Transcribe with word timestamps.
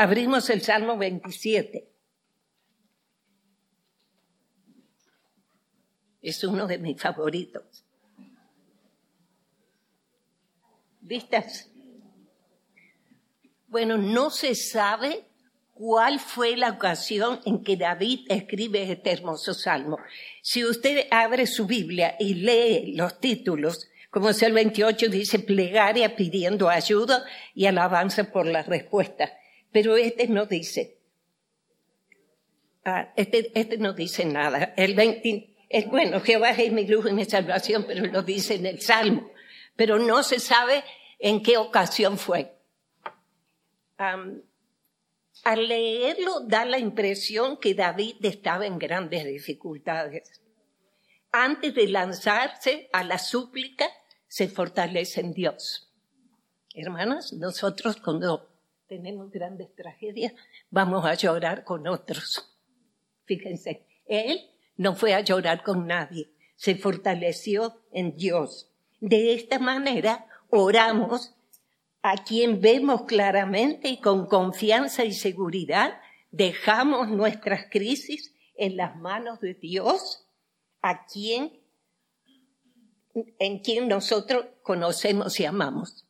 Abrimos 0.00 0.48
el 0.48 0.62
Salmo 0.62 0.96
27. 0.96 1.86
Es 6.22 6.42
uno 6.42 6.66
de 6.66 6.78
mis 6.78 6.98
favoritos. 6.98 7.84
¿Vistas? 11.02 11.68
Bueno, 13.66 13.98
no 13.98 14.30
se 14.30 14.54
sabe 14.54 15.26
cuál 15.74 16.18
fue 16.18 16.56
la 16.56 16.70
ocasión 16.70 17.42
en 17.44 17.62
que 17.62 17.76
David 17.76 18.20
escribe 18.30 18.90
este 18.90 19.12
hermoso 19.12 19.52
salmo. 19.52 19.98
Si 20.40 20.64
usted 20.64 21.08
abre 21.10 21.46
su 21.46 21.66
Biblia 21.66 22.16
y 22.18 22.36
lee 22.36 22.94
los 22.96 23.20
títulos, 23.20 23.90
como 24.08 24.30
es 24.30 24.42
el 24.42 24.54
28 24.54 25.10
dice 25.10 25.40
plegaria 25.40 26.16
pidiendo 26.16 26.70
ayuda 26.70 27.22
y 27.54 27.66
alabanza 27.66 28.32
por 28.32 28.46
la 28.46 28.62
respuesta. 28.62 29.30
Pero 29.72 29.96
este 29.96 30.26
no 30.28 30.46
dice. 30.46 30.98
Ah, 32.84 33.12
este, 33.16 33.52
este 33.58 33.78
no 33.78 33.92
dice 33.92 34.24
nada. 34.24 34.74
El 34.76 34.94
20, 34.94 35.50
es 35.68 35.86
bueno, 35.86 36.20
Jehová 36.20 36.50
es 36.50 36.72
mi 36.72 36.86
luz 36.86 37.06
y 37.08 37.12
mi 37.12 37.24
salvación, 37.24 37.84
pero 37.86 38.06
lo 38.06 38.22
dice 38.22 38.56
en 38.56 38.66
el 38.66 38.80
Salmo. 38.80 39.30
Pero 39.76 39.98
no 39.98 40.22
se 40.22 40.40
sabe 40.40 40.82
en 41.18 41.42
qué 41.42 41.56
ocasión 41.58 42.18
fue. 42.18 42.56
al 43.96 45.68
leerlo 45.68 46.40
da 46.40 46.64
la 46.64 46.78
impresión 46.78 47.58
que 47.58 47.74
David 47.74 48.16
estaba 48.22 48.66
en 48.66 48.78
grandes 48.78 49.24
dificultades. 49.24 50.40
Antes 51.30 51.74
de 51.74 51.86
lanzarse 51.86 52.88
a 52.92 53.04
la 53.04 53.18
súplica, 53.18 53.86
se 54.26 54.48
fortalece 54.48 55.20
en 55.20 55.32
Dios. 55.32 55.92
Hermanas, 56.74 57.32
nosotros 57.32 57.96
cuando 57.96 58.49
tenemos 58.90 59.30
grandes 59.30 59.72
tragedias, 59.76 60.32
vamos 60.68 61.04
a 61.04 61.14
llorar 61.14 61.62
con 61.62 61.86
otros. 61.86 62.58
Fíjense, 63.24 63.86
él 64.04 64.50
no 64.76 64.96
fue 64.96 65.14
a 65.14 65.20
llorar 65.20 65.62
con 65.62 65.86
nadie, 65.86 66.32
se 66.56 66.74
fortaleció 66.74 67.80
en 67.92 68.16
Dios. 68.16 68.68
De 68.98 69.32
esta 69.32 69.60
manera 69.60 70.26
oramos 70.48 71.36
a 72.02 72.24
quien 72.24 72.60
vemos 72.60 73.02
claramente 73.02 73.88
y 73.90 74.00
con 74.00 74.26
confianza 74.26 75.04
y 75.04 75.12
seguridad, 75.12 76.00
dejamos 76.32 77.10
nuestras 77.10 77.66
crisis 77.70 78.34
en 78.56 78.76
las 78.76 78.96
manos 78.96 79.38
de 79.38 79.54
Dios, 79.54 80.26
a 80.82 81.06
quien 81.06 81.60
en 83.38 83.58
quien 83.60 83.86
nosotros 83.86 84.46
conocemos 84.62 85.38
y 85.38 85.44
amamos. 85.44 86.06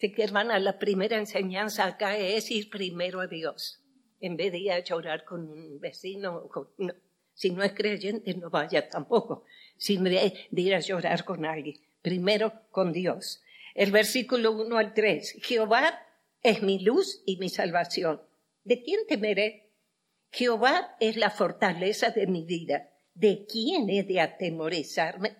Así 0.00 0.12
que, 0.12 0.24
hermana, 0.24 0.58
la 0.58 0.78
primera 0.78 1.18
enseñanza 1.18 1.84
acá 1.84 2.16
es 2.16 2.50
ir 2.50 2.70
primero 2.70 3.20
a 3.20 3.26
Dios, 3.26 3.82
en 4.18 4.38
vez 4.38 4.50
de 4.50 4.56
ir 4.56 4.72
a 4.72 4.82
llorar 4.82 5.26
con 5.26 5.46
un 5.46 5.78
vecino. 5.78 6.48
si 7.34 7.50
no 7.50 7.62
es 7.62 7.74
creyente, 7.74 8.32
no 8.32 8.48
vaya 8.48 8.88
tampoco, 8.88 9.44
sin 9.76 10.02
de 10.04 10.32
ir 10.52 10.74
a 10.74 10.80
llorar 10.80 11.26
con 11.26 11.44
alguien. 11.44 11.78
Primero 12.00 12.62
con 12.70 12.94
Dios. 12.94 13.42
El 13.74 13.90
versículo 13.90 14.52
1 14.52 14.78
al 14.78 14.94
3. 14.94 15.36
Jehová 15.42 16.00
es 16.42 16.62
mi 16.62 16.78
luz 16.78 17.22
y 17.26 17.36
mi 17.36 17.50
salvación. 17.50 18.22
¿De 18.64 18.82
quién 18.82 19.00
temeré? 19.06 19.68
Jehová 20.30 20.96
es 20.98 21.18
la 21.18 21.28
fortaleza 21.28 22.08
de 22.08 22.26
mi 22.26 22.46
vida. 22.46 22.88
¿De 23.12 23.44
quién 23.44 23.90
he 23.90 24.02
de 24.02 24.22
atemorizarme? 24.22 25.36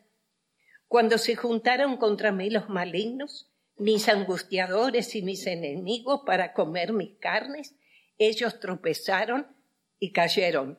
Cuando 0.86 1.16
se 1.16 1.34
juntaron 1.34 1.96
contra 1.96 2.30
mí 2.30 2.50
los 2.50 2.68
malignos, 2.68 3.49
mis 3.80 4.10
angustiadores 4.10 5.14
y 5.14 5.22
mis 5.22 5.46
enemigos 5.46 6.20
para 6.26 6.52
comer 6.52 6.92
mis 6.92 7.16
carnes, 7.18 7.74
ellos 8.18 8.60
tropezaron 8.60 9.46
y 9.98 10.12
cayeron. 10.12 10.78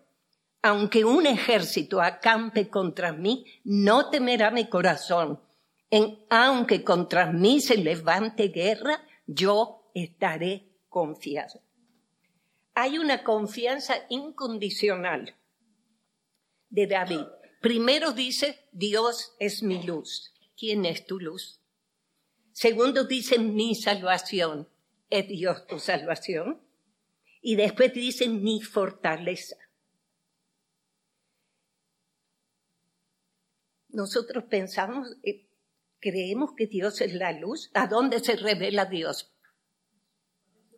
Aunque 0.62 1.04
un 1.04 1.26
ejército 1.26 2.00
acampe 2.00 2.70
contra 2.70 3.12
mí, 3.12 3.46
no 3.64 4.12
temerá 4.12 4.52
mi 4.52 4.70
corazón. 4.70 5.42
En, 5.90 6.20
aunque 6.30 6.84
contra 6.84 7.32
mí 7.32 7.60
se 7.60 7.78
levante 7.78 8.50
guerra, 8.50 9.04
yo 9.26 9.90
estaré 9.96 10.68
confiado. 10.88 11.60
Hay 12.76 13.00
una 13.00 13.24
confianza 13.24 13.96
incondicional 14.10 15.36
de 16.70 16.86
David. 16.86 17.26
Primero 17.62 18.12
dice, 18.12 18.68
Dios 18.72 19.36
es 19.40 19.64
mi 19.64 19.82
luz. 19.82 20.32
¿Quién 20.56 20.86
es 20.86 21.08
tu 21.08 21.20
luz? 21.20 21.61
Segundo 22.52 23.06
dice, 23.06 23.40
mi 23.40 23.76
salvación. 23.76 24.68
¿Es 25.10 25.28
Dios 25.28 25.68
tu 25.68 25.80
salvación? 25.80 26.62
Y 27.42 27.56
después 27.56 27.94
dice, 27.94 28.28
mi 28.30 28.62
fortaleza. 28.62 29.58
Nosotros 33.90 34.46
pensamos, 34.46 35.18
eh, 35.24 35.48
creemos 36.00 36.52
que 36.56 36.68
Dios 36.68 37.02
es 37.02 37.14
la 37.14 37.32
luz. 37.34 37.72
¿A 37.74 37.88
dónde 37.88 38.20
se 38.20 38.36
revela 38.36 38.86
Dios? 38.86 39.34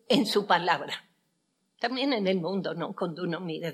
En 0.08 0.26
su 0.26 0.48
palabra. 0.48 1.10
También 1.80 2.14
en 2.14 2.28
el 2.28 2.40
mundo, 2.40 2.74
¿no? 2.74 2.96
Cuando 2.96 3.24
uno 3.24 3.40
mira 3.40 3.74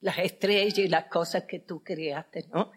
las 0.00 0.18
estrellas 0.18 0.78
y 0.78 0.88
las 0.88 1.06
cosas 1.06 1.44
que 1.44 1.58
tú 1.58 1.82
creaste, 1.82 2.46
¿no? 2.52 2.72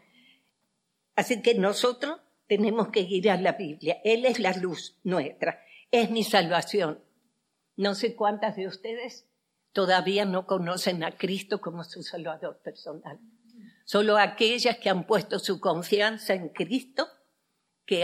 Así 1.16 1.42
que 1.42 1.54
nosotros 1.54 2.20
tenemos 2.50 2.90
que 2.90 3.02
ir 3.02 3.30
a 3.30 3.38
la 3.38 3.54
Biblia. 3.54 4.02
Él 4.04 4.26
es 4.26 4.40
la 4.40 4.52
luz 4.54 4.98
nuestra, 5.04 5.64
es 5.92 6.10
mi 6.10 6.24
salvación. 6.24 7.00
No 7.78 7.94
sé 7.94 8.16
cuántas 8.16 8.56
de 8.56 8.68
ustedes 8.68 9.28
todavía 9.72 10.26
no 10.26 10.48
conocen 10.48 11.04
a 11.04 11.16
Cristo 11.16 11.62
como 11.62 11.84
su 11.84 12.02
Salvador 12.02 12.60
personal. 12.64 13.20
Solo 13.86 14.18
aquellas 14.18 14.80
que 14.80 14.90
han 14.90 15.06
puesto 15.06 15.38
su 15.38 15.60
confianza 15.60 16.34
en 16.34 16.50
Cristo, 16.50 17.08
que 17.86 18.04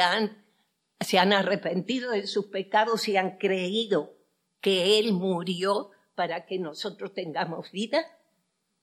se 1.00 1.18
han 1.18 1.34
arrepentido 1.34 2.12
de 2.12 2.28
sus 2.28 2.46
pecados 2.46 3.08
y 3.08 3.18
han 3.18 3.38
creído 3.38 4.16
que 4.62 5.00
Él 5.00 5.12
murió 5.14 5.90
para 6.14 6.46
que 6.46 6.60
nosotros 6.60 7.14
tengamos 7.14 7.72
vida, 7.72 8.06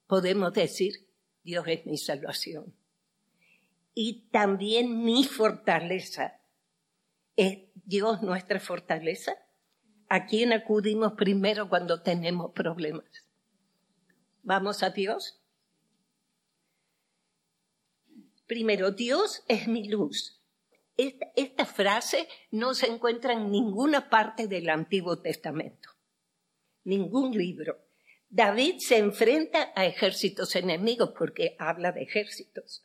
podemos 0.08 0.52
decir, 0.52 1.08
Dios 1.44 1.64
es 1.68 1.86
mi 1.86 1.98
salvación. 1.98 2.74
Y 3.94 4.28
también 4.30 5.04
mi 5.04 5.24
fortaleza. 5.24 6.40
¿Es 7.36 7.58
Dios 7.74 8.22
nuestra 8.22 8.60
fortaleza? 8.60 9.36
¿A 10.08 10.26
quién 10.26 10.52
acudimos 10.52 11.12
primero 11.14 11.68
cuando 11.68 12.02
tenemos 12.02 12.52
problemas? 12.52 13.06
¿Vamos 14.42 14.82
a 14.82 14.90
Dios? 14.90 15.40
Primero, 18.46 18.90
Dios 18.90 19.44
es 19.48 19.68
mi 19.68 19.88
luz. 19.88 20.42
Esta, 20.96 21.32
esta, 21.36 21.64
frase 21.64 22.28
no 22.50 22.74
se 22.74 22.86
encuentra 22.86 23.32
en 23.32 23.50
ninguna 23.50 24.10
parte 24.10 24.46
del 24.46 24.68
Antiguo 24.68 25.20
Testamento, 25.20 25.88
ningún 26.84 27.32
libro. 27.32 27.78
David 28.28 28.76
se 28.78 28.98
enfrenta 28.98 29.72
a 29.74 29.86
ejércitos 29.86 30.54
enemigos 30.54 31.14
porque 31.16 31.56
habla 31.58 31.92
de 31.92 32.02
ejércitos. 32.02 32.84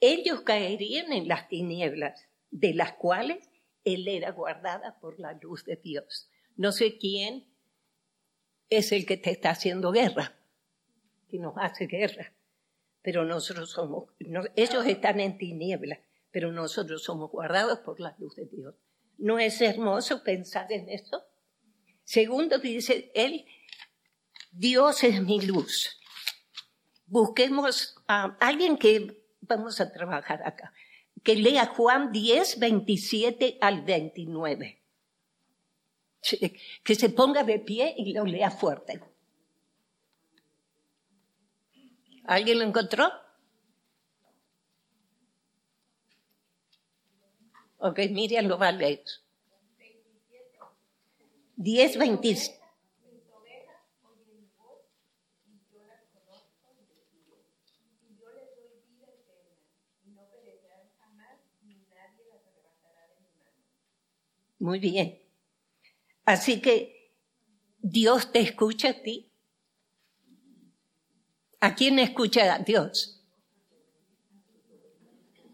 Ellos 0.00 0.42
caerían 0.42 1.12
en 1.12 1.28
las 1.28 1.48
tinieblas, 1.48 2.28
de 2.50 2.74
las 2.74 2.92
cuales 2.94 3.48
él 3.84 4.08
era 4.08 4.32
guardada 4.32 4.98
por 5.00 5.18
la 5.20 5.32
luz 5.34 5.64
de 5.64 5.76
Dios. 5.76 6.28
No 6.56 6.72
sé 6.72 6.98
quién 6.98 7.46
es 8.68 8.92
el 8.92 9.06
que 9.06 9.16
te 9.16 9.30
está 9.30 9.50
haciendo 9.50 9.92
guerra, 9.92 10.36
que 11.28 11.38
nos 11.38 11.54
hace 11.56 11.86
guerra, 11.86 12.32
pero 13.02 13.24
nosotros 13.24 13.70
somos, 13.70 14.10
ellos 14.56 14.86
están 14.86 15.20
en 15.20 15.36
tinieblas, 15.36 15.98
pero 16.30 16.50
nosotros 16.50 17.02
somos 17.02 17.30
guardados 17.30 17.80
por 17.80 18.00
la 18.00 18.14
luz 18.18 18.34
de 18.36 18.46
Dios. 18.46 18.74
¿No 19.18 19.38
es 19.38 19.60
hermoso 19.60 20.24
pensar 20.24 20.70
en 20.72 20.88
eso? 20.88 21.24
Segundo, 22.04 22.58
dice, 22.58 23.10
él 23.14 23.46
Dios 24.50 25.02
es 25.04 25.22
mi 25.22 25.40
luz. 25.40 26.00
Busquemos 27.06 27.96
a 28.06 28.36
alguien 28.40 28.76
que 28.76 29.23
vamos 29.46 29.80
a 29.80 29.92
trabajar 29.92 30.42
acá, 30.44 30.72
que 31.22 31.36
lea 31.36 31.66
Juan 31.66 32.12
10, 32.12 32.58
27 32.58 33.58
al 33.60 33.82
29. 33.82 34.80
Que 36.82 36.94
se 36.94 37.10
ponga 37.10 37.44
de 37.44 37.58
pie 37.58 37.94
y 37.96 38.14
lo 38.14 38.24
lea 38.24 38.50
fuerte. 38.50 39.02
¿Alguien 42.24 42.58
lo 42.58 42.64
encontró? 42.64 43.10
Ok, 47.78 47.98
Miriam 48.10 48.46
lo 48.46 48.56
va 48.56 48.68
a 48.68 48.72
leer. 48.72 49.04
10, 51.56 51.98
27. 51.98 52.63
Muy 64.58 64.78
bien. 64.78 65.18
Así 66.24 66.60
que 66.62 67.12
Dios 67.80 68.32
te 68.32 68.40
escucha 68.40 68.90
a 68.90 69.02
ti. 69.02 69.30
¿A 71.60 71.74
quién 71.74 71.98
escucha 71.98 72.54
a 72.54 72.58
Dios? 72.60 73.22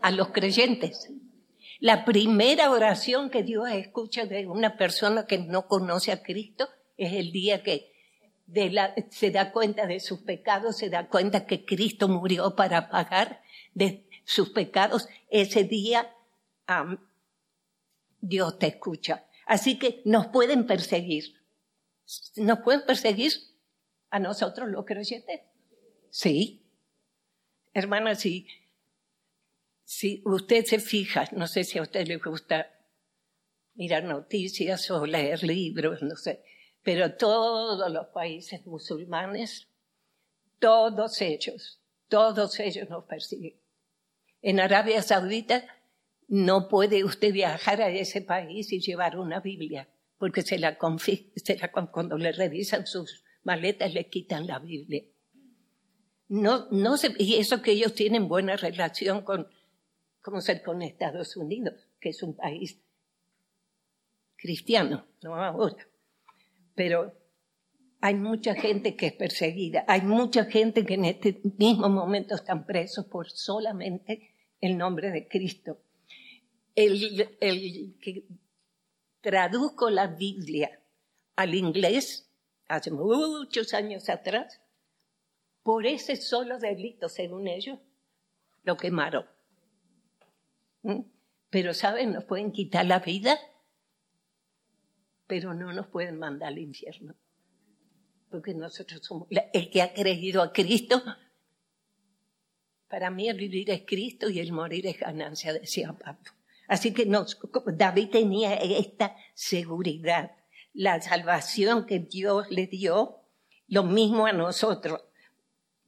A 0.00 0.12
los 0.12 0.28
creyentes. 0.28 1.10
La 1.80 2.04
primera 2.04 2.70
oración 2.70 3.30
que 3.30 3.42
Dios 3.42 3.68
escucha 3.70 4.26
de 4.26 4.46
una 4.46 4.76
persona 4.76 5.26
que 5.26 5.38
no 5.38 5.66
conoce 5.66 6.12
a 6.12 6.22
Cristo 6.22 6.68
es 6.96 7.14
el 7.14 7.32
día 7.32 7.62
que 7.62 7.90
se 9.10 9.30
da 9.30 9.50
cuenta 9.50 9.86
de 9.86 9.98
sus 9.98 10.20
pecados, 10.20 10.76
se 10.76 10.90
da 10.90 11.08
cuenta 11.08 11.46
que 11.46 11.64
Cristo 11.64 12.06
murió 12.06 12.54
para 12.54 12.90
pagar 12.90 13.42
de 13.74 14.06
sus 14.32 14.50
pecados. 14.50 15.08
Ese 15.28 15.64
día 15.64 16.14
Dios 18.20 18.58
te 18.58 18.68
escucha. 18.68 19.26
Así 19.46 19.78
que 19.78 20.02
nos 20.04 20.28
pueden 20.28 20.66
perseguir. 20.66 21.34
¿Nos 22.36 22.60
pueden 22.60 22.84
perseguir 22.86 23.32
a 24.10 24.18
nosotros 24.18 24.68
los 24.68 24.84
creyentes? 24.84 25.40
Sí. 26.10 26.62
Hermana, 27.72 28.14
sí 28.14 28.46
si 29.90 30.22
usted 30.24 30.64
se 30.66 30.78
fija, 30.78 31.24
no 31.32 31.48
sé 31.48 31.64
si 31.64 31.76
a 31.76 31.82
usted 31.82 32.06
le 32.06 32.18
gusta 32.18 32.70
mirar 33.74 34.04
noticias 34.04 34.88
o 34.92 35.04
leer 35.04 35.42
libros, 35.42 36.00
no 36.00 36.14
sé, 36.14 36.44
pero 36.80 37.16
todos 37.16 37.90
los 37.90 38.06
países 38.06 38.64
musulmanes, 38.66 39.66
todos 40.60 41.20
ellos, 41.20 41.80
todos 42.06 42.60
ellos 42.60 42.88
nos 42.88 43.04
persiguen. 43.04 43.59
En 44.42 44.60
Arabia 44.60 45.02
Saudita 45.02 45.64
no 46.28 46.68
puede 46.68 47.04
usted 47.04 47.32
viajar 47.32 47.82
a 47.82 47.90
ese 47.90 48.22
país 48.22 48.72
y 48.72 48.80
llevar 48.80 49.18
una 49.18 49.40
Biblia, 49.40 49.88
porque 50.18 50.42
se 50.42 50.58
la, 50.58 50.78
se 51.36 51.60
cuando 51.92 52.16
le 52.16 52.32
revisan 52.32 52.86
sus 52.86 53.24
maletas 53.42 53.92
le 53.92 54.08
quitan 54.08 54.46
la 54.46 54.58
Biblia. 54.58 55.04
No, 56.28 56.68
no 56.70 56.96
se, 56.96 57.14
y 57.18 57.36
eso 57.36 57.60
que 57.60 57.72
ellos 57.72 57.94
tienen 57.94 58.28
buena 58.28 58.56
relación 58.56 59.22
con 59.22 59.48
como 60.22 60.40
ser 60.40 60.62
con 60.62 60.82
Estados 60.82 61.36
Unidos, 61.36 61.88
que 61.98 62.10
es 62.10 62.22
un 62.22 62.36
país 62.36 62.78
cristiano, 64.36 65.06
no 65.22 65.34
ahora. 65.34 65.86
Pero 66.74 67.19
hay 68.00 68.14
mucha 68.14 68.54
gente 68.54 68.96
que 68.96 69.08
es 69.08 69.12
perseguida, 69.12 69.84
hay 69.86 70.00
mucha 70.02 70.46
gente 70.46 70.86
que 70.86 70.94
en 70.94 71.04
este 71.04 71.40
mismo 71.58 71.88
momento 71.88 72.34
están 72.34 72.64
presos 72.64 73.06
por 73.06 73.30
solamente 73.30 74.34
el 74.60 74.78
nombre 74.78 75.10
de 75.10 75.28
Cristo. 75.28 75.78
El, 76.74 77.28
que 78.00 78.26
tradujo 79.20 79.90
la 79.90 80.06
Biblia 80.06 80.80
al 81.36 81.54
inglés 81.54 82.30
hace 82.68 82.90
muchos 82.90 83.74
años 83.74 84.08
atrás, 84.08 84.62
por 85.62 85.86
ese 85.86 86.16
solo 86.16 86.58
delito, 86.58 87.08
según 87.08 87.48
ellos, 87.48 87.78
lo 88.62 88.76
quemaron. 88.76 89.26
¿Mm? 90.82 91.00
Pero, 91.50 91.74
¿saben? 91.74 92.12
Nos 92.12 92.24
pueden 92.24 92.52
quitar 92.52 92.86
la 92.86 93.00
vida, 93.00 93.38
pero 95.26 95.52
no 95.52 95.72
nos 95.72 95.88
pueden 95.88 96.18
mandar 96.18 96.48
al 96.48 96.58
infierno. 96.58 97.14
Porque 98.30 98.54
nosotros 98.54 99.00
somos 99.02 99.28
el 99.52 99.70
que 99.70 99.82
ha 99.82 99.92
creído 99.92 100.40
a 100.42 100.52
Cristo. 100.52 101.02
Para 102.88 103.10
mí 103.10 103.28
el 103.28 103.36
vivir 103.36 103.70
es 103.70 103.82
Cristo 103.86 104.30
y 104.30 104.38
el 104.38 104.52
morir 104.52 104.86
es 104.86 104.98
ganancia, 104.98 105.52
decía 105.52 105.92
Pablo. 105.92 106.30
Así 106.68 106.92
que 106.94 107.04
David 107.04 108.10
tenía 108.10 108.54
esta 108.54 109.16
seguridad, 109.34 110.36
la 110.72 111.00
salvación 111.00 111.84
que 111.84 111.98
Dios 111.98 112.46
le 112.50 112.68
dio, 112.68 113.24
lo 113.66 113.82
mismo 113.82 114.26
a 114.26 114.32
nosotros. 114.32 115.00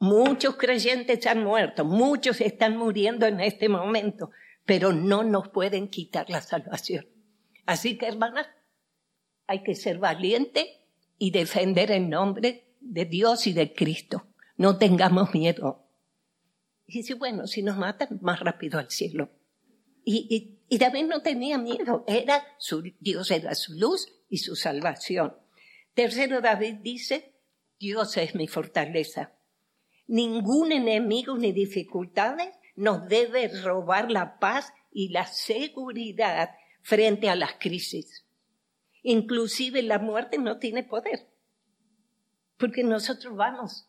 Muchos 0.01 0.57
creyentes 0.57 1.25
han 1.29 1.45
muerto, 1.45 1.85
muchos 1.85 2.41
están 2.41 2.77
muriendo 2.77 3.27
en 3.27 3.41
este 3.41 3.69
momento, 3.69 4.31
pero 4.65 4.93
no 4.93 5.23
nos 5.23 5.49
pueden 5.51 5.87
quitar 5.89 6.29
la 6.29 6.41
salvación. 6.41 7.07
Así 7.67 7.97
que, 7.97 8.07
hermanas, 8.07 8.49
hay 9.47 9.63
que 9.63 9.77
ser 9.77 9.99
valiente 9.99 10.82
y 11.23 11.31
defender 11.31 11.93
el 11.93 12.11
nombre 12.11 12.75
de 12.81 13.05
Dios 13.05 13.47
y 13.47 13.53
de 13.53 13.73
Cristo. 13.73 14.27
No 14.57 14.77
tengamos 14.77 15.33
miedo. 15.33 15.87
Y 16.85 16.99
dice, 16.99 17.15
bueno, 17.15 17.47
si 17.47 17.63
nos 17.63 17.77
matan, 17.77 18.19
más 18.23 18.41
rápido 18.41 18.81
al 18.81 18.91
cielo. 18.91 19.31
Y, 20.05 20.59
y, 20.69 20.79
David 20.79 21.05
no 21.05 21.23
tenía 21.23 21.59
miedo, 21.59 22.03
era 22.09 22.45
su, 22.59 22.83
Dios 22.99 23.31
era 23.31 23.55
su 23.55 23.75
luz 23.75 24.09
y 24.29 24.39
su 24.39 24.57
salvación. 24.57 25.37
Tercero, 25.95 26.41
David 26.41 26.79
dice, 26.83 27.37
Dios 27.79 28.17
es 28.17 28.35
mi 28.35 28.49
fortaleza. 28.49 29.33
Ningún 30.09 30.73
enemigo 30.73 31.39
ni 31.39 31.53
dificultades 31.53 32.49
nos 32.75 33.07
debe 33.07 33.47
robar 33.63 34.11
la 34.11 34.41
paz 34.41 34.73
y 34.91 35.11
la 35.11 35.29
seguridad 35.29 36.51
frente 36.83 37.29
a 37.29 37.37
las 37.37 37.53
crisis. 37.61 38.22
Inclusive 39.03 39.83
la 39.83 39.99
muerte 39.99 40.39
no 40.39 40.59
tiene 40.59 40.85
poder, 40.85 41.29
porque 42.57 42.85
nosotros 42.85 43.37
vamos 43.37 43.89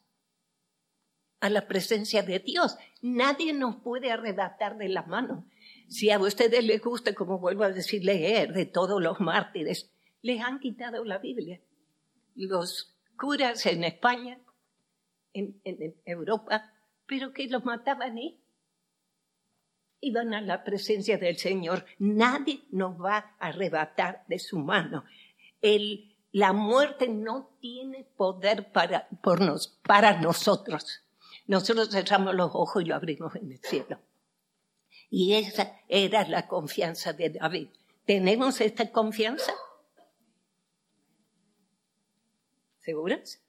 a 1.39 1.49
la 1.49 1.67
presencia 1.67 2.23
de 2.23 2.39
Dios. 2.39 2.77
Nadie 3.01 3.53
nos 3.53 3.75
puede 3.77 4.11
arrebatar 4.11 4.77
de 4.77 4.89
la 4.89 5.03
mano. 5.03 5.45
Si 5.87 6.09
a 6.09 6.17
ustedes 6.17 6.63
les 6.63 6.81
gusta, 6.81 7.13
como 7.13 7.37
vuelvo 7.37 7.63
a 7.63 7.69
decir, 7.69 8.03
leer 8.03 8.53
de 8.53 8.65
todos 8.65 9.01
los 9.01 9.19
mártires, 9.19 9.91
les 10.21 10.41
han 10.41 10.59
quitado 10.59 11.03
la 11.03 11.19
Biblia. 11.19 11.61
Los 12.33 12.95
curas 13.17 13.65
en 13.65 13.83
España, 13.83 14.39
en, 15.33 15.61
Europa, 16.05 16.73
pero 17.05 17.33
que 17.33 17.47
los 17.47 17.65
mataban 17.65 18.17
ahí 18.17 18.42
iban 20.03 20.33
a 20.33 20.41
la 20.41 20.63
presencia 20.63 21.17
del 21.17 21.37
Señor. 21.37 21.85
Nadie 21.99 22.63
nos 22.71 22.99
va 23.01 23.35
a 23.39 23.47
arrebatar 23.47 24.23
de 24.27 24.39
su 24.39 24.59
mano. 24.59 25.05
El, 25.61 26.15
la 26.31 26.53
muerte 26.53 27.07
no 27.07 27.49
tiene 27.59 28.03
poder 28.03 28.71
para, 28.71 29.07
por 29.21 29.41
nos, 29.41 29.67
para 29.67 30.19
nosotros. 30.19 31.01
Nosotros 31.47 31.89
cerramos 31.89 32.35
los 32.35 32.51
ojos 32.53 32.83
y 32.83 32.85
lo 32.85 32.95
abrimos 32.95 33.35
en 33.35 33.51
el 33.51 33.59
cielo. 33.59 33.99
Y 35.09 35.33
esa 35.35 35.79
era 35.87 36.27
la 36.27 36.47
confianza 36.47 37.13
de 37.13 37.29
David. 37.29 37.69
¿Tenemos 38.05 38.59
esta 38.61 38.91
confianza? 38.91 39.53
¿Seguras? 42.79 43.41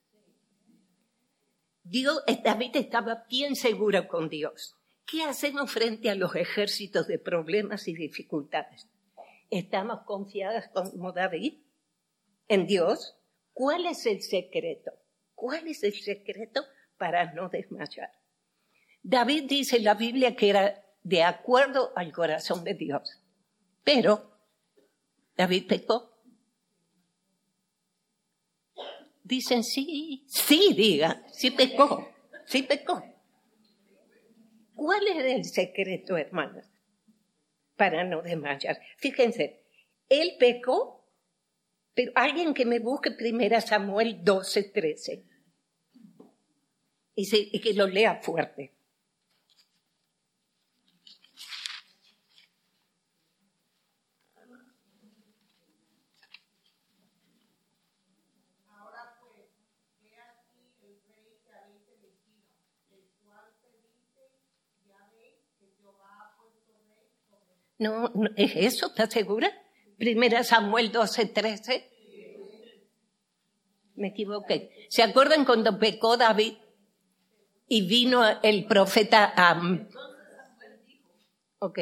Dios, 1.82 2.22
David 2.42 2.76
estaba 2.76 3.24
bien 3.28 3.56
seguro 3.56 4.06
con 4.08 4.28
Dios. 4.28 4.76
¿Qué 5.06 5.22
hacemos 5.22 5.70
frente 5.70 6.08
a 6.10 6.14
los 6.14 6.34
ejércitos 6.34 7.06
de 7.06 7.18
problemas 7.18 7.88
y 7.88 7.94
dificultades? 7.94 8.88
¿Estamos 9.50 10.00
confiadas 10.06 10.70
como 10.72 11.12
David 11.12 11.58
en 12.48 12.66
Dios? 12.66 13.16
¿Cuál 13.52 13.86
es 13.86 14.06
el 14.06 14.22
secreto? 14.22 14.92
¿Cuál 15.34 15.68
es 15.68 15.82
el 15.82 15.94
secreto 15.94 16.62
para 16.96 17.32
no 17.34 17.48
desmayar? 17.48 18.10
David 19.02 19.44
dice 19.46 19.76
en 19.76 19.84
la 19.84 19.94
Biblia 19.94 20.34
que 20.34 20.48
era 20.48 20.82
de 21.02 21.22
acuerdo 21.22 21.92
al 21.94 22.10
corazón 22.10 22.64
de 22.64 22.72
Dios, 22.74 23.20
pero 23.84 24.38
David 25.36 25.66
pecó. 25.68 26.10
Dicen 29.22 29.62
sí, 29.62 30.24
sí, 30.26 30.72
diga, 30.74 31.22
sí 31.30 31.50
pecó, 31.50 32.08
sí 32.46 32.62
pecó. 32.62 33.13
¿Cuál 34.74 35.06
es 35.08 35.24
el 35.24 35.44
secreto, 35.44 36.16
hermanas? 36.16 36.70
Para 37.76 38.04
no 38.04 38.22
desmayar. 38.22 38.80
Fíjense, 38.98 39.62
él 40.08 40.36
pecó, 40.38 41.08
pero 41.94 42.12
alguien 42.14 42.54
que 42.54 42.66
me 42.66 42.78
busque 42.78 43.10
primero 43.10 43.60
Samuel 43.60 44.24
12, 44.24 44.64
13. 44.64 45.24
y 47.16 47.60
que 47.60 47.74
lo 47.74 47.86
lea 47.86 48.16
fuerte. 48.16 48.72
No, 67.78 68.12
¿es 68.36 68.52
eso? 68.54 68.86
¿Estás 68.86 69.12
segura? 69.12 69.50
Primera 69.98 70.44
Samuel 70.44 70.92
12, 70.92 71.26
13. 71.26 71.90
Me 73.96 74.08
equivoqué. 74.08 74.86
¿Se 74.88 75.02
acuerdan 75.02 75.44
cuando 75.44 75.78
pecó 75.78 76.16
David 76.16 76.54
y 77.68 77.86
vino 77.86 78.22
el 78.42 78.66
profeta 78.66 79.32
a... 79.36 79.60
Ok. 81.58 81.78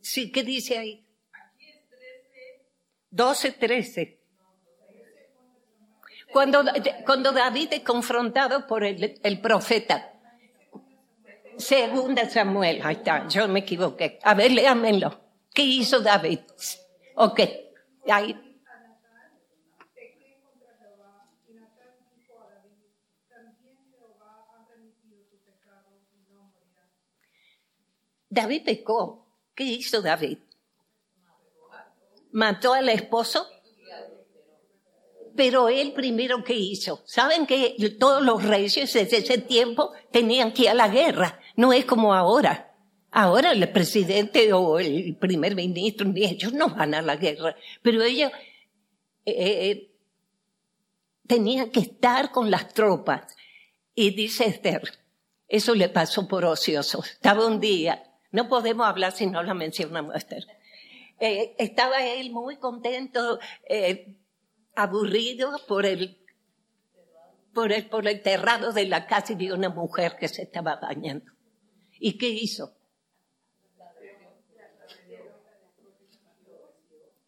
Sí, 0.00 0.30
¿qué 0.30 0.44
dice 0.44 0.78
ahí? 0.78 1.04
12, 3.10 3.52
13. 3.52 4.20
Cuando, 6.32 6.64
cuando 7.04 7.32
David 7.32 7.68
es 7.72 7.80
confrontado 7.80 8.66
por 8.66 8.84
el, 8.84 9.20
el 9.22 9.40
profeta. 9.40 10.13
Segunda 11.58 12.28
Samuel, 12.28 12.80
ahí 12.82 12.96
está, 12.96 13.28
yo 13.28 13.48
me 13.48 13.60
equivoqué. 13.60 14.18
A 14.22 14.34
ver, 14.34 14.52
léamelo. 14.52 15.20
¿Qué 15.52 15.62
hizo 15.62 16.00
David? 16.00 16.40
Ok, 17.16 17.40
ahí. 18.08 18.40
David 28.28 28.62
pecó. 28.64 29.24
¿Qué 29.54 29.62
hizo 29.62 30.02
David? 30.02 30.38
Mató 32.32 32.72
al 32.72 32.88
esposo. 32.88 33.46
Pero 35.36 35.68
él 35.68 35.92
primero, 35.92 36.42
¿qué 36.42 36.54
hizo? 36.54 37.02
Saben 37.06 37.46
que 37.46 37.76
todos 37.98 38.22
los 38.22 38.42
reyes 38.42 38.92
desde 38.92 39.18
ese 39.18 39.38
tiempo 39.38 39.92
tenían 40.10 40.52
que 40.52 40.62
ir 40.62 40.70
a 40.70 40.74
la 40.74 40.88
guerra. 40.88 41.40
No 41.56 41.72
es 41.72 41.84
como 41.84 42.14
ahora. 42.14 42.72
Ahora 43.10 43.52
el 43.52 43.70
presidente 43.70 44.52
o 44.52 44.78
el 44.78 45.16
primer 45.16 45.54
ministro, 45.54 46.06
ni 46.06 46.24
ellos 46.24 46.52
no 46.52 46.68
van 46.68 46.94
a 46.94 47.02
la 47.02 47.16
guerra. 47.16 47.54
Pero 47.82 48.02
ellos 48.02 48.32
eh, 49.24 49.34
eh, 49.34 49.90
tenían 51.26 51.70
que 51.70 51.80
estar 51.80 52.32
con 52.32 52.50
las 52.50 52.74
tropas. 52.74 53.36
Y 53.94 54.10
dice 54.10 54.46
Esther, 54.46 54.82
eso 55.46 55.74
le 55.74 55.88
pasó 55.88 56.26
por 56.26 56.44
ocioso. 56.44 57.04
Estaba 57.04 57.46
un 57.46 57.60
día 57.60 58.02
no 58.34 58.48
podemos 58.48 58.84
hablar 58.84 59.12
si 59.12 59.28
no 59.28 59.44
la 59.44 59.54
mencionamos, 59.54 60.16
Esther. 60.16 60.44
Eh, 61.20 61.54
estaba 61.56 62.04
él 62.04 62.32
muy 62.32 62.56
contento, 62.56 63.38
eh, 63.68 64.12
aburrido 64.74 65.52
por 65.68 65.86
el, 65.86 66.18
por 67.54 67.70
el, 67.70 67.86
por 67.86 68.08
el 68.08 68.20
terrado 68.22 68.72
de 68.72 68.86
la 68.86 69.06
casa 69.06 69.34
y 69.34 69.36
vio 69.36 69.54
una 69.54 69.68
mujer 69.68 70.16
que 70.18 70.26
se 70.26 70.42
estaba 70.42 70.74
bañando. 70.74 71.30
¿Y 72.06 72.18
qué 72.18 72.28
hizo? 72.28 72.76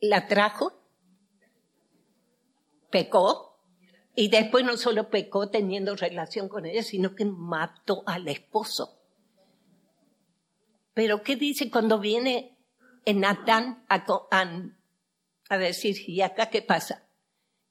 La 0.01 0.29
trajo, 0.29 0.71
pecó, 2.91 3.59
y 4.15 4.29
después 4.29 4.67
no 4.67 4.77
solo 4.77 5.09
pecó 5.09 5.49
teniendo 5.49 5.97
relación 5.97 6.51
con 6.51 6.67
ella, 6.67 6.83
sino 6.83 7.15
que 7.15 7.25
mató 7.25 8.03
al 8.05 8.29
esposo. 8.29 9.01
Pero 10.93 11.23
¿qué 11.23 11.37
dice 11.37 11.71
cuando 11.71 11.99
viene 11.99 12.59
Natán 13.07 13.87
a, 13.89 14.05
a, 15.49 15.57
decir, 15.57 15.97
¿y 16.07 16.21
acá 16.21 16.51
qué 16.51 16.61
pasa? 16.61 17.09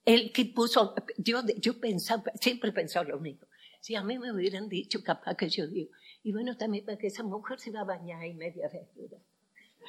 Él 0.05 0.31
que 0.33 0.45
puso, 0.45 0.95
yo, 1.19 1.43
yo 1.57 1.79
pensaba, 1.79 2.24
siempre 2.41 2.71
he 2.71 2.74
pensado 2.74 3.05
lo 3.05 3.19
mismo. 3.19 3.45
Si 3.79 3.93
a 3.93 4.01
mí 4.01 4.17
me 4.17 4.31
hubieran 4.31 4.67
dicho, 4.67 5.03
capaz 5.03 5.35
que 5.35 5.50
yo 5.50 5.67
digo, 5.67 5.91
y 6.25 6.32
bueno, 6.32 6.58
también 6.58 6.84
para 6.84 6.98
que 6.98 7.05
esa 7.05 7.22
mujer 7.22 7.60
se 7.60 7.70
va 7.70 7.82
a 7.82 7.84
bañar 7.84 8.25
y 8.25 8.34
media 8.34 8.67
desnuda. 8.67 9.20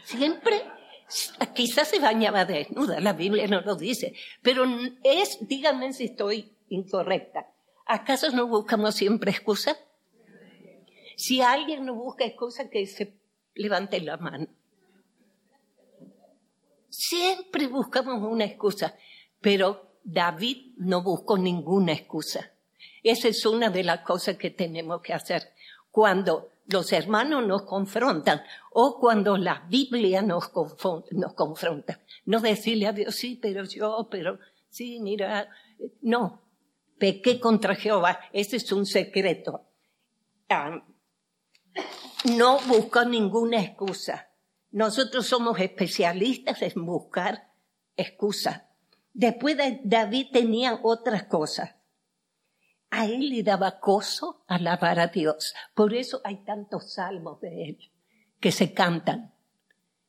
Siempre, 0.05 0.62
quizás 1.55 1.88
se 1.88 1.99
bañaba 1.99 2.45
desnuda, 2.45 3.00
la 3.00 3.14
Biblia 3.14 3.49
no 3.49 3.62
lo 3.62 3.75
dice, 3.75 4.12
pero 4.43 4.66
es, 5.02 5.38
díganme 5.40 5.95
si 5.95 6.05
estoy 6.05 6.52
incorrecta. 6.69 7.49
¿Acaso 7.87 8.31
no 8.33 8.49
buscamos 8.49 8.97
siempre 8.97 9.31
excusa? 9.31 9.78
Si 11.16 11.40
alguien 11.40 11.87
no 11.87 11.95
busca 11.95 12.26
excusa, 12.26 12.69
que 12.69 12.87
se 12.87 13.14
Levanten 13.55 14.05
la 14.05 14.19
mano. 14.19 14.49
Siempre 16.90 17.66
buscamos 17.66 18.23
una 18.23 18.45
excusa, 18.45 18.95
pero 19.40 19.88
David 20.05 20.75
no 20.76 21.02
buscó 21.02 21.38
ninguna 21.38 21.95
excusa. 21.95 22.52
Esa 23.02 23.28
es 23.28 23.47
una 23.47 23.71
de 23.71 23.85
las 23.85 24.00
cosas 24.00 24.37
que 24.37 24.50
tenemos 24.50 25.00
que 25.00 25.14
hacer 25.14 25.55
cuando 25.97 26.50
los 26.67 26.93
hermanos 26.93 27.47
nos 27.47 27.62
confrontan 27.62 28.43
o 28.71 29.00
cuando 29.00 29.38
la 29.38 29.65
Biblia 29.67 30.21
nos, 30.21 30.49
confronta. 30.50 32.03
No 32.26 32.41
decirle 32.41 32.87
a 32.87 32.93
Dios, 32.93 33.15
sí, 33.15 33.38
pero 33.41 33.65
yo, 33.65 34.07
pero 34.11 34.38
sí, 34.69 35.00
mira, 35.00 35.49
no, 36.03 36.43
pequé 36.99 37.41
contra 37.41 37.75
Jehová. 37.75 38.21
Ese 38.31 38.57
es 38.57 38.71
un 38.73 38.85
secreto. 38.85 39.71
No 42.26 42.59
busca 42.67 43.07
ninguna 43.07 43.62
excusa. 43.62 44.29
Nosotros 44.73 45.26
somos 45.26 45.59
especialistas 45.59 46.61
en 46.61 46.85
buscar 46.85 47.55
excusas. 47.97 48.65
Después 49.15 49.57
David 49.83 50.26
tenía 50.31 50.79
otras 50.83 51.25
cosas. 51.25 51.75
A 52.90 53.07
él 53.07 53.28
le 53.31 53.43
daba 53.43 53.81
coso 53.81 54.45
alabar 54.47 55.00
a 55.00 55.09
Dios. 55.09 55.55
Por 55.75 55.95
eso 55.95 56.21
hay 56.25 56.45
tantos 56.45 56.95
salmos 56.95 57.40
de 57.40 57.64
él 57.64 57.90
que 58.40 58.52
se 58.52 58.73
cantan. 58.73 59.35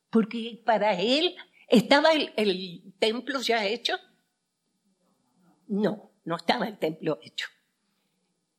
Porque 0.10 0.62
para 0.66 0.94
él 1.00 1.36
estaba 1.68 2.12
el, 2.12 2.94
templo 3.00 3.42
ya 3.42 3.66
hecho. 3.66 3.98
No, 5.68 6.12
no 6.24 6.36
estaba 6.36 6.68
el 6.68 6.78
templo 6.78 7.20
hecho. 7.22 7.48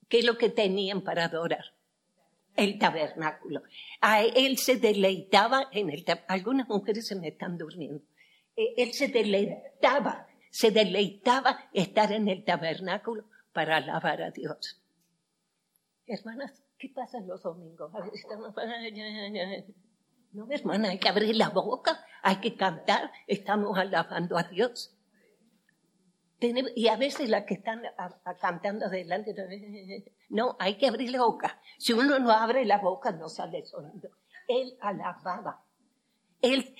¿Qué 0.09 0.19
es 0.21 0.25
lo 0.25 0.37
que 0.37 0.51
tenían 0.51 1.03
para 1.03 1.25
adorar? 1.25 1.65
el 2.57 2.77
tabernáculo. 2.77 3.63
A 4.01 4.25
él 4.25 4.59
se 4.59 4.79
deleitaba 4.79 5.69
en 5.71 5.91
el 5.91 6.05
Algunas 6.27 6.69
mujeres 6.69 7.07
se 7.07 7.15
me 7.15 7.29
están 7.29 7.57
durmiendo. 7.57 8.03
E, 8.57 8.75
él 8.77 8.93
se 8.95 9.07
deleitaba, 9.07 10.27
se 10.51 10.73
deleitaba 10.73 11.71
estar 11.73 12.11
en 12.11 12.27
el 12.27 12.45
tabernáculo 12.45 13.27
para 13.59 13.79
alabar 13.79 14.23
a 14.23 14.31
Dios. 14.31 14.81
Hermanas, 16.07 16.63
¿qué 16.79 16.91
pasa 16.95 17.19
los 17.19 17.43
domingos? 17.43 17.91
No, 20.31 20.47
hermana, 20.49 20.91
hay 20.91 21.01
que 21.01 21.09
abrir 21.09 21.35
la 21.35 21.49
boca, 21.49 22.07
hay 22.23 22.37
que 22.37 22.55
cantar, 22.55 23.11
estamos 23.27 23.77
alabando 23.77 24.39
a 24.39 24.45
Dios. 24.45 24.97
Y 26.77 26.87
a 26.87 26.97
veces 26.97 27.29
las 27.29 27.47
que 27.47 27.55
están 27.55 27.83
cantando 28.41 28.87
adelante, 28.87 29.35
no, 30.29 30.57
hay 30.61 30.77
que 30.79 30.87
abrir 30.87 31.11
la 31.11 31.25
boca. 31.25 31.61
Si 31.79 31.93
uno 31.93 32.17
no 32.21 32.31
abre 32.31 32.65
la 32.65 32.79
boca, 32.79 33.11
no 33.11 33.29
sale 33.29 33.67
sonido. 33.67 34.11
Él 34.47 34.79
alababa. 34.81 35.65
Él, 36.43 36.77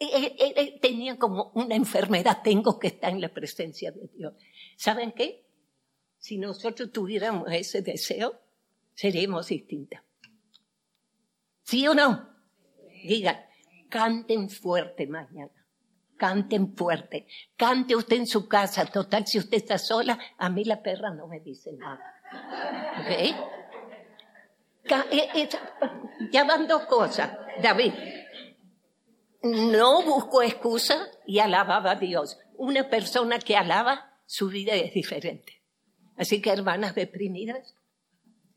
él, 0.00 0.80
tenía 0.82 1.16
como 1.16 1.52
una 1.54 1.76
enfermedad, 1.76 2.38
tengo 2.42 2.76
que 2.80 2.88
estar 2.88 3.12
en 3.12 3.20
la 3.20 3.28
presencia 3.28 3.92
de 3.92 4.08
Dios. 4.08 4.34
¿Saben 4.76 5.12
qué? 5.12 5.47
Si 6.18 6.38
nosotros 6.38 6.92
tuviéramos 6.92 7.50
ese 7.50 7.82
deseo, 7.82 8.40
seríamos 8.94 9.48
distintas. 9.48 10.02
¿Sí 11.62 11.86
o 11.86 11.94
no? 11.94 12.28
Digan, 13.04 13.38
canten 13.88 14.50
fuerte 14.50 15.06
mañana 15.06 15.58
canten 16.18 16.76
fuerte. 16.76 17.26
Cante 17.56 17.96
usted 17.96 18.16
en 18.16 18.26
su 18.26 18.46
casa. 18.46 18.84
Total, 18.84 19.26
si 19.26 19.38
usted 19.38 19.56
está 19.56 19.78
sola, 19.78 20.18
a 20.36 20.50
mí 20.50 20.64
la 20.64 20.82
perra 20.82 21.10
no 21.10 21.26
me 21.28 21.40
dice 21.40 21.72
nada. 21.72 22.00
¿Ok? 23.00 23.10
Eh, 25.12 25.48
ya 26.30 26.44
van 26.44 26.66
dos 26.66 26.84
cosas, 26.86 27.30
David. 27.62 27.92
No 29.42 30.02
buscó 30.02 30.42
excusa 30.42 31.06
y 31.26 31.38
alababa 31.38 31.92
a 31.92 31.96
Dios. 31.96 32.38
Una 32.56 32.90
persona 32.90 33.38
que 33.38 33.56
alaba, 33.56 34.18
su 34.26 34.48
vida 34.48 34.74
es 34.74 34.92
diferente. 34.92 35.57
Así 36.18 36.42
que 36.42 36.50
hermanas 36.50 36.94
deprimidas, 36.94 37.74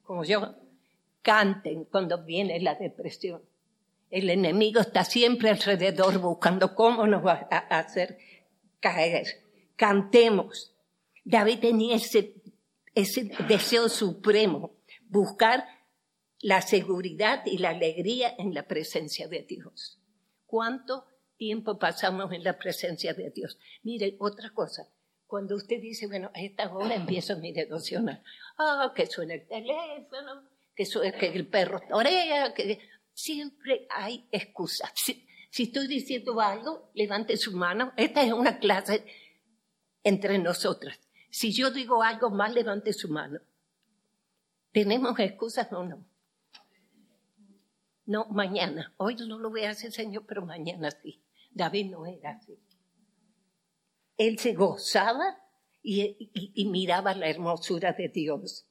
como 0.02 0.24
yo, 0.24 0.56
canten 1.22 1.86
cuando 1.86 2.26
viene 2.26 2.60
la 2.60 2.76
depresión. 2.76 3.44
El 4.10 4.30
enemigo 4.30 4.82
está 4.82 5.06
siempre 5.06 5.52
alrededor 5.52 6.18
buscando 6.20 6.76
cómo 6.76 7.08
nos 7.08 7.26
va 7.26 7.48
a 7.50 7.80
hacer 7.80 8.18
caer. 8.80 9.28
Cantemos. 9.76 10.76
David 11.24 11.60
tenía 11.60 11.96
ese, 11.96 12.34
ese 12.96 13.32
deseo 13.48 13.88
supremo, 13.88 14.72
buscar 15.08 15.64
la 16.40 16.62
seguridad 16.62 17.44
y 17.46 17.60
la 17.60 17.70
alegría 17.70 18.34
en 18.40 18.56
la 18.56 18.64
presencia 18.64 19.28
de 19.28 19.44
Dios. 19.44 20.00
¿Cuánto 20.48 21.06
tiempo 21.38 21.78
pasamos 21.78 22.34
en 22.34 22.44
la 22.44 22.58
presencia 22.58 23.14
de 23.14 23.30
Dios? 23.30 23.60
Mire, 23.84 24.16
otra 24.20 24.50
cosa. 24.50 24.90
Cuando 25.32 25.56
usted 25.56 25.80
dice, 25.80 26.08
bueno, 26.08 26.30
a 26.36 26.42
esta 26.42 26.70
hora 26.76 26.94
empiezo 26.94 27.38
mi 27.38 27.54
devocional. 27.54 28.22
Ah, 28.58 28.92
que 28.94 29.06
suena 29.06 29.36
el 29.36 29.48
teléfono, 29.48 30.44
que, 30.76 30.86
suena, 30.86 31.18
que 31.18 31.28
el 31.28 31.48
perro 31.48 31.80
torea, 31.88 32.54
que 32.54 32.82
Siempre 33.14 33.88
hay 33.90 34.28
excusas. 34.30 34.92
Si, 34.94 35.64
estoy 35.64 35.88
diciendo 35.88 36.42
algo, 36.42 36.92
levante 36.96 37.38
su 37.38 37.56
mano. 37.56 37.94
Esta 37.96 38.24
es 38.24 38.34
una 38.34 38.60
clase 38.60 39.06
entre 40.04 40.38
nosotras. 40.38 41.00
Si 41.30 41.54
yo 41.54 41.72
digo 41.72 42.04
algo 42.04 42.30
mal, 42.30 42.54
levante 42.54 42.92
su 42.92 43.08
mano. 43.08 43.40
¿Tenemos 44.74 45.18
excusas 45.18 45.72
o 45.72 45.86
no? 45.86 46.06
No, 48.06 48.26
mañana. 48.26 48.94
Hoy 48.98 49.16
no 49.16 49.40
lo 49.40 49.50
voy 49.50 49.64
a 49.64 49.70
hacer, 49.70 49.94
Señor, 49.94 50.26
pero 50.28 50.46
mañana 50.46 50.92
sí. 50.92 51.24
David 51.52 51.90
no 51.90 52.06
era 52.06 52.32
así. 52.32 52.60
Él 54.28 54.38
se 54.38 54.54
gozaba 54.54 55.40
y, 55.82 56.68
miraba 56.70 57.16
la 57.16 57.28
hermosura 57.28 57.94
de 57.94 58.08
Dios. 58.08 58.68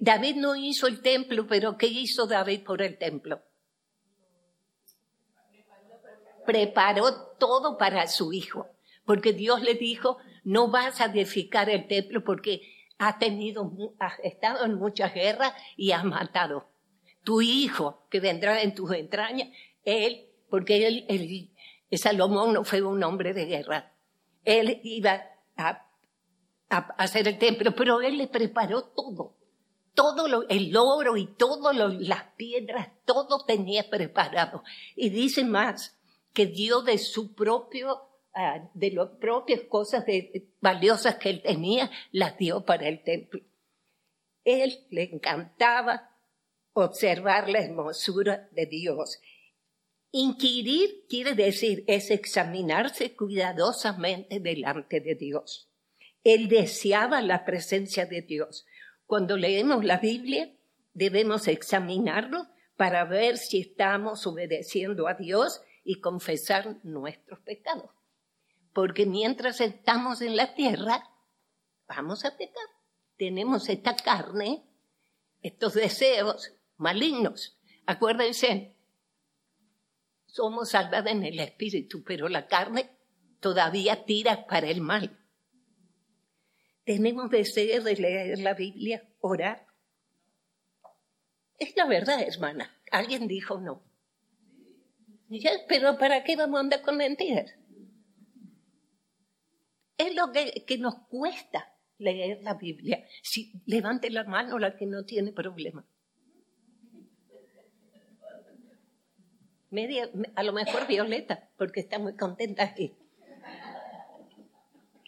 David 0.00 0.36
no 0.36 0.56
hizo 0.56 0.88
el 0.88 1.02
templo, 1.02 1.46
pero 1.46 1.78
¿qué 1.78 1.86
hizo 1.86 2.26
David 2.26 2.64
por 2.64 2.82
el 2.82 2.98
templo? 2.98 3.42
Preparó 6.44 7.36
todo 7.38 7.78
para 7.78 8.08
su 8.08 8.32
hijo, 8.32 8.66
porque 9.04 9.32
Dios 9.32 9.62
le 9.62 9.74
dijo, 9.74 10.18
no 10.42 10.68
vas 10.68 11.00
a 11.00 11.04
edificar 11.04 11.70
el 11.70 11.86
templo 11.86 12.24
porque 12.24 12.62
has 12.98 13.20
tenido, 13.20 13.72
has 14.00 14.18
estado 14.24 14.64
en 14.64 14.74
muchas 14.74 15.14
guerras 15.14 15.52
y 15.76 15.92
has 15.92 16.04
matado. 16.04 16.66
Tu 17.22 17.40
hijo, 17.40 18.04
que 18.10 18.18
vendrá 18.18 18.60
en 18.62 18.74
tus 18.74 18.90
entrañas, 18.94 19.48
él, 19.84 20.26
porque 20.48 21.06
Salomón 21.92 22.52
no 22.52 22.64
fue 22.64 22.82
un 22.82 23.04
hombre 23.04 23.32
de 23.32 23.44
guerra, 23.44 23.94
él 24.44 24.80
iba 24.82 25.22
a, 25.56 25.86
hacer 26.68 27.26
el 27.28 27.38
templo, 27.38 27.74
pero 27.74 28.00
él 28.00 28.18
le 28.18 28.28
preparó 28.28 28.82
todo. 28.84 29.36
Todo 29.94 30.46
el 30.48 30.76
oro 30.76 31.16
y 31.16 31.26
todas 31.26 31.76
las 31.76 32.22
piedras, 32.36 32.90
todo 33.04 33.44
tenía 33.44 33.90
preparado. 33.90 34.62
Y 34.94 35.10
dice 35.10 35.44
más, 35.44 35.98
que 36.32 36.46
dio 36.46 36.82
de 36.82 36.98
su 36.98 37.34
propio, 37.34 38.00
ah, 38.34 38.68
de 38.72 38.92
las 38.92 39.08
propias 39.20 39.62
cosas 39.62 40.04
valiosas 40.60 41.16
que 41.16 41.30
él 41.30 41.42
tenía, 41.42 41.90
las 42.12 42.38
dio 42.38 42.64
para 42.64 42.88
el 42.88 43.02
templo. 43.02 43.40
Él 44.44 44.86
le 44.90 45.10
encantaba 45.12 46.10
observar 46.72 47.48
la 47.48 47.60
hermosura 47.60 48.48
de 48.52 48.66
Dios 48.66 49.20
Inquirir 50.12 51.06
quiere 51.08 51.34
decir 51.34 51.84
es 51.86 52.10
examinarse 52.10 53.14
cuidadosamente 53.14 54.40
delante 54.40 55.00
de 55.00 55.14
Dios. 55.14 55.68
Él 56.24 56.48
deseaba 56.48 57.22
la 57.22 57.44
presencia 57.44 58.06
de 58.06 58.22
Dios. 58.22 58.66
Cuando 59.06 59.36
leemos 59.36 59.84
la 59.84 59.98
Biblia, 59.98 60.52
debemos 60.94 61.46
examinarlo 61.46 62.48
para 62.76 63.04
ver 63.04 63.38
si 63.38 63.60
estamos 63.60 64.26
obedeciendo 64.26 65.06
a 65.06 65.14
Dios 65.14 65.62
y 65.84 66.00
confesar 66.00 66.78
nuestros 66.82 67.38
pecados. 67.40 67.90
Porque 68.72 69.06
mientras 69.06 69.60
estamos 69.60 70.22
en 70.22 70.36
la 70.36 70.54
tierra, 70.54 71.08
vamos 71.86 72.24
a 72.24 72.36
pecar. 72.36 72.66
Tenemos 73.16 73.68
esta 73.68 73.94
carne, 73.94 74.64
estos 75.42 75.74
deseos 75.74 76.52
malignos. 76.76 77.58
Acuérdense, 77.86 78.74
somos 80.32 80.70
salvados 80.70 81.10
en 81.10 81.24
el 81.24 81.38
espíritu, 81.40 82.02
pero 82.04 82.28
la 82.28 82.46
carne 82.46 82.90
todavía 83.40 84.04
tira 84.04 84.46
para 84.46 84.68
el 84.68 84.80
mal. 84.80 85.18
Tenemos 86.84 87.30
deseo 87.30 87.82
de 87.82 87.96
leer 87.96 88.38
la 88.38 88.54
Biblia, 88.54 89.08
orar. 89.20 89.66
Es 91.58 91.76
la 91.76 91.86
verdad, 91.86 92.20
hermana. 92.22 92.74
Alguien 92.90 93.28
dijo 93.28 93.60
no. 93.60 93.82
pero 95.68 95.98
¿para 95.98 96.24
qué 96.24 96.36
vamos 96.36 96.58
a 96.58 96.60
andar 96.60 96.82
con 96.82 96.96
mentiras? 96.96 97.54
Es 99.98 100.14
lo 100.14 100.32
que, 100.32 100.64
que 100.66 100.78
nos 100.78 100.94
cuesta 101.08 101.74
leer 101.98 102.42
la 102.42 102.54
Biblia. 102.54 103.04
Si 103.22 103.52
levante 103.66 104.10
la 104.10 104.24
mano 104.24 104.58
la 104.58 104.76
que 104.76 104.86
no 104.86 105.04
tiene 105.04 105.32
problema. 105.32 105.86
Media, 109.70 110.10
a 110.34 110.42
lo 110.42 110.52
mejor 110.52 110.86
Violeta, 110.86 111.48
porque 111.56 111.80
está 111.80 111.98
muy 111.98 112.16
contenta 112.16 112.64
aquí. 112.64 112.94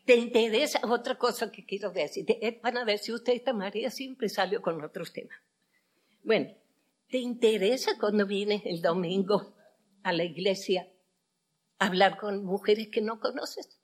¿Te 0.04 0.16
interesa 0.16 0.81
otra 0.83 1.16
cosa 1.16 1.53
que 1.53 1.64
quiero 1.64 1.90
decir? 1.90 2.27
Van 2.62 2.77
a 2.77 2.85
ver 2.85 2.98
si 2.98 3.12
usted, 3.12 3.35
esta 3.35 3.53
María, 3.53 3.90
siempre 3.90 4.29
salió 4.29 4.61
con 4.61 4.83
otros 4.83 5.12
temas. 5.12 5.38
Bueno, 6.25 6.51
¿te 7.09 7.18
interesa 7.18 7.98
cuando 7.98 8.27
vienes 8.27 8.62
el 8.64 8.83
domingo 8.83 9.55
a 10.03 10.12
la 10.12 10.25
iglesia 10.25 10.88
hablar 11.79 12.16
con 12.16 12.44
mujeres 12.44 12.88
que 12.88 13.01
no 13.01 13.20
conoces? 13.20 13.81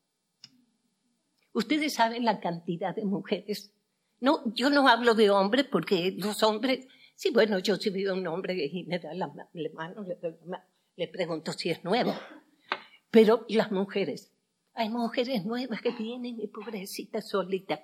Ustedes 1.52 1.94
saben 1.94 2.24
la 2.24 2.40
cantidad 2.40 2.94
de 2.94 3.04
mujeres. 3.04 3.72
No, 4.20 4.42
yo 4.54 4.70
no 4.70 4.88
hablo 4.88 5.14
de 5.14 5.30
hombres 5.30 5.66
porque 5.70 6.14
los 6.16 6.42
hombres 6.42 6.86
Sí, 7.18 7.32
bueno, 7.32 7.58
yo 7.58 7.74
si 7.74 7.90
veo 7.90 8.14
un 8.14 8.24
hombre 8.28 8.54
y 8.54 8.84
me 8.84 9.00
da 9.00 9.12
la 9.12 9.26
mano, 9.26 10.06
le, 10.94 11.08
pregunto 11.08 11.52
si 11.52 11.68
es 11.68 11.82
nuevo. 11.82 12.14
Pero 13.10 13.44
las 13.48 13.72
mujeres, 13.72 14.32
hay 14.72 14.88
mujeres 14.88 15.44
nuevas 15.44 15.82
que 15.82 15.90
vienen 15.90 16.38
y 16.40 16.46
pobrecitas 16.46 17.28
solitas. 17.28 17.80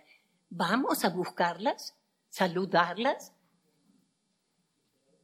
Vamos 0.51 1.05
a 1.05 1.09
buscarlas, 1.09 1.99
saludarlas. 2.29 3.35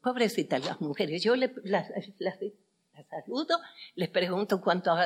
Pobrecitas 0.02 0.66
las 0.66 0.80
mujeres, 0.80 1.22
yo 1.22 1.36
las, 1.36 1.92
saludo, 3.08 3.60
les 3.94 4.08
pregunto 4.08 4.60
cuántos 4.60 4.98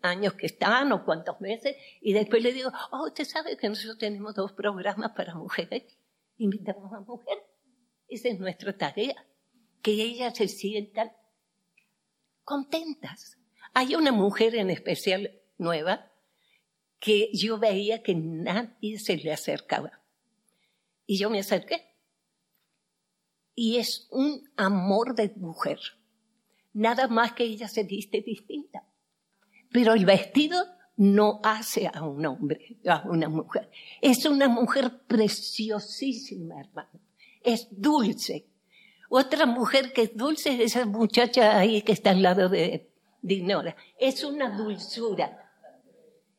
años 0.00 0.34
que 0.34 0.46
están 0.46 0.92
o 0.92 1.04
cuántos 1.04 1.40
meses, 1.40 1.74
y 2.00 2.12
después 2.12 2.40
le 2.40 2.52
digo, 2.52 2.70
oh, 2.92 3.06
usted 3.06 3.24
sabe 3.24 3.56
que 3.56 3.68
nosotros 3.68 3.98
tenemos 3.98 4.36
dos 4.36 4.52
programas 4.52 5.10
para 5.16 5.34
mujeres, 5.34 5.98
invitamos 6.36 6.92
a 6.92 7.00
mujeres. 7.00 7.47
Esa 8.08 8.28
es 8.28 8.40
nuestra 8.40 8.76
tarea, 8.76 9.14
que 9.82 9.92
ellas 9.92 10.36
se 10.36 10.48
sientan 10.48 11.12
contentas. 12.42 13.36
Hay 13.74 13.94
una 13.94 14.12
mujer 14.12 14.54
en 14.54 14.70
especial 14.70 15.30
nueva 15.58 16.10
que 16.98 17.30
yo 17.34 17.58
veía 17.58 18.02
que 18.02 18.14
nadie 18.14 18.98
se 18.98 19.16
le 19.18 19.32
acercaba. 19.32 20.02
Y 21.06 21.18
yo 21.18 21.28
me 21.30 21.40
acerqué. 21.40 21.94
Y 23.54 23.76
es 23.76 24.08
un 24.10 24.50
amor 24.56 25.14
de 25.14 25.32
mujer. 25.36 25.78
Nada 26.72 27.08
más 27.08 27.32
que 27.32 27.44
ella 27.44 27.68
se 27.68 27.82
viste 27.82 28.22
distinta. 28.22 28.86
Pero 29.70 29.92
el 29.92 30.06
vestido 30.06 30.64
no 30.96 31.40
hace 31.42 31.90
a 31.92 32.02
un 32.02 32.24
hombre, 32.24 32.78
a 32.86 33.02
una 33.08 33.28
mujer. 33.28 33.70
Es 34.00 34.24
una 34.24 34.48
mujer 34.48 35.02
preciosísima, 35.06 36.60
hermano 36.60 37.07
es 37.42 37.68
dulce. 37.70 38.46
Otra 39.08 39.46
mujer 39.46 39.92
que 39.92 40.02
es 40.02 40.16
dulce 40.16 40.54
es 40.54 40.76
esa 40.76 40.84
muchacha 40.84 41.58
ahí 41.58 41.82
que 41.82 41.92
está 41.92 42.10
al 42.10 42.22
lado 42.22 42.48
de 42.48 42.90
Dinora. 43.22 43.74
Es 43.98 44.22
una 44.22 44.56
dulzura. 44.56 45.50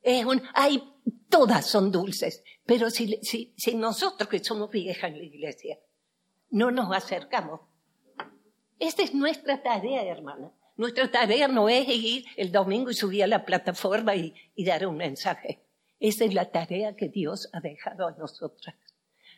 Es 0.02 0.24
un, 0.26 0.42
hay, 0.54 0.82
todas 1.30 1.66
son 1.66 1.92
dulces. 1.92 2.44
Pero 2.66 2.90
si, 2.90 3.20
si, 3.24 3.54
si 3.58 3.76
nosotros 3.76 4.30
que 4.30 4.44
somos 4.44 4.70
viejas 4.70 5.12
en 5.12 5.18
la 5.18 5.24
iglesia 5.24 5.80
no 6.52 6.72
nos 6.72 6.96
acercamos, 6.96 7.62
esta 8.78 9.04
es 9.04 9.14
nuestra 9.14 9.62
tarea, 9.62 10.04
hermana. 10.04 10.52
Nuestra 10.78 11.12
tarea 11.12 11.48
no 11.48 11.68
es 11.68 11.88
ir 11.90 12.26
el 12.38 12.52
domingo 12.52 12.92
y 12.92 12.94
subir 12.94 13.24
a 13.24 13.28
la 13.28 13.46
plataforma 13.46 14.16
y, 14.16 14.34
y 14.56 14.64
dar 14.64 14.88
un 14.88 14.96
mensaje. 14.96 15.66
Esa 16.00 16.24
es 16.24 16.34
la 16.34 16.50
tarea 16.50 16.96
que 16.96 17.10
Dios 17.10 17.50
ha 17.52 17.60
dejado 17.60 18.08
a 18.08 18.12
nosotras 18.12 18.76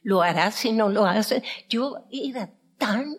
lo 0.03 0.21
hará 0.21 0.51
si 0.51 0.71
no 0.71 0.89
lo 0.89 1.05
hace. 1.05 1.43
Yo 1.69 2.05
era 2.11 2.51
tan 2.77 3.17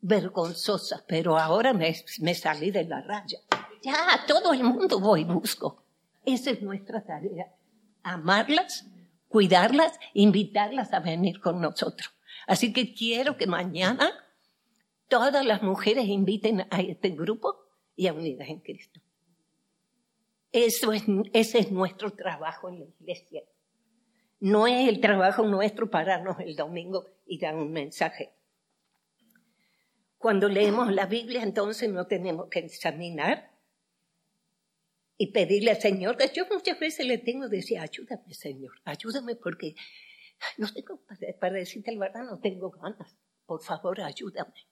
vergonzosa, 0.00 1.04
pero 1.06 1.38
ahora 1.38 1.72
me, 1.72 1.94
salí 2.34 2.70
de 2.70 2.84
la 2.84 3.00
raya. 3.00 3.38
Ya, 3.82 4.24
todo 4.26 4.52
el 4.52 4.64
mundo 4.64 5.00
voy 5.00 5.24
busco. 5.24 5.84
Esa 6.24 6.50
es 6.50 6.62
nuestra 6.62 7.04
tarea. 7.04 7.54
Amarlas, 8.02 8.86
cuidarlas, 9.28 9.98
invitarlas 10.12 10.92
a 10.92 11.00
venir 11.00 11.40
con 11.40 11.60
nosotros. 11.60 12.12
Así 12.46 12.72
que 12.72 12.94
quiero 12.94 13.36
que 13.36 13.46
mañana 13.46 14.12
todas 15.08 15.44
las 15.44 15.62
mujeres 15.62 16.06
inviten 16.06 16.66
a 16.70 16.80
este 16.80 17.10
grupo 17.10 17.56
y 17.96 18.06
a 18.06 18.12
Unidas 18.12 18.48
en 18.48 18.60
Cristo. 18.60 19.00
Eso 20.50 20.92
es, 20.92 21.04
ese 21.32 21.60
es 21.60 21.70
nuestro 21.70 22.12
trabajo 22.12 22.68
en 22.68 22.80
la 22.80 22.84
iglesia. 22.84 23.42
No 24.42 24.66
es 24.66 24.88
el 24.88 25.00
trabajo 25.00 25.46
nuestro 25.46 25.88
pararnos 25.88 26.40
el 26.40 26.56
domingo 26.56 27.06
y 27.26 27.38
dar 27.38 27.54
un 27.54 27.70
mensaje. 27.70 28.32
Cuando 30.18 30.48
leemos 30.48 30.92
la 30.92 31.06
Biblia, 31.06 31.44
entonces 31.44 31.88
no 31.88 32.08
tenemos 32.08 32.48
que 32.48 32.58
examinar 32.58 33.52
y 35.16 35.30
pedirle 35.30 35.70
al 35.70 35.80
Señor, 35.80 36.16
que 36.16 36.28
yo 36.34 36.44
muchas 36.50 36.80
veces 36.80 37.06
le 37.06 37.18
tengo 37.18 37.48
que 37.48 37.54
decir, 37.58 37.78
ayúdame 37.78 38.34
Señor, 38.34 38.72
ayúdame 38.84 39.36
porque 39.36 39.76
no 40.58 40.66
tengo, 40.72 41.00
para 41.38 41.52
decirte 41.52 41.92
la 41.92 42.00
verdad, 42.00 42.24
no 42.24 42.40
tengo 42.40 42.70
ganas. 42.70 43.16
Por 43.46 43.62
favor, 43.62 44.00
ayúdame. 44.00 44.66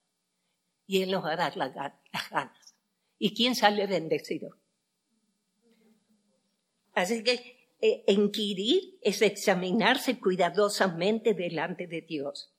Y 0.88 1.02
Él 1.02 1.12
nos 1.12 1.24
va 1.24 1.35
a 1.35 1.37
dar 1.37 1.56
las 1.56 1.72
ganas. 1.72 2.74
¿Y 3.18 3.37
quién 3.37 3.54
sale 3.54 3.87
bendecido? 3.87 4.59
Así 6.92 7.22
que 7.22 7.60
eh, 7.83 8.05
inquirir 8.09 8.99
es 9.01 9.23
examinarse 9.23 10.19
cuidadosamente 10.19 11.35
delante 11.35 11.87
de 11.87 12.03
Dios. 12.03 12.53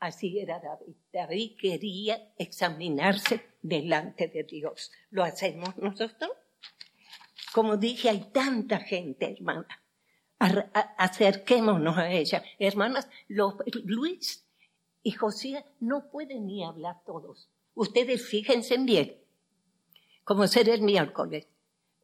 Así 0.00 0.38
era 0.38 0.60
David. 0.60 0.96
David 1.12 1.56
quería 1.58 2.32
examinarse 2.38 3.42
delante 3.62 4.28
de 4.28 4.44
Dios. 4.44 4.90
¿Lo 5.10 5.22
hacemos 5.24 5.76
nosotros? 5.76 6.30
Como 7.52 7.76
dije, 7.76 8.08
hay 8.08 8.30
tanta 8.32 8.80
gente, 8.80 9.32
hermana. 9.32 9.66
acerquémonos 10.38 11.98
a 11.98 12.10
ella. 12.10 12.42
Hermanas, 12.58 13.08
Luis 13.28 14.46
y 15.02 15.12
José 15.12 15.64
no 15.80 16.10
pueden 16.10 16.46
ni 16.46 16.64
hablar 16.64 17.02
todos. 17.04 17.50
Ustedes 17.74 18.26
fíjense 18.26 18.78
bien, 18.78 19.18
como 20.24 20.46
ser 20.46 20.68
el 20.68 20.82
miércoles 20.82 21.46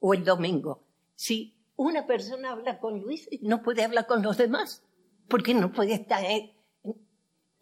o 0.01 0.15
el 0.15 0.25
domingo. 0.25 0.85
Si 1.15 1.56
una 1.77 2.07
persona 2.07 2.53
habla 2.53 2.79
con 2.79 3.01
Luis, 3.01 3.29
no 3.43 3.63
puede 3.63 3.85
hablar 3.85 4.07
con 4.07 4.23
los 4.23 4.37
demás, 4.37 4.83
porque 5.29 5.55
no 5.55 5.73
puede 5.73 5.95
estar 5.95 6.25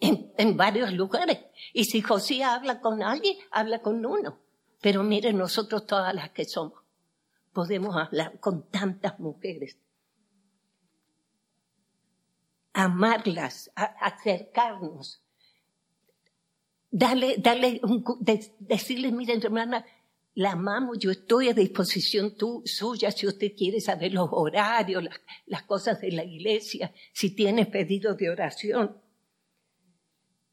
en, 0.00 0.56
varios 0.56 0.92
lugares. 0.92 1.38
Y 1.72 1.84
si 1.84 2.00
José 2.00 2.44
habla 2.44 2.80
con 2.80 3.02
alguien, 3.02 3.36
habla 3.50 3.82
con 3.82 4.04
uno. 4.06 4.38
Pero 4.80 5.02
miren, 5.02 5.36
nosotros 5.36 5.86
todas 5.86 6.14
las 6.14 6.30
que 6.30 6.44
somos, 6.44 6.82
podemos 7.52 7.96
hablar 7.96 8.38
con 8.38 8.68
tantas 8.70 9.18
mujeres. 9.18 9.78
Amarlas, 12.72 13.70
acercarnos, 13.74 15.22
darle, 16.90 17.36
darle 17.38 17.80
un, 17.82 18.04
decirle, 18.58 19.12
miren, 19.12 19.40
hermana, 19.42 19.84
la 20.34 20.52
amamos, 20.52 20.98
yo 20.98 21.12
estoy 21.12 21.48
a 21.48 21.54
disposición 21.54 22.34
suya 22.64 23.12
si 23.12 23.26
usted 23.26 23.52
quiere 23.56 23.80
saber 23.80 24.12
los 24.12 24.28
horarios, 24.32 25.04
las, 25.46 25.62
cosas 25.62 26.00
de 26.00 26.10
la 26.10 26.24
iglesia, 26.24 26.92
si 27.12 27.30
tiene 27.30 27.66
pedido 27.66 28.14
de 28.14 28.30
oración. 28.30 29.00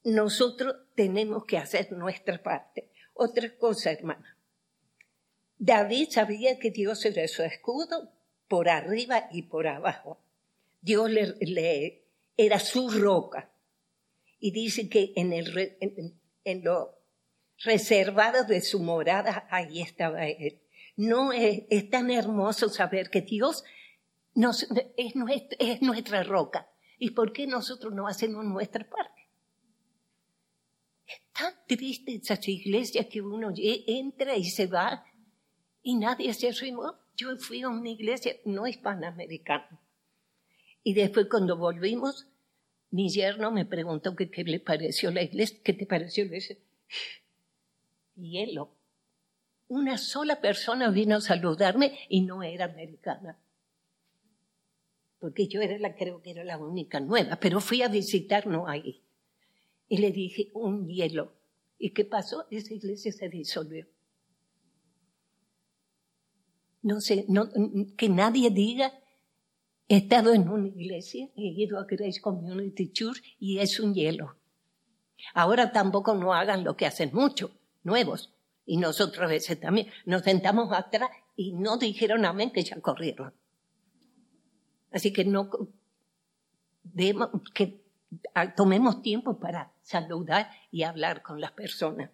Nosotros 0.04 0.76
tenemos 0.96 1.46
que 1.46 1.58
hacer 1.58 1.92
nuestra 1.94 2.42
parte. 2.42 2.92
Otra 3.14 3.56
cosa, 3.58 3.92
hermana. 3.92 4.38
David 5.58 6.10
sabía 6.12 6.60
que 6.60 6.70
Dios 6.70 7.04
era 7.06 7.28
su 7.28 7.44
escudo 7.44 8.12
por 8.48 8.70
arriba 8.70 9.30
y 9.32 9.44
por 9.44 9.68
abajo. 9.68 10.20
Dios 10.80 11.10
le, 11.10 12.04
era 12.38 12.60
su 12.60 12.90
roca. 12.90 13.52
Y 14.40 14.52
dice 14.52 14.90
que 14.90 15.14
en, 15.16 15.34
el, 15.34 15.78
en 16.44 16.64
lo 16.64 17.01
reservado 17.64 18.44
de 18.44 18.62
su 18.62 18.80
morada, 18.80 19.48
ahí 19.50 19.82
estaba 19.82 20.28
él. 20.28 20.62
No 20.96 21.32
es, 21.32 21.90
tan 21.90 22.12
hermoso 22.12 22.70
saber 22.70 23.10
que 23.10 23.22
Dios 23.22 23.64
nos, 24.36 24.68
es, 24.98 25.16
nuestra, 25.16 25.58
es 25.60 25.82
nuestra 25.82 26.24
roca. 26.24 26.70
¿Y 26.98 27.12
por 27.12 27.34
qué 27.34 27.48
nosotros 27.48 27.94
no 27.94 28.08
hacemos 28.08 28.46
nuestra 28.46 28.88
parte? 28.88 29.28
Es 31.08 31.22
tan 31.34 31.54
triste 31.68 32.16
esas 32.16 32.48
iglesias 32.48 33.08
que 33.08 33.22
uno 33.22 33.52
entra 33.56 34.36
y 34.36 34.46
se 34.46 34.68
va 34.68 35.06
y 35.82 35.96
nadie 35.96 36.34
se 36.34 36.50
arrimó. 36.50 36.96
Yo 37.16 37.36
fui 37.38 37.62
a 37.62 37.70
una 37.70 37.90
iglesia 37.90 38.36
no 38.46 38.68
hispanoamericana. 38.68 39.82
Y 40.84 40.94
después 40.94 41.28
cuando 41.30 41.58
volvimos, 41.58 42.28
mi 42.90 43.10
yerno 43.10 43.52
me 43.52 43.66
preguntó 43.66 44.16
qué 44.16 44.44
le 44.44 44.60
pareció 44.60 45.12
la 45.12 45.24
iglesia, 45.24 45.60
qué 45.64 45.74
te 45.74 45.86
pareció 45.86 46.26
la 46.26 46.38
hielo. 48.16 48.76
Una 49.68 49.98
sola 49.98 50.42
persona 50.42 50.90
vino 50.90 51.16
a 51.16 51.22
saludarme 51.22 51.98
y 52.10 52.22
no 52.22 52.44
era 52.44 52.66
americana. 52.66 53.40
Porque 55.20 55.48
yo 55.48 55.62
era 55.62 55.78
la, 55.78 55.96
creo 55.96 56.22
que 56.22 56.32
era 56.32 56.44
la 56.44 56.58
única 56.58 57.00
nueva, 57.00 57.38
pero 57.38 57.62
fui 57.62 57.82
a 57.82 57.88
visitarnos 57.88 58.68
ahí. 58.68 59.02
Y 59.88 59.98
le 59.98 60.12
dije, 60.12 60.50
un 60.54 60.88
hielo. 60.88 61.34
¿Y 61.78 61.92
qué 61.92 62.06
pasó? 62.06 62.46
Esa 62.52 62.74
iglesia 62.74 63.12
se 63.12 63.30
disolvió. 63.30 63.88
No 66.82 67.00
sé, 67.00 67.28
que 67.96 68.10
nadie 68.10 68.50
diga, 68.50 68.92
he 69.88 69.98
estado 69.98 70.34
en 70.34 70.50
una 70.50 70.68
iglesia, 70.68 71.30
he 71.36 71.48
ido 71.48 71.80
a 71.80 71.86
Grace 71.86 72.20
Community 72.20 72.92
Church 72.92 73.22
y 73.40 73.60
es 73.60 73.80
un 73.80 73.94
hielo. 73.94 74.36
Ahora 75.34 75.72
tampoco 75.72 76.16
no 76.16 76.34
hagan 76.34 76.64
lo 76.64 76.76
que 76.76 76.88
hacen 76.88 77.12
mucho 77.14 77.61
nuevos. 77.84 78.34
Y 78.66 78.78
nosotros 78.78 79.24
a 79.24 79.28
veces 79.28 79.60
también 79.60 79.88
nos 80.06 80.24
sentamos 80.24 80.72
atrás 80.72 81.10
y 81.36 81.54
no 81.54 81.78
dijeron 81.78 82.26
amén 82.26 82.52
que 82.52 82.64
ya 82.64 82.80
corrieron. 82.80 83.34
Así 84.92 85.12
que 85.12 85.26
no 85.26 85.50
que 87.54 87.82
tomemos 88.56 89.02
tiempo 89.02 89.40
para 89.40 89.72
saludar 89.82 90.50
y 90.72 90.84
hablar 90.84 91.22
con 91.22 91.40
las 91.40 91.52
personas. 91.52 92.12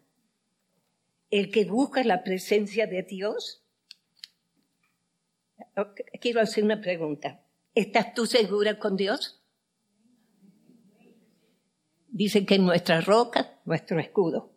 El 1.30 1.52
que 1.52 1.66
busca 1.66 2.04
la 2.04 2.24
presencia 2.24 2.88
de 2.88 3.04
Dios, 3.04 3.64
quiero 6.22 6.40
hacer 6.42 6.64
una 6.64 6.80
pregunta. 6.80 7.42
¿Estás 7.76 8.14
tú 8.14 8.26
segura 8.26 8.80
con 8.80 8.96
Dios? 8.96 9.42
Dice 12.08 12.46
que 12.46 12.58
nuestra 12.58 13.02
roca, 13.02 13.60
nuestro 13.66 14.00
escudo. 14.00 14.57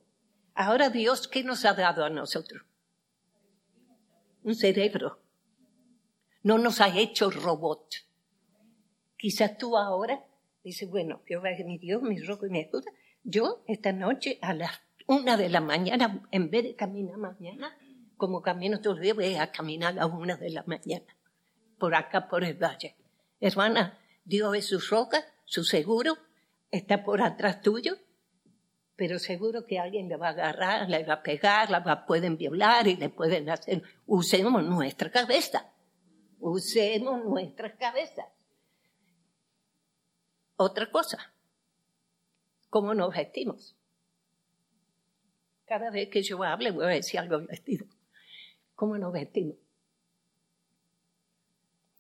Ahora 0.55 0.91
Dios, 0.91 1.29
¿qué 1.29 1.43
nos 1.43 1.65
ha 1.65 1.75
dado 1.75 2.05
a 2.05 2.11
nosotros? 2.11 2.63
Un 4.43 4.55
cerebro. 4.55 5.21
No 6.43 6.59
nos 6.59 6.81
ha 6.81 6.89
hecho 6.97 7.31
robot. 7.31 7.95
Quizás 9.17 9.59
tú 9.59 9.77
ahora 9.77 10.25
dices, 10.65 10.89
bueno, 10.89 11.23
Jehová 11.27 11.51
es 11.51 11.65
mi 11.65 11.79
Dios, 11.79 12.03
mi 12.03 12.19
rojo 12.21 12.47
y 12.47 12.51
mi 12.51 12.61
escudo. 12.61 12.85
Yo 13.23 13.63
esta 13.67 13.93
noche 13.93 14.39
a 14.41 14.55
las 14.55 14.81
una 15.07 15.37
de 15.37 15.49
la 15.49 15.61
mañana, 15.61 16.23
en 16.31 16.51
vez 16.51 16.63
de 16.63 16.77
caminar 16.77 17.17
mañana, 17.17 17.77
como 18.17 18.43
camino 18.43 18.81
todos 18.81 18.97
los 18.97 19.03
días, 19.03 19.17
voy 19.17 19.35
a 19.35 19.51
caminar 19.51 19.99
a 19.99 20.07
las 20.07 20.15
una 20.15 20.37
de 20.37 20.51
la 20.51 20.63
mañana, 20.67 21.17
por 21.79 21.95
acá, 21.95 22.29
por 22.29 22.45
el 22.45 22.55
valle. 22.55 22.95
Hermana, 23.41 23.99
Dios 24.25 24.57
es 24.57 24.67
su 24.67 24.79
roca, 24.79 25.25
su 25.45 25.65
seguro, 25.65 26.17
está 26.71 27.03
por 27.03 27.23
atrás 27.23 27.61
tuyo, 27.61 27.97
pero 29.01 29.19
seguro 29.19 29.65
que 29.65 29.79
alguien 29.79 30.11
le 30.11 30.17
va 30.19 30.27
a 30.27 30.33
agarrar, 30.33 30.91
le 30.91 31.03
va 31.05 31.15
a 31.15 31.23
pegar, 31.23 31.71
la 31.71 32.05
pueden 32.05 32.37
violar 32.37 32.87
y 32.87 32.97
le 32.97 33.09
pueden 33.09 33.49
hacer. 33.49 33.83
Usemos 34.07 34.63
nuestra 34.63 35.11
cabeza. 35.11 35.73
Usemos 36.39 37.25
nuestra 37.25 37.75
cabeza. 37.79 38.27
Otra 40.57 40.91
cosa, 40.91 41.33
¿cómo 42.69 42.93
nos 42.93 43.15
vestimos? 43.15 43.75
Cada 45.65 45.91
vez 45.91 46.11
que 46.11 46.23
yo 46.23 46.43
hable 46.43 46.71
voy 46.71 46.85
a 46.85 46.89
decir 46.89 47.21
algo 47.21 47.39
vestido. 47.47 47.87
¿Cómo 48.75 48.99
nos 48.99 49.15
vestimos? 49.15 49.57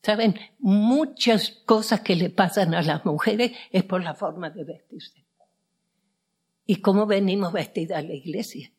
Saben, 0.02 0.38
muchas 0.58 1.48
cosas 1.64 2.02
que 2.02 2.14
le 2.14 2.28
pasan 2.28 2.74
a 2.74 2.82
las 2.82 3.06
mujeres 3.06 3.52
es 3.70 3.84
por 3.84 4.02
la 4.02 4.12
forma 4.12 4.50
de 4.50 4.64
vestirse 4.64 5.29
y 6.70 6.76
cómo 6.76 7.04
venimos 7.04 7.52
vestidas 7.52 7.98
a 7.98 8.02
la 8.02 8.14
iglesia. 8.14 8.70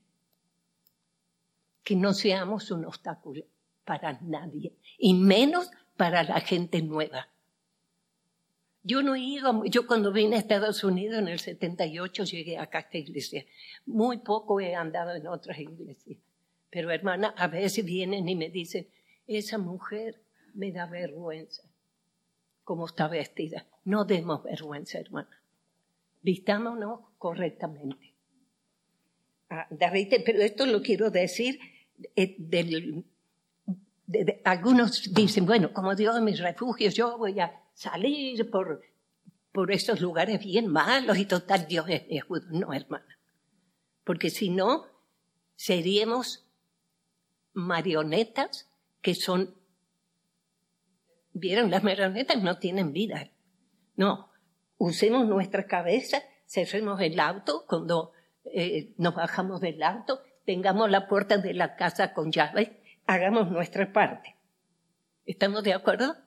Que 1.84 1.94
no 1.98 2.14
seamos 2.14 2.72
un 2.72 2.86
obstáculo 2.86 3.44
para 3.84 4.18
nadie, 4.22 4.78
y 4.98 5.14
menos 5.14 5.70
para 5.98 6.24
la 6.24 6.40
gente 6.40 6.82
nueva. 6.82 7.28
Yo 8.82 9.04
no 9.04 9.14
he 9.14 9.42
yo 9.70 9.88
cuando 9.88 10.14
vine 10.14 10.38
a 10.38 10.40
Estados 10.40 10.86
Unidos 10.86 11.20
en 11.20 11.28
el 11.28 11.40
78 11.42 12.24
llegué 12.24 12.58
acá 12.58 12.78
a 12.78 12.82
esta 12.82 12.98
iglesia. 12.98 13.46
Muy 13.86 14.20
poco 14.20 14.62
he 14.62 14.74
andado 14.74 15.14
en 15.14 15.28
otras 15.28 15.60
iglesias. 15.60 16.18
Pero 16.70 16.92
hermana, 16.92 17.34
a 17.36 17.48
veces 17.48 17.84
vienen 17.84 18.30
y 18.30 18.38
me 18.38 18.50
dicen, 18.50 18.88
esa 19.28 19.58
mujer 19.58 20.22
me 20.54 20.72
da 20.72 20.86
vergüenza 20.86 21.64
cómo 22.64 22.86
está 22.86 23.10
vestida. 23.10 23.68
No 23.84 24.06
demos 24.06 24.44
vergüenza, 24.44 24.98
hermana 24.98 25.42
vistámonos 26.22 27.02
correctamente. 27.22 28.16
Ah, 29.48 29.68
pero 30.26 30.42
esto 30.42 30.66
lo 30.66 30.82
quiero 30.82 31.12
decir 31.12 31.60
eh, 32.16 32.36
del, 32.40 33.06
algunos 34.44 35.14
dicen, 35.14 35.46
bueno, 35.46 35.72
como 35.72 35.94
Dios 35.94 36.16
es 36.16 36.24
mi 36.24 36.34
refugio, 36.34 36.90
yo 36.90 37.20
voy 37.20 37.40
a 37.40 37.62
salir 37.76 38.50
por, 38.50 38.82
por 39.52 39.72
estos 39.72 40.02
lugares 40.02 40.44
bien 40.44 40.66
malos 40.66 41.16
y 41.20 41.26
total 41.26 41.68
Dios 41.68 41.86
es 41.90 42.08
mi 42.08 42.18
escudo. 42.18 42.48
No, 42.50 42.74
hermana. 42.74 43.20
Porque 44.04 44.32
si 44.32 44.50
no, 44.50 44.88
seríamos 45.56 46.48
marionetas 47.54 48.68
que 49.04 49.14
son... 49.14 49.54
¿Vieron? 51.34 51.70
Las 51.70 51.84
marionetas 51.84 52.42
no 52.42 52.58
tienen 52.58 52.94
vida. 52.94 53.30
No, 53.96 54.32
usemos 54.80 55.28
nuestra 55.28 55.68
cabeza, 55.68 56.24
cerremos 56.52 57.00
el 57.00 57.20
auto 57.20 57.66
cuando 57.66 58.12
eh, 58.44 58.94
nos 58.98 59.16
bajamos 59.16 59.62
del 59.62 59.82
auto, 59.82 60.22
tengamos 60.46 60.92
la 60.92 61.08
puerta 61.08 61.38
de 61.38 61.54
la 61.54 61.78
casa 61.78 62.14
con 62.14 62.32
llave, 62.32 62.82
hagamos 63.08 63.50
nuestra 63.50 63.92
parte. 63.94 64.36
¿Estamos 65.26 65.64
de 65.64 65.74
acuerdo? 65.74 66.18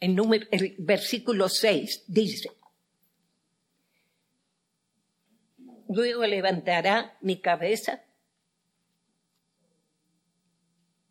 El, 0.00 0.14
número, 0.14 0.46
versículo 0.78 1.50
6 1.50 2.04
dice, 2.06 2.50
luego 5.88 6.24
levantará 6.26 7.16
mi 7.20 7.40
cabeza 7.40 8.02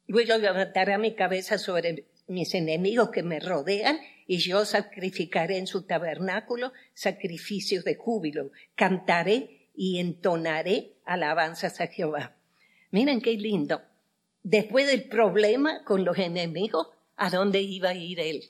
Luego 0.08 0.38
levantará 0.38 1.00
mi 1.00 1.15
cabeza 1.15 1.58
sobre 1.58 2.06
mis 2.28 2.54
enemigos 2.54 3.10
que 3.10 3.24
me 3.24 3.40
rodean 3.40 4.00
y 4.28 4.38
yo 4.38 4.66
sacrificaré 4.66 5.58
en 5.58 5.68
su 5.68 5.84
tabernáculo 5.84 6.74
sacrificios 6.94 7.84
de 7.84 7.96
júbilo. 7.96 8.52
Cantaré 8.76 9.70
y 9.76 10.00
entonaré 10.00 10.96
alabanzas 11.06 11.80
a 11.82 11.88
Jehová. 11.88 12.36
Miren 12.92 13.22
qué 13.22 13.34
lindo. 13.34 13.82
Después 14.42 14.88
del 14.88 15.08
problema 15.08 15.84
con 15.84 16.06
los 16.06 16.18
enemigos, 16.18 16.88
¿a 17.16 17.30
dónde 17.30 17.62
iba 17.62 17.90
a 17.90 17.96
ir 17.96 18.20
él? 18.20 18.44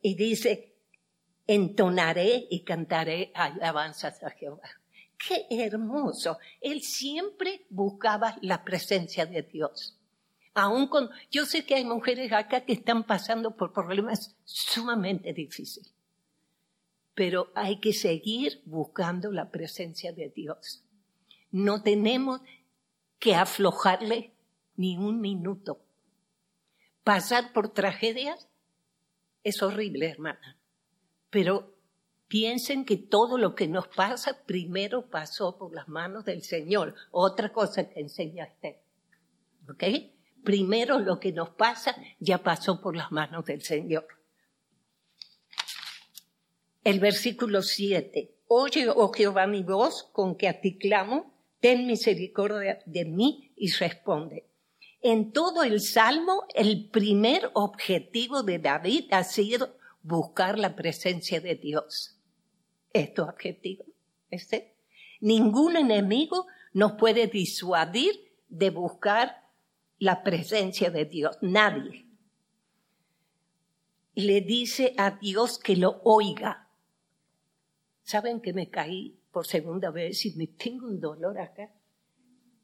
Y 0.00 0.14
dice, 0.14 0.74
entonaré 1.46 2.46
y 2.50 2.62
cantaré 2.62 3.32
alabanzas 3.34 4.22
a 4.22 4.30
Jehová. 4.30 4.68
Qué 5.18 5.46
hermoso. 5.50 6.38
Él 6.60 6.82
siempre 6.82 7.66
buscaba 7.70 8.36
la 8.42 8.62
presencia 8.64 9.26
de 9.26 9.42
Dios. 9.42 9.97
Aún 10.60 10.88
con, 10.88 11.08
yo 11.30 11.46
sé 11.46 11.64
que 11.64 11.76
hay 11.76 11.84
mujeres 11.84 12.32
acá 12.32 12.64
que 12.64 12.72
están 12.72 13.04
pasando 13.04 13.54
por 13.54 13.72
problemas 13.72 14.34
sumamente 14.44 15.32
difíciles, 15.32 15.94
pero 17.14 17.52
hay 17.54 17.78
que 17.78 17.92
seguir 17.92 18.60
buscando 18.64 19.30
la 19.30 19.52
presencia 19.52 20.12
de 20.12 20.30
Dios. 20.30 20.82
No 21.52 21.84
tenemos 21.84 22.40
que 23.20 23.36
aflojarle 23.36 24.32
ni 24.74 24.96
un 24.96 25.20
minuto. 25.20 25.80
Pasar 27.04 27.52
por 27.52 27.68
tragedias 27.68 28.48
es 29.44 29.62
horrible, 29.62 30.08
hermana, 30.08 30.58
pero 31.30 31.72
piensen 32.26 32.84
que 32.84 32.96
todo 32.96 33.38
lo 33.38 33.54
que 33.54 33.68
nos 33.68 33.86
pasa 33.86 34.42
primero 34.44 35.08
pasó 35.08 35.56
por 35.56 35.72
las 35.72 35.86
manos 35.86 36.24
del 36.24 36.42
Señor. 36.42 36.96
Otra 37.12 37.52
cosa 37.52 37.88
que 37.88 38.00
enseña 38.00 38.48
usted. 38.52 38.74
¿Ok? 39.70 40.17
Primero 40.48 40.98
lo 40.98 41.20
que 41.20 41.30
nos 41.30 41.50
pasa 41.50 41.94
ya 42.18 42.38
pasó 42.38 42.80
por 42.80 42.96
las 42.96 43.12
manos 43.12 43.44
del 43.44 43.60
Señor. 43.60 44.08
El 46.82 47.00
versículo 47.00 47.60
7. 47.60 48.34
Oye, 48.46 48.88
oh 48.88 49.12
Jehová, 49.12 49.46
mi 49.46 49.62
voz 49.62 50.08
con 50.10 50.38
que 50.38 50.48
a 50.48 50.58
ti 50.62 50.78
clamo, 50.78 51.34
ten 51.60 51.86
misericordia 51.86 52.78
de 52.86 53.04
mí 53.04 53.52
y 53.56 53.70
responde. 53.72 54.46
En 55.02 55.32
todo 55.32 55.64
el 55.64 55.82
Salmo, 55.82 56.46
el 56.54 56.88
primer 56.88 57.50
objetivo 57.52 58.42
de 58.42 58.58
David 58.58 59.04
ha 59.10 59.24
sido 59.24 59.76
buscar 60.02 60.58
la 60.58 60.74
presencia 60.74 61.42
de 61.42 61.56
Dios 61.56 62.22
estos 62.94 63.28
objetivos. 63.28 63.86
Este. 64.30 64.78
Ningún 65.20 65.76
enemigo 65.76 66.46
nos 66.72 66.92
puede 66.92 67.26
disuadir 67.26 68.32
de 68.48 68.70
buscar 68.70 69.47
la 69.98 70.22
presencia 70.22 70.90
de 70.90 71.04
Dios. 71.04 71.38
Nadie. 71.42 72.06
Le 74.14 74.40
dice 74.40 74.94
a 74.96 75.12
Dios 75.12 75.58
que 75.58 75.76
lo 75.76 76.00
oiga. 76.04 76.68
¿Saben 78.02 78.40
que 78.40 78.52
me 78.52 78.70
caí 78.70 79.18
por 79.30 79.46
segunda 79.46 79.90
vez 79.90 80.24
y 80.26 80.34
me 80.34 80.46
tengo 80.46 80.86
un 80.86 81.00
dolor 81.00 81.38
acá? 81.38 81.70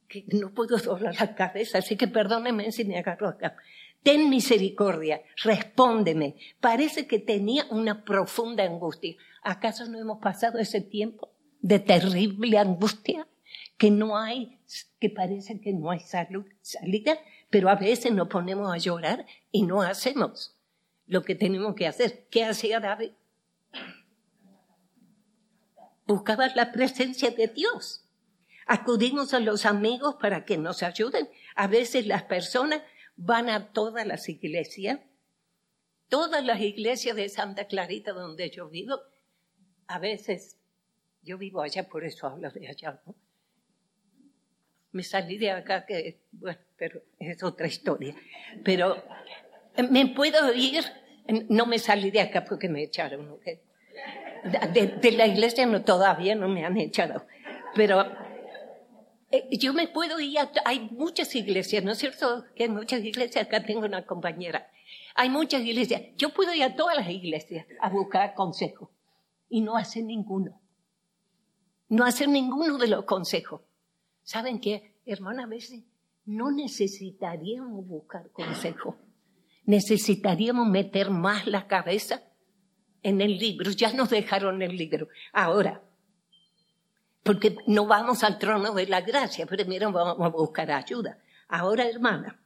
Que 0.09 0.25
no 0.33 0.53
puedo 0.53 0.79
doblar 0.79 1.15
la 1.21 1.35
cabeza, 1.35 1.79
así 1.79 1.97
que 1.97 2.09
perdónenme 2.09 2.73
si 2.73 2.85
me 2.85 2.99
agarro 2.99 3.29
acá. 3.29 3.57
Ten 4.03 4.29
misericordia, 4.29 5.23
respóndeme. 5.43 6.37
Parece 6.61 7.07
que 7.07 7.19
tenía 7.19 7.67
una 7.71 8.05
profunda 8.05 8.63
angustia. 8.63 9.17
¿Acaso 9.43 9.87
no 9.87 9.99
hemos 9.99 10.19
pasado 10.19 10.59
ese 10.59 10.83
tiempo 10.83 11.31
de 11.61 11.79
terrible 11.79 12.59
angustia? 12.59 13.27
Que 13.79 13.91
no 13.91 14.19
hay, 14.19 14.59
que 14.99 15.11
parece 15.11 15.61
que 15.61 15.73
no 15.73 15.91
hay 15.91 16.01
salud, 16.01 16.45
salida, 16.61 17.19
pero 17.51 17.69
a 17.69 17.75
veces 17.75 18.13
nos 18.13 18.29
ponemos 18.29 18.73
a 18.73 18.79
llorar 18.79 19.27
y 19.53 19.63
no 19.63 19.83
hacemos 19.83 20.57
lo 21.07 21.23
que 21.23 21.35
tenemos 21.35 21.75
que 21.75 21.87
hacer. 21.87 22.27
¿Qué 22.31 22.45
hacía 22.45 22.81
David? 22.81 23.13
Buscaba 26.07 26.49
la 26.55 26.73
presencia 26.73 27.31
de 27.31 27.49
Dios. 27.49 28.05
Acudimos 28.67 29.35
a 29.35 29.41
los 29.41 29.67
amigos 29.67 30.17
para 30.21 30.45
que 30.45 30.57
nos 30.57 30.83
ayuden. 30.83 31.29
A 31.55 31.67
veces 31.67 32.07
las 32.07 32.25
personas 32.25 32.83
van 33.17 33.49
a 33.49 33.73
todas 33.73 34.07
las 34.07 34.29
iglesias, 34.29 35.01
todas 36.09 36.45
las 36.45 36.61
iglesias 36.61 37.17
de 37.17 37.29
Santa 37.29 37.67
Clarita 37.67 38.13
donde 38.13 38.51
yo 38.51 38.69
vivo, 38.69 38.99
a 39.87 39.99
veces, 39.99 40.59
yo 41.23 41.37
vivo 41.39 41.61
allá, 41.61 41.89
por 41.89 42.05
eso 42.05 42.27
hablo 42.27 42.51
de 42.51 42.69
allá, 42.69 43.01
¿no? 43.07 43.15
Me 44.95 45.03
salí 45.03 45.39
de 45.39 45.51
acá, 45.51 45.85
que, 45.85 46.21
bueno, 46.31 46.59
pero 46.77 47.03
es 47.19 47.43
otra 47.43 47.67
historia. 47.67 48.15
Pero 48.63 49.03
me 49.91 50.07
puedo 50.07 50.55
ir, 50.55 50.85
no 51.49 51.67
me 51.67 51.81
salí 51.81 52.13
de 52.13 52.21
acá 52.21 52.45
porque 52.45 52.69
me 52.69 52.81
echaron. 52.85 53.41
De, 53.43 55.13
la 55.13 55.27
iglesia 55.27 55.67
no, 55.67 55.83
todavía 55.83 56.37
no 56.37 56.49
me 56.49 56.65
han 56.65 56.77
echado, 56.77 57.27
pero 57.75 58.05
eh, 59.33 59.49
yo 59.59 59.73
me 59.75 59.89
puedo 59.89 60.21
ir 60.21 60.39
a, 60.39 60.53
hay 60.65 60.79
muchas 60.93 61.35
iglesias, 61.35 61.83
¿no 61.83 61.91
es 61.91 61.99
cierto? 61.99 62.45
Que 62.55 62.63
hay 62.65 62.69
muchas 62.69 63.03
iglesias, 63.03 63.47
acá 63.47 63.65
tengo 63.65 63.85
una 63.85 64.07
compañera. 64.07 64.71
Hay 65.17 65.29
muchas 65.29 65.63
iglesias. 65.63 66.03
Yo 66.17 66.29
puedo 66.29 66.55
ir 66.55 66.63
a 66.63 66.77
todas 66.77 66.97
las 66.97 67.09
iglesias 67.11 67.67
a 67.81 67.89
buscar 67.89 68.35
consejo 68.35 68.93
y 69.49 69.61
no 69.61 69.77
hacen 69.77 70.07
ninguno. 70.07 70.61
No 71.89 72.05
hacen 72.05 72.33
ninguno 72.33 72.79
de 72.79 72.87
los 72.87 73.05
consejos. 73.07 73.61
¿Saben 74.25 74.59
qué, 74.59 74.97
hermana? 75.05 75.45
A 75.45 75.47
veces 75.47 75.85
no 76.25 76.51
necesitaríamos 76.51 77.87
buscar 77.87 78.31
consejo. 78.31 78.97
Necesitaríamos 79.67 80.67
meter 80.67 81.11
más 81.11 81.47
la 81.47 81.67
cabeza 81.67 82.23
en 83.03 83.21
el 83.21 83.39
libro. 83.39 83.71
Ya 83.71 83.93
nos 83.93 84.11
dejaron 84.11 84.63
el 84.63 84.77
libro. 84.77 85.09
Ahora, 85.33 85.83
porque 87.23 87.57
no 87.67 87.87
vamos 87.87 88.25
al 88.25 88.39
trono 88.39 88.75
de 88.75 88.87
la 88.87 89.03
gracia, 89.03 89.47
primero 89.47 89.93
vamos 89.93 90.27
a 90.27 90.29
buscar 90.29 90.71
ayuda. 90.71 91.19
Ahora, 91.49 91.87
hermana, 91.87 92.41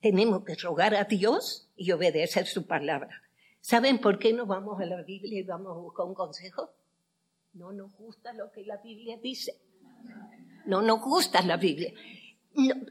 tenemos 0.00 0.44
que 0.44 0.54
rogar 0.54 0.94
a 0.94 1.04
Dios 1.04 1.70
y 1.76 1.90
obedecer 1.90 2.46
su 2.46 2.66
palabra. 2.66 3.22
¿Saben 3.60 4.00
por 4.00 4.18
qué 4.18 4.32
no 4.32 4.46
vamos 4.46 4.80
a 4.80 4.86
la 4.86 5.02
Biblia 5.02 5.40
y 5.40 5.42
vamos 5.42 5.76
a 5.76 5.80
buscar 5.80 6.06
un 6.06 6.14
consejo? 6.14 6.70
No 7.52 7.72
nos 7.72 7.92
gusta 7.96 8.32
lo 8.32 8.50
que 8.52 8.64
la 8.64 8.78
Biblia 8.78 9.18
dice. 9.20 9.60
No 10.66 10.82
nos 10.82 11.00
gusta 11.00 11.42
la 11.42 11.56
Biblia. 11.56 11.92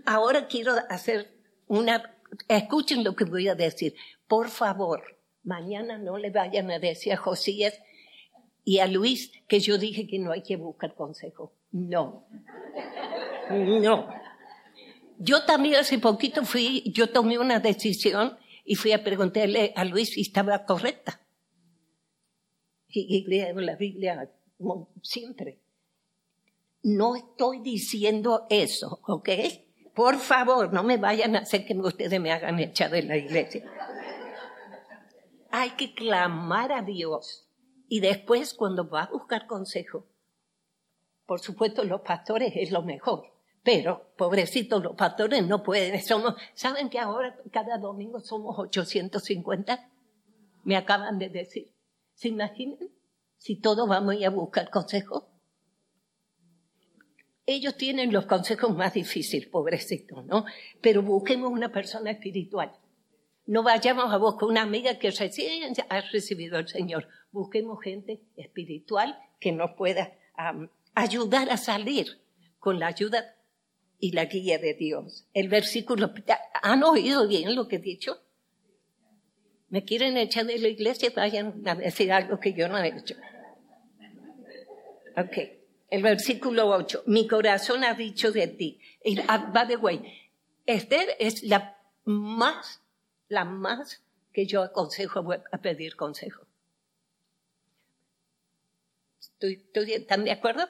ahora 0.06 0.48
quiero 0.48 0.74
hacer 0.89 1.32
una... 1.67 2.15
Escuchen 2.48 3.04
lo 3.04 3.15
que 3.15 3.26
voy 3.26 3.48
a 3.48 3.56
decir. 3.56 3.95
Por 4.28 4.50
favor, 4.50 5.17
mañana 5.43 5.98
no 5.98 6.17
le 6.17 6.30
vayan 6.30 6.69
a 6.72 6.80
decir 6.80 7.13
a 7.13 7.17
Josías 7.17 7.80
y 8.63 8.80
a 8.80 8.88
Luis 8.88 9.32
que 9.48 9.60
yo 9.60 9.78
dije 9.78 10.06
que 10.06 10.19
no 10.19 10.32
hay 10.32 10.43
que 10.43 10.56
buscar 10.56 10.93
consejo. 10.93 11.54
No. 11.72 12.28
No. 13.50 14.08
Yo 15.17 15.43
también 15.45 15.76
hace 15.76 16.00
poquito 16.00 16.45
fui, 16.45 16.84
yo 16.93 17.10
tomé 17.10 17.38
una 17.39 17.60
decisión 17.60 18.38
y 18.63 18.76
fui 18.76 18.91
a 18.91 19.04
preguntarle 19.04 19.74
a 19.76 19.84
Luis 19.84 20.13
si 20.13 20.22
estaba 20.22 20.65
correcta. 20.65 21.19
Y, 22.88 23.26
leo 23.28 23.60
la 23.60 23.76
Biblia 23.76 24.32
siempre. 25.02 25.60
No 26.82 27.15
estoy 27.15 27.60
diciendo 27.62 28.46
eso, 28.50 29.00
¿ok? 29.08 29.30
Por 29.94 30.18
favor, 30.18 30.72
no 30.72 30.84
me 30.84 30.98
vayan 30.98 31.36
a 31.36 31.39
hacer 31.39 31.65
que 31.65 31.74
ustedes 31.74 32.20
me 32.22 32.32
hagan 32.32 32.60
echar 32.60 32.92
de 32.92 33.04
la 33.04 33.18
iglesia. 33.18 33.65
Hay 35.52 35.72
que 35.72 35.94
clamar 35.94 36.72
a 36.72 36.82
Dios. 36.82 37.48
Y 37.89 38.00
después, 38.00 38.54
cuando 38.54 38.88
va 38.88 39.04
a 39.04 39.12
buscar 39.12 39.48
consejo, 39.48 40.06
por 41.26 41.42
supuesto, 41.42 41.84
los 41.84 42.02
pastores 42.02 42.54
es 42.56 42.72
lo 42.72 42.82
mejor. 42.82 43.26
Pero, 43.63 44.13
pobrecitos, 44.15 44.82
los 44.82 44.96
pastores 44.96 45.46
no 45.46 45.63
pueden. 45.63 46.02
Somos, 46.02 46.36
¿Saben 46.54 46.89
que 46.89 47.00
ahora 47.00 47.36
cada 47.52 47.78
domingo 47.78 48.20
somos 48.20 48.58
850? 48.58 49.92
Me 50.63 50.78
acaban 50.78 51.20
de 51.20 51.30
decir. 51.30 51.74
¿Se 52.13 52.30
imaginan? 52.30 52.89
Si 53.38 53.60
todos 53.60 53.88
vamos 53.88 54.13
a 54.13 54.18
ir 54.18 54.26
a 54.26 54.30
buscar 54.30 54.70
consejos. 54.70 55.26
Ellos 57.45 57.78
tienen 57.78 58.13
los 58.13 58.25
consejos 58.25 58.75
más 58.75 58.93
difíciles, 58.93 59.47
pobrecitos, 59.47 60.25
¿no? 60.25 60.45
Pero 60.82 61.02
busquemos 61.02 61.52
una 61.52 61.71
persona 61.71 62.12
espiritual. 62.12 62.71
No 63.45 63.63
vayamos 63.63 64.13
a 64.13 64.17
buscar 64.17 64.47
una 64.47 64.62
amiga 64.62 64.99
que 64.99 65.10
recién 65.10 65.73
ha 65.89 66.02
recibido 66.02 66.58
al 66.58 66.67
Señor. 66.67 67.08
Busquemos 67.32 67.82
gente 67.82 68.21
espiritual 68.38 69.17
que 69.39 69.52
nos 69.52 69.71
pueda 69.71 70.13
ayudar 70.93 71.49
a 71.49 71.58
salir 71.58 72.21
con 72.60 72.80
la 72.80 72.88
ayuda 72.88 73.36
y 73.99 74.12
la 74.12 74.25
guía 74.25 74.60
de 74.60 74.75
Dios. 74.75 75.28
El 75.34 75.49
versículo, 75.49 76.13
¿han 76.62 76.84
oído 76.84 77.28
bien 77.28 77.56
lo 77.56 77.67
que 77.67 77.78
he 77.78 77.80
dicho? 77.80 78.21
¿Me 79.69 79.84
quieren 79.84 80.17
echar 80.17 80.45
de 80.45 80.58
la 80.58 80.67
iglesia? 80.67 81.12
Vayan 81.15 81.67
a 81.67 81.75
decir 81.75 82.12
algo 82.12 82.39
que 82.39 82.54
yo 82.54 82.67
no 82.67 82.78
he 82.78 82.88
hecho. 82.88 83.15
Ok. 85.17 85.59
El 85.89 86.04
versículo 86.04 86.69
8, 86.69 87.04
mi 87.08 87.28
corazón 87.28 87.84
ha 87.84 87.93
dicho 87.93 88.32
de 88.32 88.47
ti. 88.47 88.80
Y, 89.04 89.19
by 89.19 89.67
the 89.67 89.78
way, 89.78 90.32
Esther 90.65 91.15
es 91.19 91.43
la 91.43 91.78
más, 92.06 92.82
la 93.28 93.45
más 93.45 94.04
que 94.32 94.45
yo 94.45 94.62
aconsejo 94.62 95.25
a 95.52 95.58
pedir 95.58 95.95
consejo. 95.95 96.45
¿Están 99.39 100.25
de 100.25 100.32
acuerdo? 100.32 100.67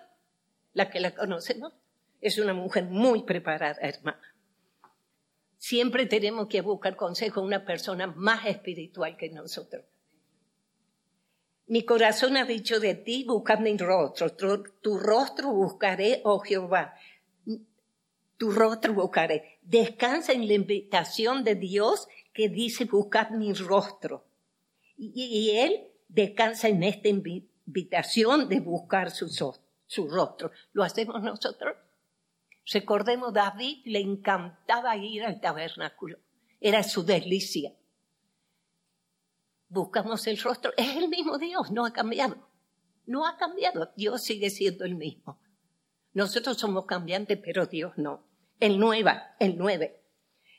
La 0.73 0.89
que 0.89 0.99
la 0.99 1.15
conocemos 1.15 1.73
es 2.21 2.38
una 2.38 2.53
mujer 2.53 2.86
muy 2.86 3.23
preparada, 3.23 3.79
hermana. 3.82 4.36
Siempre 5.58 6.05
tenemos 6.05 6.47
que 6.47 6.62
buscar 6.62 6.95
consejo 6.95 7.41
a 7.41 7.43
una 7.43 7.65
persona 7.65 8.08
más 8.08 8.45
espiritual 8.45 9.17
que 9.17 9.29
nosotros. 9.29 9.84
Mi 11.69 11.84
corazón 11.84 12.36
ha 12.36 12.45
dicho 12.45 12.79
de 12.79 12.95
ti, 12.95 13.25
busca 13.25 13.55
mi 13.58 13.77
rostro. 13.77 14.32
Tu, 14.34 14.97
rostro 14.97 15.51
buscaré, 15.51 16.19
oh 16.23 16.39
Jehová. 16.39 16.95
Tu 18.38 18.51
rostro 18.51 18.95
buscaré. 18.95 19.60
Descansa 19.62 20.34
en 20.34 20.47
la 20.47 20.55
invitación 20.55 21.43
de 21.43 21.53
Dios 21.53 22.08
que 22.34 22.49
dice 22.49 22.86
buscar 22.86 23.34
mi 23.34 23.53
rostro. 23.53 24.25
Y, 24.97 25.51
Él 25.51 25.91
descansa 26.08 26.69
en 26.69 26.82
esta 26.82 27.08
invitación 27.08 28.49
de 28.49 28.62
buscar 28.62 29.12
su, 29.12 29.29
su 29.86 30.10
rostro. 30.10 30.49
¿Lo 30.73 30.82
hacemos 30.82 31.21
nosotros? 31.21 31.75
Recordemos, 32.65 33.32
David 33.32 33.84
le 33.86 33.99
encantaba 33.99 34.97
ir 34.97 35.23
al 35.23 35.39
tabernáculo. 35.39 36.17
Era 36.60 36.82
su 36.82 37.03
delicia 37.03 37.73
buscamos 39.69 40.25
el 40.27 40.38
rostro, 40.39 40.73
es 40.75 40.97
el 40.97 41.08
mismo 41.08 41.38
Dios, 41.38 41.71
no 41.71 41.86
ha 41.86 41.93
cambiado. 41.93 42.49
No 43.05 43.25
ha 43.25 43.38
cambiado, 43.38 43.91
Dios 43.95 44.23
sigue 44.23 44.49
siendo 44.49 44.84
el 44.86 44.95
mismo. 44.95 45.39
Nosotros 46.13 46.58
somos 46.58 46.86
cambiantes, 46.86 47.39
pero 47.43 47.65
Dios 47.65 47.93
no. 47.97 48.27
El 48.60 48.79
nueva, 48.79 49.36
el 49.39 49.58
nueve. 49.58 50.03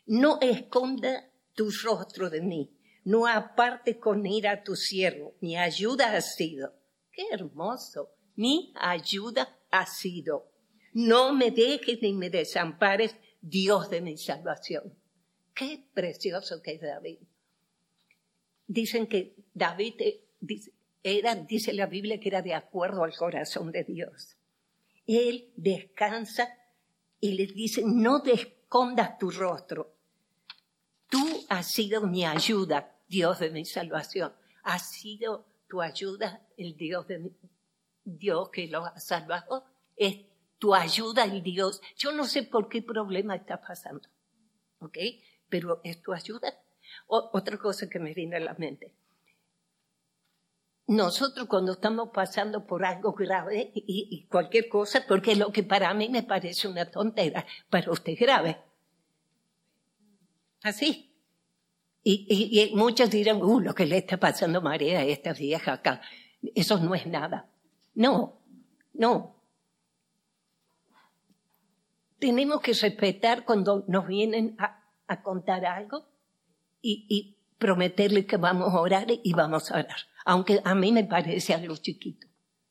No 0.06 0.38
esconda 0.40 1.30
tu 1.54 1.70
rostro 1.84 2.30
de 2.30 2.40
mí, 2.40 2.76
no 3.04 3.26
aparte 3.26 3.98
con 3.98 4.24
ira 4.26 4.62
tu 4.64 4.74
siervo, 4.74 5.34
mi 5.40 5.56
ayuda 5.56 6.16
ha 6.16 6.20
sido. 6.20 6.74
Qué 7.12 7.26
hermoso, 7.30 8.10
mi 8.36 8.72
ayuda 8.80 9.58
ha 9.70 9.86
sido. 9.86 10.50
No 10.92 11.32
me 11.32 11.50
dejes 11.50 12.00
ni 12.02 12.12
me 12.12 12.30
desampares, 12.30 13.16
Dios 13.40 13.90
de 13.90 14.00
mi 14.00 14.16
salvación. 14.16 14.96
Qué 15.54 15.84
precioso 15.94 16.62
que 16.62 16.72
es 16.72 16.80
David 16.80 17.18
dicen 18.70 19.08
que 19.08 19.34
David 19.52 19.94
eh, 19.98 20.24
era, 21.02 21.34
dice 21.34 21.72
la 21.72 21.86
Biblia, 21.86 22.20
que 22.20 22.28
era 22.28 22.40
de 22.40 22.54
acuerdo 22.54 23.02
al 23.02 23.16
corazón 23.16 23.72
de 23.72 23.82
Dios. 23.82 24.36
Él 25.06 25.52
descansa 25.56 26.48
y 27.18 27.32
le 27.32 27.46
dice, 27.46 27.82
no 27.84 28.22
te 28.22 28.32
escondas 28.32 29.18
tu 29.18 29.30
rostro. 29.30 29.96
Tú 31.08 31.44
has 31.48 31.72
sido 31.72 32.02
mi 32.02 32.24
ayuda, 32.24 32.96
Dios 33.08 33.40
de 33.40 33.50
mi 33.50 33.64
salvación. 33.64 34.32
Has 34.62 34.92
sido 34.92 35.46
tu 35.68 35.82
ayuda, 35.82 36.46
el 36.56 36.76
Dios 36.76 37.08
de 37.08 37.32
Dios 38.04 38.50
que 38.50 38.68
lo 38.68 38.84
ha 38.84 39.00
salvado. 39.00 39.64
Es 39.96 40.26
tu 40.58 40.76
ayuda, 40.76 41.24
el 41.24 41.42
Dios. 41.42 41.80
Yo 41.96 42.12
no 42.12 42.24
sé 42.24 42.44
por 42.44 42.68
qué 42.68 42.82
problema 42.82 43.34
está 43.34 43.60
pasando, 43.60 44.08
¿ok? 44.78 44.98
Pero 45.48 45.80
es 45.82 46.00
tu 46.00 46.12
ayuda 46.12 46.56
otra 47.06 47.58
cosa 47.58 47.88
que 47.88 47.98
me 47.98 48.14
viene 48.14 48.36
a 48.36 48.40
la 48.40 48.54
mente. 48.54 48.92
Nosotros 50.90 51.46
cuando 51.46 51.70
estamos 51.70 52.08
pasando 52.12 52.66
por 52.66 52.84
algo 52.84 53.12
grave 53.12 53.70
y, 53.74 54.26
cualquier 54.28 54.68
cosa, 54.68 55.04
porque 55.06 55.36
lo 55.36 55.52
que 55.52 55.62
para 55.62 55.94
mí 55.94 56.08
me 56.08 56.24
parece 56.24 56.66
una 56.66 56.90
tontera, 56.90 57.46
para 57.70 57.92
usted 57.92 58.14
es 58.14 58.18
grave. 58.18 58.56
Así. 60.64 61.14
Y, 62.02 62.72
muchos 62.74 63.08
dirán, 63.08 63.40
uh, 63.40 63.60
lo 63.60 63.72
que 63.72 63.86
le 63.86 63.98
está 63.98 64.16
pasando 64.16 64.58
a 64.58 64.62
María, 64.62 64.98
a 64.98 65.04
esta 65.04 65.32
vieja 65.32 65.74
acá, 65.74 66.02
eso 66.56 66.76
no 66.78 66.92
es 66.96 67.06
nada. 67.06 67.48
No, 67.94 68.40
no. 68.92 69.36
Tenemos 72.18 72.60
que 72.62 72.72
respetar 72.72 73.44
cuando 73.44 73.84
nos 73.86 74.08
vienen 74.08 74.56
a 74.58 75.22
contar 75.22 75.64
algo, 75.64 76.04
y, 76.82 77.36
prometerle 77.58 78.24
que 78.24 78.38
vamos 78.38 78.72
a 78.72 78.80
orar 78.80 79.08
y 79.10 79.34
vamos 79.34 79.70
a 79.70 79.80
orar. 79.80 79.98
Aunque 80.24 80.62
a 80.64 80.74
mí 80.74 80.92
me 80.92 81.04
parece 81.04 81.52
algo 81.52 81.76
chiquito. 81.76 82.26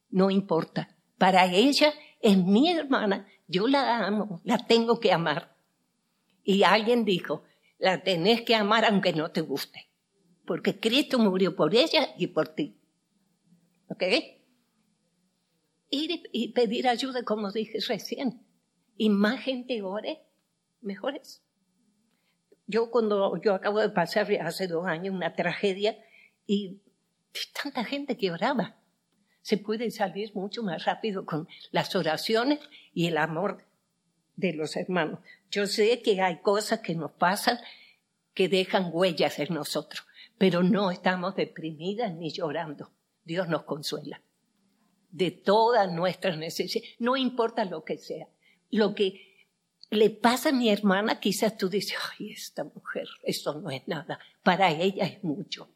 No 0.10 0.32
importa. 0.32 0.98
Para 1.20 1.46
ella 1.46 1.94
es 2.22 2.38
mi 2.38 2.72
hermana. 2.72 3.28
Yo 3.48 3.68
la 3.68 4.08
amo. 4.08 4.42
La 4.44 4.66
tengo 4.66 5.00
que 5.00 5.14
amar. 5.14 5.56
Y 6.44 6.64
alguien 6.64 7.06
dijo, 7.06 7.44
la 7.78 8.02
tenés 8.02 8.42
que 8.42 8.56
amar 8.56 8.84
aunque 8.84 9.14
no 9.14 9.30
te 9.30 9.42
guste. 9.42 9.92
Porque 10.44 10.80
Cristo 10.80 11.20
murió 11.20 11.56
por 11.56 11.76
ella 11.76 12.16
y 12.18 12.26
por 12.26 12.48
ti. 12.48 12.82
¿Ok? 13.90 14.04
Ir 15.92 16.24
y 16.32 16.52
pedir 16.54 16.88
ayuda, 16.88 17.22
como 17.22 17.52
dije 17.52 17.78
recién. 17.88 18.44
Y 18.98 19.10
más 19.12 19.40
gente 19.42 19.84
ore, 19.84 20.24
mejor 20.82 21.16
es. 21.16 21.44
Yo 22.70 22.92
cuando 22.92 23.42
yo 23.42 23.56
acabo 23.56 23.80
de 23.80 23.90
pasar 23.90 24.32
hace 24.42 24.68
dos 24.68 24.86
años 24.86 25.16
una 25.16 25.34
tragedia 25.34 25.98
y 26.46 26.84
tanta 27.64 27.84
gente 27.84 28.16
que 28.16 28.30
oraba. 28.30 28.78
Se 29.42 29.58
puede 29.58 29.90
salir 29.90 30.36
mucho 30.36 30.62
más 30.62 30.86
rápido 30.86 31.26
con 31.26 31.48
las 31.72 31.96
oraciones 31.96 32.60
y 32.94 33.08
el 33.08 33.18
amor 33.18 33.66
de 34.36 34.54
los 34.54 34.76
hermanos. 34.76 35.20
Yo 35.50 35.66
sé 35.66 36.04
que 36.04 36.22
hay 36.22 36.42
cosas 36.42 36.82
que 36.82 36.94
nos 36.94 37.12
pasan 37.14 37.58
que 38.36 38.48
dejan 38.48 38.92
huellas 38.94 39.40
en 39.40 39.52
nosotros, 39.56 40.06
pero 40.38 40.62
no 40.62 40.92
estamos 40.92 41.36
deprimidas 41.36 42.14
ni 42.14 42.30
llorando. 42.32 42.92
Dios 43.24 43.48
nos 43.48 43.64
consuela 43.64 44.22
de 45.10 45.32
todas 45.32 45.92
nuestras 45.92 46.38
necesidades, 46.38 46.96
no 47.00 47.18
importa 47.18 47.66
lo 47.66 47.84
que 47.84 47.98
sea. 47.98 48.28
Lo 48.70 48.94
que 48.94 49.29
le 49.92 50.10
pasa 50.12 50.50
a 50.50 50.52
mi 50.52 50.70
hermana, 50.70 51.20
quizás 51.20 51.58
tú 51.58 51.68
dices, 51.68 51.98
ay, 52.12 52.32
esta 52.32 52.64
mujer, 52.64 53.08
eso 53.24 53.60
no 53.60 53.72
es 53.72 53.88
nada. 53.88 54.20
Para 54.44 54.72
ella 54.72 55.06
es 55.06 55.24
mucho. 55.24 55.70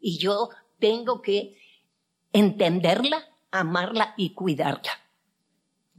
Y 0.00 0.18
yo 0.18 0.50
tengo 0.78 1.22
que 1.22 1.56
entenderla, 2.32 3.28
amarla 3.50 4.14
y 4.16 4.34
cuidarla. 4.34 4.92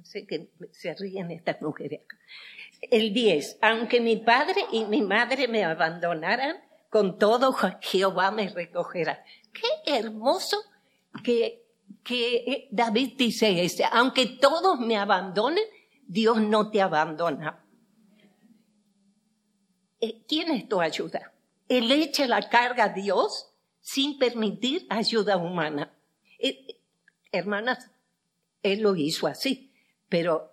Sé 0.03 0.25
que 0.25 0.49
se 0.71 0.93
ríen 0.95 1.31
estas 1.31 1.61
mujeres 1.61 2.01
El 2.81 3.13
10. 3.13 3.59
Aunque 3.61 4.01
mi 4.01 4.17
padre 4.17 4.65
y 4.71 4.85
mi 4.85 5.01
madre 5.01 5.47
me 5.47 5.63
abandonaran, 5.63 6.57
con 6.89 7.17
todo 7.17 7.53
Jehová 7.81 8.31
me 8.31 8.49
recogerá. 8.49 9.23
Qué 9.53 9.97
hermoso 9.97 10.57
que, 11.23 11.63
que 12.03 12.67
David 12.71 13.13
dice 13.17 13.63
ese. 13.63 13.85
Aunque 13.91 14.25
todos 14.25 14.79
me 14.79 14.97
abandonen, 14.97 15.63
Dios 16.11 16.41
no 16.41 16.69
te 16.69 16.81
abandona. 16.81 17.63
Eh, 20.01 20.25
¿Quién 20.27 20.51
es 20.51 20.67
tu 20.67 20.81
ayuda? 20.81 21.31
Él 21.69 21.89
echa 21.89 22.27
la 22.27 22.49
carga 22.49 22.83
a 22.85 22.89
Dios 22.89 23.53
sin 23.79 24.19
permitir 24.19 24.85
ayuda 24.89 25.37
humana. 25.37 25.93
Eh, 26.37 26.81
hermanas, 27.31 27.91
Él 28.61 28.81
lo 28.81 28.93
hizo 28.97 29.25
así, 29.25 29.71
pero 30.09 30.51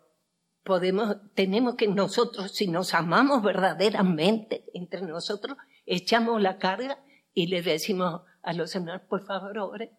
podemos, 0.63 1.17
tenemos 1.35 1.75
que 1.75 1.89
nosotros, 1.89 2.53
si 2.53 2.69
nos 2.69 2.95
amamos 2.95 3.43
verdaderamente 3.43 4.65
entre 4.75 5.03
nosotros, 5.03 5.57
echamos 5.87 6.41
la 6.41 6.59
carga 6.59 7.03
y 7.35 7.49
le 7.49 7.63
decimos 7.63 8.23
a 8.43 8.53
los 8.53 8.77
hermanos, 8.77 9.03
por 9.09 9.25
favor, 9.25 9.59
oren. 9.59 9.91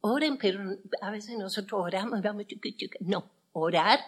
Oren, 0.00 0.38
pero 0.38 0.78
a 1.02 1.10
veces 1.10 1.36
nosotros 1.36 1.78
oramos 1.84 2.20
y 2.20 2.22
vamos, 2.22 2.46
no, 3.00 3.30
orar 3.52 4.00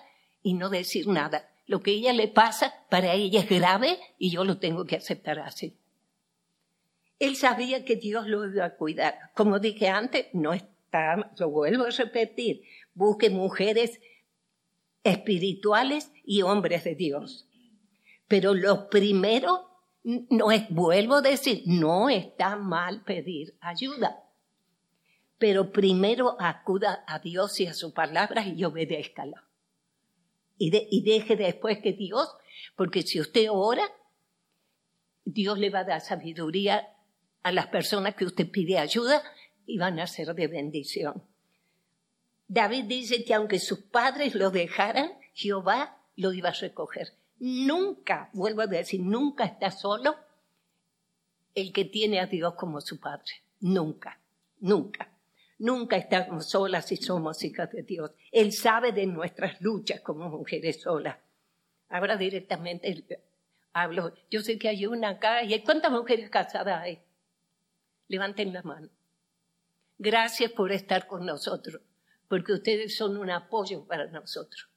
y 0.43 0.55
no 0.55 0.69
decir 0.69 1.09
nada. 1.09 1.51
Lo 1.67 1.81
que 1.81 1.93
a 1.93 1.95
ella 1.95 2.13
le 2.13 2.29
pasa, 2.29 2.75
para 2.91 3.15
ella 3.15 3.41
es 3.41 3.49
grave 3.49 3.99
y 4.19 4.31
yo 4.31 4.45
lo 4.45 4.59
tengo 4.59 4.85
que 4.85 4.97
aceptar 4.97 5.39
así. 5.39 5.77
Él 7.19 7.37
sabía 7.37 7.85
que 7.85 7.97
Dios 7.97 8.27
lo 8.27 8.45
iba 8.47 8.65
a 8.65 8.77
cuidar. 8.77 9.19
Como 9.35 9.59
dije 9.59 9.89
antes, 9.89 10.27
no 10.33 10.53
está, 10.53 11.33
lo 11.39 11.51
vuelvo 11.51 11.85
a 11.85 11.91
repetir, 11.91 12.63
busque 12.93 13.31
mujeres 13.31 14.01
espirituales 15.05 16.13
y 16.25 16.43
hombres 16.43 16.85
de 16.85 16.95
Dios. 16.95 17.49
Pero 18.29 18.53
lo 18.53 18.91
primero, 18.91 19.71
no 20.03 20.51
es, 20.51 20.69
vuelvo 20.69 21.17
a 21.17 21.23
decir, 21.23 21.63
no 21.67 22.11
está 22.11 22.57
mal 22.57 23.05
pedir 23.05 23.57
ayuda 23.61 24.24
pero 25.39 25.73
primero 25.73 26.37
acuda 26.41 27.05
a 27.07 27.19
Dios 27.19 27.61
y 27.61 27.67
a 27.67 27.75
su 27.75 27.93
palabra 27.93 28.47
y 28.47 28.65
obedézcala. 28.65 29.45
Y, 30.57 30.71
y 30.91 31.03
deje 31.03 31.37
después 31.37 31.79
que 31.81 31.93
Dios, 31.93 32.35
porque 32.77 33.03
si 33.03 33.21
usted 33.21 33.49
ora, 33.51 33.83
Dios 35.25 35.59
le 35.59 35.71
va 35.71 35.81
a 35.81 35.85
dar 35.85 36.01
sabiduría 36.01 36.89
a 37.43 37.53
las 37.53 37.67
personas 37.69 38.15
que 38.15 38.25
usted 38.25 38.51
pide 38.51 38.79
ayuda 38.79 39.23
y 39.67 39.79
van 39.79 39.99
a 39.99 40.07
ser 40.07 40.35
de 40.35 40.47
bendición. 40.47 41.23
David 42.49 42.85
dice 42.85 43.25
que 43.25 43.35
aunque 43.35 43.59
sus 43.59 43.81
padres 43.81 44.35
lo 44.35 44.51
dejaran, 44.51 45.13
Jehová 45.33 45.99
lo 46.17 46.33
iba 46.33 46.51
a 46.51 46.53
recoger. 46.53 47.09
Nunca, 47.39 48.31
vuelvo 48.33 48.63
a 48.63 48.67
decir, 48.67 49.01
nunca 49.01 49.45
está 49.45 49.71
solo 49.71 50.15
el 51.55 51.73
que 51.73 51.85
tiene 51.85 52.21
a 52.21 52.27
Dios 52.27 52.55
como 52.55 52.81
su 52.81 53.01
padre. 53.01 53.43
Nunca, 53.61 54.21
nunca. 54.61 55.14
Nunca 55.59 55.97
estamos 55.97 56.49
solas 56.51 56.87
si 56.87 56.97
somos 56.97 57.43
hijas 57.45 57.71
de 57.71 57.83
Dios. 57.83 58.11
Él 58.33 58.53
sabe 58.53 58.93
de 58.93 59.07
nuestras 59.07 59.61
luchas 59.61 60.01
como 60.01 60.29
mujeres 60.29 60.81
solas. 60.83 61.19
Ahora 61.89 62.17
directamente 62.17 63.23
hablo. 63.73 64.15
Yo 64.31 64.41
sé 64.41 64.59
que 64.59 64.69
hay 64.69 64.87
una 64.87 65.11
acá. 65.11 65.45
¿Y 65.45 65.63
cuántas 65.63 65.93
mujeres 65.93 66.31
casadas 66.31 66.83
hay? 66.83 67.03
Levanten 68.09 68.53
la 68.53 68.63
mano. 68.63 68.89
Gracias 69.99 70.51
por 70.51 70.73
estar 70.73 71.07
con 71.07 71.25
nosotros, 71.25 71.81
porque 72.29 72.53
ustedes 72.53 72.97
son 72.97 73.17
un 73.17 73.31
apoyo 73.31 73.87
para 73.87 74.07
nosotros. 74.07 74.69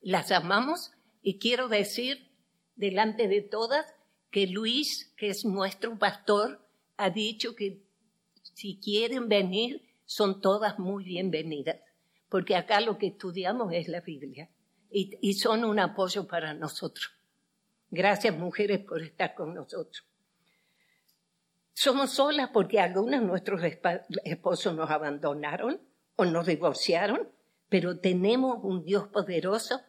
Las 0.00 0.30
amamos 0.30 0.92
y 1.22 1.38
quiero 1.38 1.68
decir 1.68 2.30
delante 2.76 3.26
de 3.26 3.40
todas 3.40 3.86
que 4.30 4.46
Luis, 4.46 5.12
que 5.16 5.28
es 5.28 5.44
nuestro 5.44 5.98
pastor, 5.98 6.68
ha 6.96 7.10
dicho 7.10 7.54
que 7.56 7.82
si 8.42 8.78
quieren 8.78 9.28
venir, 9.28 9.82
son 10.04 10.40
todas 10.40 10.78
muy 10.78 11.04
bienvenidas, 11.04 11.76
porque 12.28 12.56
acá 12.56 12.80
lo 12.80 12.98
que 12.98 13.08
estudiamos 13.08 13.72
es 13.72 13.88
la 13.88 14.00
Biblia 14.00 14.50
y, 14.90 15.34
son 15.34 15.64
un 15.64 15.80
apoyo 15.80 16.26
para 16.26 16.54
nosotros. 16.54 17.12
Gracias, 17.90 18.36
mujeres, 18.36 18.80
por 18.80 19.02
estar 19.02 19.34
con 19.34 19.54
nosotros. 19.54 20.06
Somos 21.72 22.12
solas 22.12 22.50
porque 22.52 22.78
algunos 22.78 23.20
de 23.20 23.26
nuestros 23.26 23.60
esposos 24.24 24.74
nos 24.74 24.90
abandonaron 24.90 25.80
o 26.16 26.24
nos 26.24 26.46
divorciaron, 26.46 27.28
pero 27.68 27.98
tenemos 27.98 28.58
un 28.62 28.84
Dios 28.84 29.08
poderoso 29.08 29.80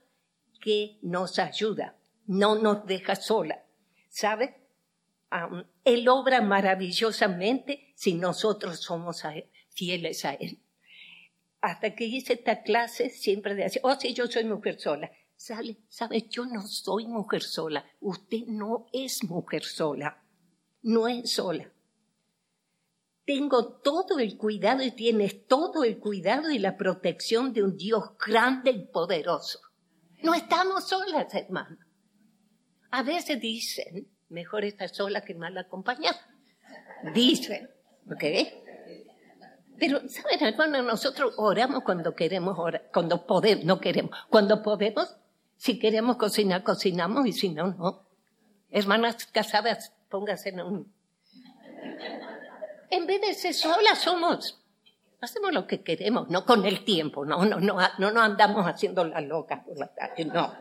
que 0.60 0.98
nos 1.04 1.38
ayuda, 1.38 1.96
no 2.26 2.56
nos 2.56 2.86
deja 2.88 3.16
sola. 3.16 3.64
¿Sabe? 4.10 4.62
él 5.84 6.08
obra 6.08 6.42
maravillosamente 6.42 7.92
si 7.96 8.14
nosotros 8.14 8.80
somos 8.80 9.26
fieles 9.76 10.26
a 10.26 10.34
Él. 10.34 10.60
Hasta 11.62 11.96
que 11.96 12.06
hice 12.06 12.34
esta 12.34 12.64
clase, 12.64 13.10
siempre 13.10 13.56
decía, 13.56 13.82
oh, 13.84 13.96
sí, 14.00 14.14
yo 14.14 14.28
soy 14.28 14.46
mujer 14.46 14.80
sola. 14.80 15.12
¿Sabe? 15.36 15.78
¿Sabe? 15.90 16.28
Yo 16.30 16.46
no 16.46 16.62
soy 16.66 17.08
mujer 17.08 17.44
sola. 17.44 17.86
Usted 18.00 18.46
no 18.48 18.88
es 18.94 19.24
mujer 19.24 19.64
sola. 19.64 20.24
No 20.82 21.08
es 21.08 21.32
sola 21.32 21.72
tengo 23.26 23.80
todo 23.80 24.20
el 24.20 24.38
cuidado 24.38 24.84
y 24.84 24.92
tienes 24.92 25.48
todo 25.48 25.84
el 25.84 26.00
cuidado 26.00 26.52
y 26.52 26.60
la 26.60 26.78
protección 26.78 27.54
de 27.54 27.64
un 27.64 27.76
Dios 27.76 28.04
grande 28.24 28.72
y 28.72 28.86
poderoso. 28.86 29.60
No 30.22 30.34
estamos 30.34 30.88
solas, 30.88 31.34
hermano. 31.34 31.78
A 32.92 33.04
veces 33.04 33.42
dicen, 33.42 34.08
mejor 34.30 34.64
estar 34.64 34.90
sola 34.90 35.22
que 35.22 35.34
mal 35.34 35.58
acompañada. 35.58 36.20
Dicen, 37.14 37.70
¿ok? 38.06 38.24
Pero, 39.80 40.02
¿saben, 40.08 40.42
hermano? 40.42 40.82
Nosotros 40.84 41.34
oramos 41.38 41.84
cuando 41.84 42.16
queremos 42.16 42.58
orar, 42.58 42.90
cuando 42.94 43.26
podemos, 43.26 43.66
no 43.66 43.80
queremos. 43.80 44.12
Cuando 44.30 44.62
podemos, 44.62 45.16
si 45.58 45.80
queremos 45.80 46.18
cocinar, 46.18 46.64
cocinamos 46.64 47.28
y 47.28 47.34
si 47.34 47.50
no, 47.50 47.68
no. 47.68 48.04
Hermanas 48.72 49.26
casadas, 49.28 49.94
pónganse 50.10 50.50
en 50.50 50.62
un 50.62 50.96
en 52.90 53.06
vez 53.06 53.22
de 53.22 53.34
ser 53.34 53.54
solas 53.54 54.00
somos. 54.00 54.62
Hacemos 55.22 55.54
lo 55.54 55.66
que 55.66 55.82
queremos, 55.82 56.30
no 56.30 56.46
con 56.46 56.66
el 56.66 56.84
tiempo, 56.84 57.26
no, 57.26 57.46
no, 57.46 57.60
no, 57.60 57.78
no 57.98 58.12
nos 58.12 58.24
andamos 58.24 58.66
haciendo 58.68 59.04
las 59.04 59.24
locas 59.24 59.64
por 59.66 59.78
la 59.78 59.88
tarde, 59.88 60.26
no, 60.26 60.54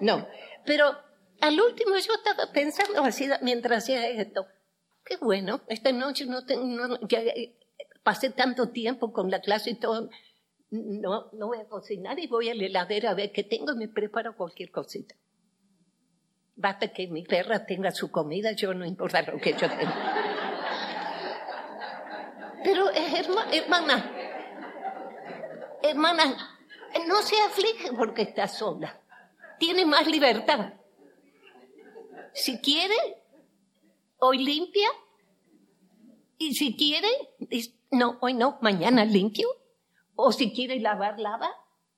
no. 0.00 0.26
Pero 0.64 0.96
al 1.40 1.60
último 1.60 1.96
yo 1.96 2.14
estaba 2.14 2.50
pensando 2.52 3.02
así 3.02 3.28
mientras 3.42 3.84
hacía 3.84 4.08
esto, 4.08 4.46
qué 5.04 5.16
bueno, 5.16 5.60
esta 5.68 5.92
noche 5.92 6.26
no 6.26 6.44
tengo, 6.46 6.98
ya 7.06 7.20
pasé 8.08 8.30
tanto 8.30 8.70
tiempo 8.70 9.12
con 9.12 9.30
la 9.30 9.42
clase 9.42 9.68
y 9.68 9.74
todo, 9.74 10.08
no, 10.70 11.28
no 11.34 11.46
voy 11.48 11.58
a 11.58 11.68
cocinar 11.68 12.18
y 12.18 12.26
voy 12.26 12.48
a 12.48 12.54
la 12.54 12.64
heladera 12.64 13.10
a 13.10 13.14
ver 13.14 13.32
qué 13.32 13.44
tengo 13.44 13.74
y 13.74 13.76
me 13.76 13.86
preparo 13.86 14.34
cualquier 14.34 14.70
cosita. 14.70 15.14
Basta 16.56 16.88
que 16.88 17.06
mi 17.08 17.22
perra 17.24 17.66
tenga 17.66 17.90
su 17.90 18.10
comida, 18.10 18.52
yo 18.52 18.72
no 18.72 18.86
importa 18.86 19.20
lo 19.20 19.38
que 19.38 19.52
yo 19.52 19.68
tenga. 19.68 19.94
Pero 22.64 22.88
hermana, 22.92 24.10
hermana, 25.82 26.58
no 27.06 27.20
se 27.20 27.38
aflige 27.42 27.92
porque 27.92 28.22
está 28.22 28.48
sola. 28.48 29.02
Tiene 29.58 29.84
más 29.84 30.06
libertad. 30.06 30.72
Si 32.32 32.58
quiere, 32.62 32.96
hoy 34.16 34.38
limpia. 34.38 34.88
Y 36.38 36.54
si 36.54 36.74
quiere, 36.74 37.08
no, 37.90 38.18
hoy 38.20 38.34
no, 38.34 38.58
mañana 38.60 39.04
limpio. 39.04 39.48
O 40.14 40.32
si 40.32 40.52
quiere 40.52 40.80
lavar, 40.80 41.18
lava. 41.18 41.50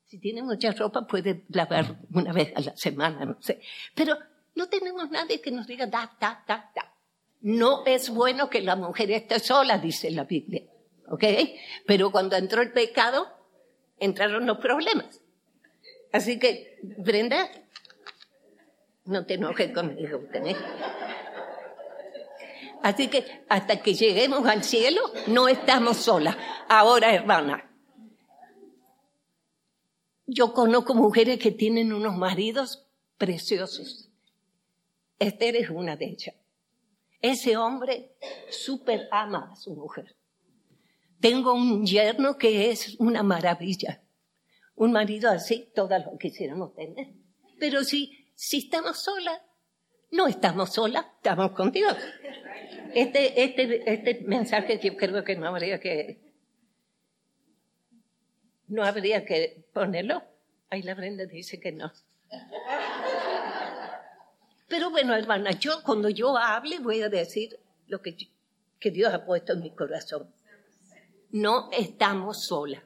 Si 0.07 0.19
tiene 0.19 0.43
mucha 0.43 0.73
ropa, 0.73 1.07
puede 1.07 1.45
lavar 1.49 2.01
una 2.13 2.33
vez 2.33 2.53
a 2.57 2.61
la 2.61 2.77
semana, 2.77 3.25
no 3.25 3.41
sé. 3.41 3.61
Pero 3.95 4.17
no 4.55 4.69
tenemos 4.69 5.11
nadie 5.11 5.41
que 5.41 5.51
nos 5.51 5.67
diga 5.67 5.87
da, 5.87 6.13
da, 6.21 6.45
da, 6.47 6.71
da. 6.75 6.95
No 7.43 7.85
es 7.87 8.11
bueno 8.11 8.51
que 8.51 8.61
la 8.61 8.77
mujer 8.77 9.11
esté 9.13 9.39
sola, 9.39 9.79
dice 9.79 10.11
la 10.11 10.25
Biblia. 10.25 10.63
¿Ok? 11.09 11.25
Pero 11.87 12.11
cuando 12.11 12.37
entró 12.37 12.61
el 12.61 12.73
pecado, 12.73 13.29
entraron 13.99 14.47
los 14.47 14.59
problemas. 14.59 15.21
Así 16.13 16.39
que, 16.39 16.79
Brenda, 16.83 17.49
no 19.05 19.25
te 19.25 19.35
enojes 19.35 19.73
conmigo. 19.73 20.23
¿eh? 20.35 20.57
Así 22.83 23.09
que 23.09 23.45
hasta 23.49 23.83
que 23.83 23.95
lleguemos 23.95 24.47
al 24.47 24.65
cielo, 24.65 25.01
no 25.27 25.49
estamos 25.49 25.99
solas. 25.99 26.37
Ahora, 26.69 27.15
hermana, 27.15 27.71
yo 30.27 30.53
conozco 30.53 30.95
mujeres 30.95 31.39
que 31.39 31.51
tienen 31.51 31.93
unos 31.93 32.17
maridos 32.17 32.87
preciosos. 33.19 34.09
Esther 35.19 35.57
es 35.57 35.71
una 35.71 35.97
de 35.97 36.07
ellas. 36.07 36.35
Ese 37.21 37.57
hombre 37.57 38.17
súper 38.49 39.09
ama 39.11 39.51
a 39.53 39.57
su 39.57 39.75
mujer. 39.75 40.17
Tengo 41.21 41.53
un 41.53 41.85
yerno 41.85 42.39
que 42.39 42.71
es 42.71 42.97
una 42.99 43.23
maravilla. 43.23 44.03
Un 44.75 44.93
marido 44.93 45.31
así, 45.31 45.71
todas 45.75 46.03
lo 46.07 46.17
quisiéramos 46.17 46.75
tener. 46.75 47.09
Pero 47.59 47.85
si, 47.85 48.27
si 48.35 48.59
estamos 48.59 49.03
solas, 49.03 49.39
no 50.11 50.27
estamos 50.27 50.73
solas, 50.73 51.07
estamos 51.17 51.53
con 51.53 51.71
Dios. 51.71 51.97
Este, 52.95 53.45
este, 53.45 53.93
este 53.93 54.21
mensaje 54.27 54.81
yo 54.83 54.97
creo 54.97 55.23
que 55.23 55.37
no 55.37 55.47
habría 55.49 55.79
que, 55.79 56.19
no 58.69 58.85
habría 58.85 59.25
que 59.25 59.65
ponerlo. 59.73 60.23
Ahí 60.71 60.83
la 60.83 60.95
Brenda 60.95 61.25
dice 61.27 61.61
que 61.61 61.73
no. 61.73 61.93
Pero 64.69 64.91
bueno, 64.91 65.15
hermana, 65.15 65.53
yo 65.53 65.83
cuando 65.83 66.09
yo 66.09 66.37
hable 66.37 66.79
voy 66.79 67.03
a 67.03 67.09
decir 67.09 67.59
lo 67.89 68.01
que, 68.01 68.17
que 68.79 68.91
Dios 68.91 69.13
ha 69.13 69.25
puesto 69.25 69.53
en 69.53 69.61
mi 69.61 69.75
corazón. 69.75 70.33
No 71.31 71.71
estamos 71.73 72.45
solas. 72.45 72.83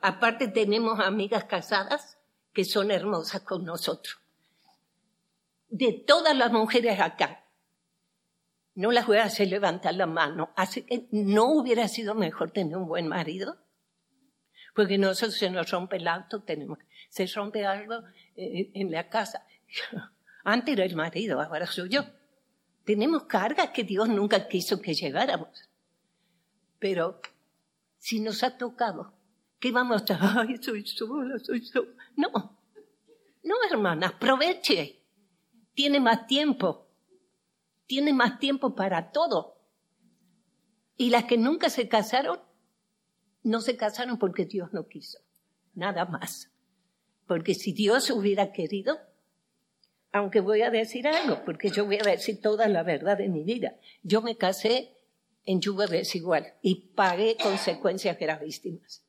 Aparte 0.00 0.48
tenemos 0.48 0.98
amigas 1.00 1.44
casadas 1.44 2.18
que 2.52 2.64
son 2.64 2.90
hermosas 2.90 3.42
con 3.42 3.64
nosotros. 3.64 4.21
De 5.72 6.04
todas 6.06 6.36
las 6.36 6.52
mujeres 6.52 7.00
acá, 7.00 7.46
no 8.74 8.92
las 8.92 9.06
voy 9.06 9.16
a 9.16 9.24
hacer 9.24 9.48
levantar 9.48 9.94
la 9.94 10.04
mano. 10.04 10.52
Así 10.54 10.82
que 10.82 11.08
no 11.12 11.46
hubiera 11.46 11.88
sido 11.88 12.14
mejor 12.14 12.50
tener 12.50 12.76
un 12.76 12.86
buen 12.86 13.08
marido. 13.08 13.56
Porque 14.74 14.98
nosotros 14.98 15.38
se 15.38 15.48
nos 15.48 15.70
rompe 15.70 15.96
el 15.96 16.08
auto, 16.08 16.42
tenemos, 16.42 16.78
se 17.08 17.26
rompe 17.26 17.64
algo 17.64 18.02
eh, 18.36 18.70
en 18.74 18.90
la 18.90 19.08
casa. 19.08 19.46
Antes 20.44 20.74
era 20.74 20.84
el 20.84 20.94
marido, 20.94 21.40
ahora 21.40 21.66
soy 21.66 21.88
yo. 21.88 22.04
Tenemos 22.84 23.24
cargas 23.24 23.70
que 23.70 23.84
Dios 23.84 24.10
nunca 24.10 24.48
quiso 24.48 24.78
que 24.82 24.92
lleváramos. 24.92 25.70
Pero 26.78 27.18
si 27.96 28.20
nos 28.20 28.42
ha 28.42 28.58
tocado, 28.58 29.14
¿qué 29.58 29.72
vamos 29.72 30.02
a 30.02 30.04
hacer? 30.04 30.18
Ay, 30.20 30.62
soy 30.62 30.86
sola, 30.86 31.38
soy 31.38 31.64
sola. 31.64 31.92
No, 32.14 32.58
no, 33.42 33.54
hermana, 33.70 34.08
aproveche. 34.08 35.01
Tiene 35.74 36.00
más 36.00 36.26
tiempo. 36.26 36.88
Tiene 37.86 38.12
más 38.12 38.38
tiempo 38.38 38.74
para 38.74 39.10
todo. 39.10 39.58
Y 40.96 41.10
las 41.10 41.24
que 41.24 41.38
nunca 41.38 41.70
se 41.70 41.88
casaron, 41.88 42.40
no 43.42 43.60
se 43.60 43.76
casaron 43.76 44.18
porque 44.18 44.44
Dios 44.44 44.72
no 44.72 44.86
quiso. 44.86 45.18
Nada 45.74 46.04
más. 46.04 46.50
Porque 47.26 47.54
si 47.54 47.72
Dios 47.72 48.10
hubiera 48.10 48.52
querido, 48.52 48.98
aunque 50.12 50.40
voy 50.40 50.62
a 50.62 50.70
decir 50.70 51.08
algo, 51.08 51.42
porque 51.44 51.70
yo 51.70 51.86
voy 51.86 51.96
a 51.96 52.04
decir 52.04 52.40
toda 52.40 52.68
la 52.68 52.82
verdad 52.82 53.16
de 53.16 53.28
mi 53.28 53.42
vida. 53.42 53.76
Yo 54.02 54.20
me 54.20 54.36
casé 54.36 54.96
en 55.44 55.60
yugo 55.60 55.86
desigual 55.86 56.54
y 56.60 56.92
pagué 56.94 57.36
consecuencias 57.42 58.18
gravísimas. 58.18 59.04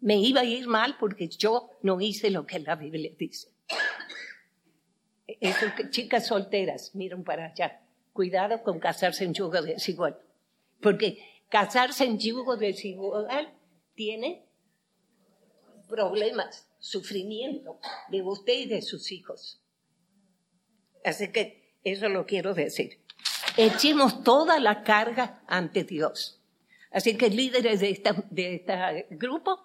Me 0.00 0.16
iba 0.16 0.42
a 0.42 0.44
ir 0.44 0.68
mal 0.68 0.96
porque 0.98 1.28
yo 1.28 1.70
no 1.82 2.00
hice 2.00 2.30
lo 2.30 2.46
que 2.46 2.60
la 2.60 2.76
Biblia 2.76 3.12
dice. 3.18 3.55
Chicas 5.90 6.26
solteras, 6.26 6.94
miren 6.94 7.24
para 7.24 7.46
allá. 7.46 7.80
Cuidado 8.12 8.62
con 8.62 8.78
casarse 8.78 9.24
en 9.24 9.34
yugo 9.34 9.60
desigual. 9.62 10.18
Porque 10.80 11.18
casarse 11.48 12.04
en 12.04 12.18
yugo 12.18 12.56
desigual 12.56 13.52
tiene 13.94 14.46
problemas, 15.88 16.68
sufrimiento 16.78 17.78
de 18.08 18.22
usted 18.22 18.54
y 18.54 18.66
de 18.66 18.82
sus 18.82 19.12
hijos. 19.12 19.60
Así 21.04 21.30
que 21.30 21.76
eso 21.84 22.08
lo 22.08 22.26
quiero 22.26 22.54
decir. 22.54 23.00
Echemos 23.56 24.22
toda 24.22 24.58
la 24.58 24.82
carga 24.82 25.42
ante 25.46 25.84
Dios. 25.84 26.42
Así 26.90 27.16
que 27.16 27.30
líderes 27.30 27.80
de, 27.80 28.02
de 28.30 28.54
este 28.56 29.06
grupo, 29.10 29.62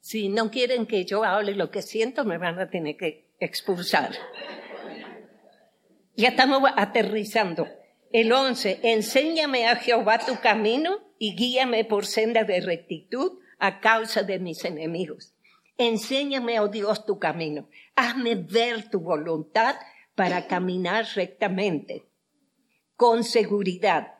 si 0.00 0.28
no 0.28 0.50
quieren 0.50 0.86
que 0.86 1.04
yo 1.04 1.24
hable 1.24 1.54
lo 1.54 1.70
que 1.70 1.82
siento, 1.82 2.24
me 2.24 2.38
van 2.38 2.58
a 2.58 2.70
tener 2.70 2.96
que 2.96 3.30
expulsar. 3.40 4.12
Ya 6.16 6.28
estamos 6.30 6.62
aterrizando. 6.76 7.68
El 8.10 8.32
11, 8.32 8.80
enséñame 8.82 9.68
a 9.68 9.76
Jehová 9.76 10.18
tu 10.18 10.40
camino 10.40 10.98
y 11.18 11.36
guíame 11.36 11.84
por 11.84 12.06
senda 12.06 12.44
de 12.44 12.62
rectitud 12.62 13.38
a 13.58 13.80
causa 13.80 14.22
de 14.22 14.38
mis 14.38 14.64
enemigos. 14.64 15.34
Enséñame, 15.76 16.58
oh 16.60 16.68
Dios, 16.68 17.04
tu 17.04 17.18
camino. 17.18 17.68
Hazme 17.96 18.34
ver 18.34 18.88
tu 18.88 19.00
voluntad 19.00 19.76
para 20.14 20.46
caminar 20.46 21.06
rectamente, 21.14 22.08
con 22.96 23.22
seguridad. 23.22 24.14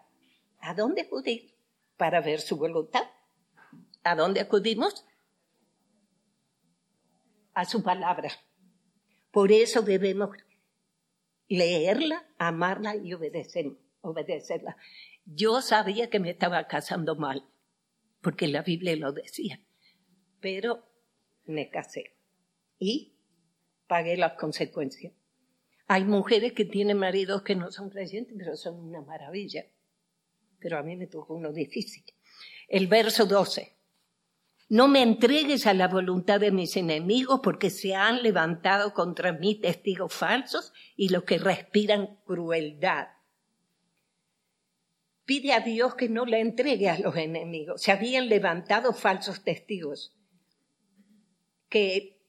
¿A 0.61 0.75
dónde 0.75 1.03
acudir 1.03 1.55
para 1.97 2.21
ver 2.21 2.43
su 2.43 2.59
voluntad? 2.59 3.05
¿A 4.05 4.15
dónde 4.15 4.41
acudimos? 4.41 5.07
A 7.55 7.65
su 7.65 7.83
palabra. 7.83 8.29
Por 9.31 9.51
eso 9.51 9.81
debemos 9.81 10.37
leerla, 11.49 12.27
amarla 12.39 12.97
y 12.97 13.13
obedecerla. 13.15 14.77
Yo 15.25 15.61
sabía 15.61 16.11
que 16.11 16.21
me 16.21 16.31
estaba 16.31 16.67
casando 16.67 17.17
mal, 17.17 17.49
porque 18.21 18.49
la 18.49 18.63
Biblia 18.63 18.97
lo 18.97 19.13
decía, 19.13 19.61
pero 20.41 20.85
me 21.45 21.71
casé 21.71 22.17
y 22.79 23.17
pagué 23.87 24.17
las 24.17 24.35
consecuencias. 24.35 25.13
Hay 25.89 26.05
mujeres 26.05 26.53
que 26.53 26.65
tienen 26.65 26.99
maridos 26.99 27.43
que 27.43 27.55
no 27.55 27.71
son 27.71 27.91
creyentes, 27.91 28.35
pero 28.37 28.57
son 28.57 28.81
una 28.81 29.03
maravilla. 29.03 29.67
Pero 30.59 30.79
a 30.79 30.83
mí 30.83 30.97
me 30.97 31.07
tocó 31.07 31.35
uno 31.35 31.53
difícil. 31.53 32.05
El 32.69 32.89
verso 32.89 33.27
12. 33.27 33.76
No 34.69 34.89
me 34.89 35.01
entregues 35.01 35.67
a 35.67 35.75
la 35.75 35.87
voluntad 35.87 36.41
de 36.41 36.51
mis 36.51 36.77
enemigos 36.77 37.41
porque 37.43 37.71
se 37.71 37.95
han 37.95 38.25
levantado 38.25 38.93
contra 38.95 39.33
mí 39.33 39.61
testigos 39.61 40.13
falsos 40.13 40.73
y 40.97 41.11
los 41.11 41.23
que 41.23 41.39
respiran 41.39 42.19
crueldad. 42.25 43.09
Pide 45.25 45.53
a 45.53 45.61
Dios 45.61 45.95
que 45.95 46.09
no 46.09 46.25
le 46.25 46.41
entregue 46.41 46.89
a 46.89 46.99
los 46.99 47.17
enemigos. 47.17 47.81
Se 47.81 47.93
habían 47.93 48.29
levantado 48.29 48.93
falsos 48.93 49.45
testigos 49.45 50.17
que 51.69 52.21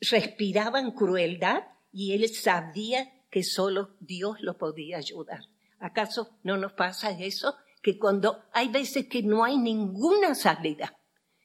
respiraban 0.00 0.92
crueldad 0.92 1.62
y 1.92 2.12
él 2.12 2.28
sabía 2.28 3.10
que 3.30 3.42
solo 3.42 3.96
Dios 4.00 4.36
lo 4.40 4.58
podía 4.58 4.98
ayudar. 4.98 5.40
¿Acaso 5.78 6.38
no 6.42 6.58
nos 6.58 6.74
pasa 6.74 7.10
eso? 7.10 7.56
Que 7.82 7.98
cuando 7.98 8.44
hay 8.52 8.68
veces 8.68 9.06
que 9.06 9.22
no 9.22 9.44
hay 9.44 9.56
ninguna 9.56 10.34
salida 10.34 10.97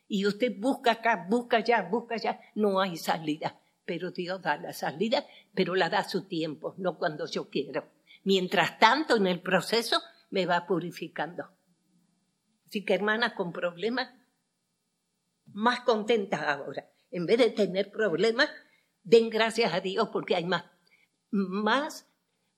y 0.07 0.25
usted 0.25 0.53
busca 0.57 0.91
acá, 0.91 1.25
busca 1.29 1.57
allá, 1.57 1.81
busca 1.83 2.15
allá, 2.15 2.39
no 2.55 2.79
hay 2.79 2.97
salida. 2.97 3.59
Pero 3.85 4.11
Dios 4.11 4.41
da 4.41 4.57
la 4.57 4.73
salida, 4.73 5.25
pero 5.53 5.75
la 5.75 5.89
da 5.89 5.99
a 5.99 6.09
su 6.09 6.27
tiempo, 6.27 6.75
no 6.77 6.97
cuando 6.97 7.25
yo 7.25 7.49
quiero. 7.49 7.89
Mientras 8.23 8.79
tanto, 8.79 9.17
en 9.17 9.27
el 9.27 9.41
proceso, 9.41 10.01
me 10.29 10.45
va 10.45 10.65
purificando. 10.65 11.49
Así 12.67 12.85
que 12.85 12.93
hermana 12.93 13.35
con 13.35 13.51
problemas, 13.51 14.13
más 15.47 15.81
contenta 15.81 16.51
ahora. 16.51 16.89
En 17.11 17.25
vez 17.25 17.37
de 17.37 17.51
tener 17.51 17.91
problemas, 17.91 18.49
den 19.03 19.29
gracias 19.29 19.73
a 19.73 19.81
Dios 19.81 20.09
porque 20.11 20.35
hay 20.35 20.45
más, 20.45 20.65
más 21.29 22.07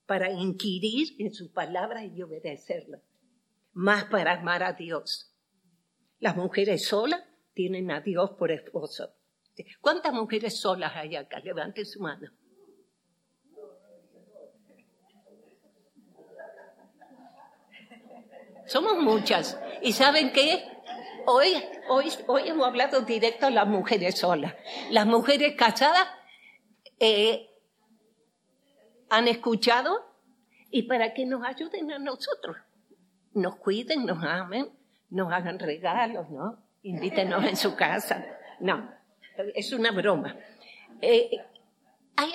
para 0.06 0.32
inquirir 0.32 1.16
en 1.20 1.34
su 1.34 1.52
palabra 1.52 2.06
y 2.06 2.22
obedecerla. 2.22 3.02
Más 3.74 4.06
para 4.06 4.34
amar 4.34 4.64
a 4.64 4.74
Dios. 4.74 5.36
Las 6.20 6.38
mujeres 6.38 6.86
solas 6.86 7.24
tienen 7.56 7.90
a 7.90 8.02
Dios 8.02 8.32
por 8.38 8.52
esposo. 8.52 9.16
¿Cuántas 9.82 10.14
mujeres 10.14 10.60
solas 10.60 10.92
hay 10.96 11.16
acá? 11.16 11.40
Levanten 11.40 11.86
su 11.86 12.02
mano. 12.02 12.30
Somos 18.68 18.98
muchas. 18.98 19.60
¿Y 19.82 19.94
saben 19.94 20.34
qué? 20.34 20.64
Hoy, 21.28 21.54
hoy, 21.88 22.12
hoy 22.28 22.48
hemos 22.48 22.68
hablado 22.68 23.02
directo 23.02 23.48
a 23.48 23.52
las 23.52 23.68
mujeres 23.68 24.20
solas. 24.20 24.54
Las 24.92 25.06
mujeres 25.06 25.56
casadas 25.56 26.08
eh, 27.00 27.50
han 29.10 29.28
escuchado 29.28 30.04
y 30.72 30.84
para 30.84 31.14
que 31.14 31.26
nos 31.26 31.46
ayuden 31.46 31.92
a 31.92 32.00
nosotros. 32.00 32.58
Nos 33.34 33.56
cuiden, 33.58 34.06
nos 34.06 34.24
amen, 34.24 34.70
nos 35.10 35.32
hagan 35.32 35.60
regalos, 35.60 36.30
¿no? 36.30 36.65
Invítenos 36.86 37.44
en 37.46 37.58
su 37.58 37.76
casa. 37.76 38.24
No, 38.60 38.88
es 39.56 39.74
una 39.74 39.90
broma. 39.90 40.38
Eh, 41.02 41.32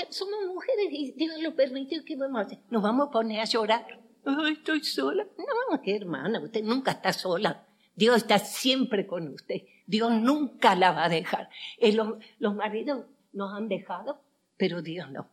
somos 0.08 0.40
mujeres 0.52 0.88
y 0.90 1.12
Dios 1.12 1.40
lo 1.40 1.54
permitió 1.54 2.04
que 2.04 2.16
vamos 2.16 2.40
a 2.40 2.44
hacer. 2.46 2.58
Nos 2.68 2.82
vamos 2.82 3.08
a 3.08 3.10
poner 3.12 3.40
a 3.40 3.44
llorar. 3.44 3.86
Ay, 4.24 4.54
estoy 4.54 4.82
sola. 4.82 5.24
No, 5.38 5.80
hermana, 5.84 6.40
usted 6.40 6.64
nunca 6.64 6.90
está 6.90 7.12
sola. 7.12 7.64
Dios 7.94 8.16
está 8.16 8.40
siempre 8.40 9.06
con 9.06 9.28
usted. 9.28 9.62
Dios 9.86 10.10
nunca 10.10 10.74
la 10.74 10.90
va 10.90 11.04
a 11.04 11.08
dejar. 11.08 11.48
Eh, 11.78 11.92
los, 11.92 12.54
maridos 12.56 13.06
nos 13.32 13.54
han 13.54 13.68
dejado, 13.68 14.20
pero 14.56 14.82
Dios 14.82 15.12
no. 15.12 15.28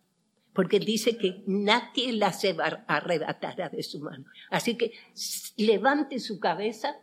Porque 0.53 0.79
dice 0.79 1.17
que 1.17 1.41
nadie 1.47 2.13
la 2.13 2.33
se 2.33 2.53
va 2.53 2.83
a 2.87 2.97
arrebatar 2.97 3.71
de 3.71 3.81
su 3.81 3.99
mano. 3.99 4.25
Así 4.51 4.77
que 4.77 4.93
levante 5.57 6.19
su 6.19 6.39
cabeza. 6.39 6.97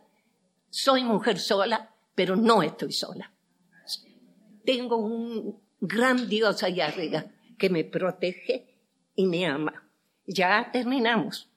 Soy 0.69 1.03
mujer 1.03 1.39
sola, 1.39 1.94
pero 2.15 2.35
no 2.35 2.63
estoy 2.63 2.91
sola. 2.91 3.31
Tengo 4.65 4.97
un 4.97 5.59
gran 5.79 6.27
Dios 6.27 6.63
allá 6.63 6.87
arriba 6.87 7.25
que 7.57 7.69
me 7.69 7.83
protege 7.83 8.75
y 9.15 9.27
me 9.27 9.45
ama. 9.45 9.87
Ya 10.25 10.69
terminamos. 10.71 11.49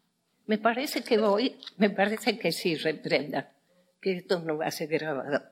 Me 0.46 0.58
parece 0.58 1.02
que 1.02 1.18
voy, 1.18 1.56
me 1.76 1.90
parece 1.90 2.38
que 2.38 2.52
sí, 2.52 2.74
reprenda 2.76 3.52
que 4.00 4.12
esto 4.12 4.40
no 4.40 4.58
va 4.58 4.66
a 4.66 4.70
ser 4.70 4.88
grabado. 4.88 5.42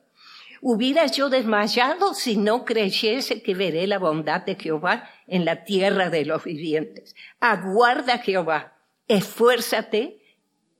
Hubiera 0.61 1.05
yo 1.05 1.29
desmayado 1.29 2.13
si 2.13 2.35
no 2.35 2.65
creyese 2.65 3.43
que 3.43 3.53
veré 3.53 3.85
la 3.85 3.99
bondad 3.99 4.41
de 4.41 4.55
Jehová 4.55 5.09
en 5.27 5.45
la 5.45 5.63
tierra 5.65 6.09
de 6.09 6.25
los 6.25 6.43
vivientes. 6.43 7.15
Aguarda 7.39 8.17
Jehová, 8.19 8.75
esfuérzate 9.07 10.19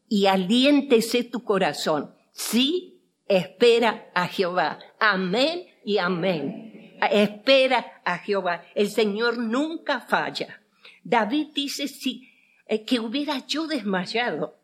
y 0.10 0.26
aliéntese 0.26 1.24
tu 1.24 1.44
corazón. 1.44 2.16
Sí, 2.32 2.97
espera 3.28 4.10
a 4.14 4.28
Jehová. 4.28 4.80
Amén 5.00 5.66
y 5.84 5.98
amén. 5.98 6.98
Espera 7.12 8.02
a 8.04 8.18
Jehová. 8.20 8.64
El 8.74 8.90
Señor 8.90 9.38
nunca 9.38 10.00
falla. 10.02 10.62
David 11.04 11.50
dice 11.54 11.88
si, 11.88 12.30
eh, 12.66 12.84
que 12.84 13.00
hubiera 13.00 13.46
yo 13.46 13.68
desmayado 13.68 14.58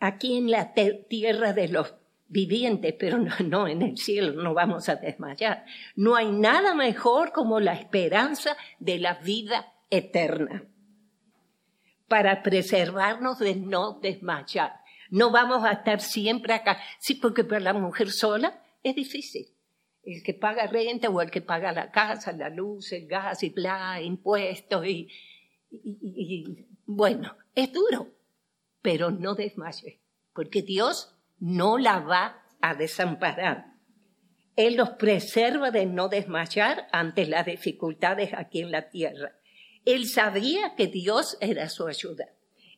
aquí 0.00 0.36
en 0.36 0.50
la 0.50 0.72
tierra 0.72 1.52
de 1.52 1.68
los 1.68 1.94
viviente, 2.28 2.92
pero 2.92 3.18
no, 3.18 3.68
en 3.68 3.82
el 3.82 3.96
cielo, 3.96 4.42
no 4.42 4.54
vamos 4.54 4.88
a 4.88 4.96
desmayar. 4.96 5.64
No 5.94 6.16
hay 6.16 6.30
nada 6.32 6.74
mejor 6.74 7.32
como 7.32 7.60
la 7.60 7.74
esperanza 7.74 8.56
de 8.78 8.98
la 8.98 9.14
vida 9.14 9.72
eterna 9.90 10.64
para 12.08 12.42
preservarnos 12.42 13.38
de 13.38 13.54
no 13.56 13.98
desmayar. 14.00 14.83
No 15.10 15.30
vamos 15.30 15.64
a 15.64 15.72
estar 15.72 16.00
siempre 16.00 16.54
acá. 16.54 16.78
Sí, 16.98 17.14
porque 17.14 17.44
para 17.44 17.60
la 17.60 17.72
mujer 17.72 18.10
sola 18.10 18.62
es 18.82 18.94
difícil. 18.94 19.48
El 20.02 20.22
que 20.22 20.34
paga 20.34 20.66
renta 20.66 21.08
o 21.08 21.20
el 21.20 21.30
que 21.30 21.40
paga 21.40 21.72
la 21.72 21.90
casa, 21.90 22.32
la 22.32 22.50
luz, 22.50 22.92
el 22.92 23.06
gas 23.06 23.42
y 23.42 23.50
bla, 23.50 24.00
impuestos 24.02 24.86
y, 24.86 25.08
bueno, 26.86 27.36
es 27.54 27.72
duro, 27.72 28.12
pero 28.82 29.10
no 29.10 29.34
desmaye, 29.34 30.00
porque 30.34 30.62
Dios 30.62 31.16
no 31.38 31.78
la 31.78 32.00
va 32.00 32.44
a 32.60 32.74
desamparar. 32.74 33.74
Él 34.56 34.76
los 34.76 34.90
preserva 34.90 35.70
de 35.70 35.86
no 35.86 36.08
desmayar 36.08 36.86
ante 36.92 37.26
las 37.26 37.46
dificultades 37.46 38.30
aquí 38.34 38.60
en 38.60 38.70
la 38.70 38.88
tierra. 38.90 39.36
Él 39.84 40.06
sabía 40.06 40.74
que 40.76 40.86
Dios 40.86 41.36
era 41.40 41.68
su 41.68 41.86
ayuda. 41.86 42.28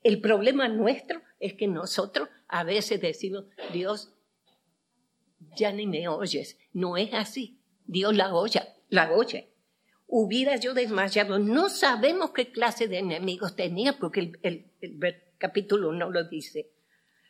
El 0.07 0.21
problema 0.21 0.69
nuestro 0.69 1.21
es 1.41 1.55
que 1.55 1.67
nosotros 1.67 2.29
a 2.47 2.63
veces 2.63 3.01
decimos, 3.01 3.47
Dios, 3.73 4.15
ya 5.57 5.73
ni 5.73 5.89
me 5.89 6.07
oyes. 6.07 6.61
No 6.73 6.97
es 6.97 7.13
así. 7.13 7.59
Dios 7.87 8.15
la 8.15 8.33
oye, 8.33 8.63
la 8.89 9.11
oye. 9.11 9.53
Hubiera 10.07 10.55
yo 10.59 10.75
desmayado. 10.75 11.41
No 11.41 11.69
sabemos 11.69 12.31
qué 12.31 12.53
clase 12.53 12.87
de 12.87 12.99
enemigos 12.99 13.57
tenía 13.57 13.99
porque 13.99 14.31
el, 14.43 14.71
capítulo 15.39 15.91
no 15.91 16.09
lo 16.09 16.23
dice. 16.23 16.71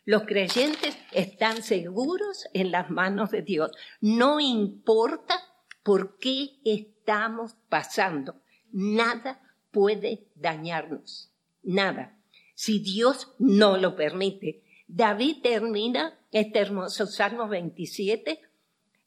Los 0.05 0.25
creyentes 0.25 0.99
están 1.13 1.63
seguros 1.63 2.47
en 2.53 2.73
las 2.73 2.91
manos 2.91 3.31
de 3.31 3.41
Dios. 3.41 3.71
No 4.03 4.39
importa 4.39 5.41
por 5.83 6.19
qué 6.19 6.59
estamos 6.63 7.57
pasando. 7.71 8.43
Nada 8.71 9.41
puede 9.71 10.29
dañarnos. 10.35 11.33
Nada. 11.63 12.13
Si 12.57 12.79
Dios 12.79 13.35
no 13.39 13.77
lo 13.77 13.95
permite. 13.97 14.65
David 14.89 15.43
termina 15.43 16.19
este 16.33 16.59
hermoso 16.59 17.07
Salmo 17.07 17.49
27 17.49 18.41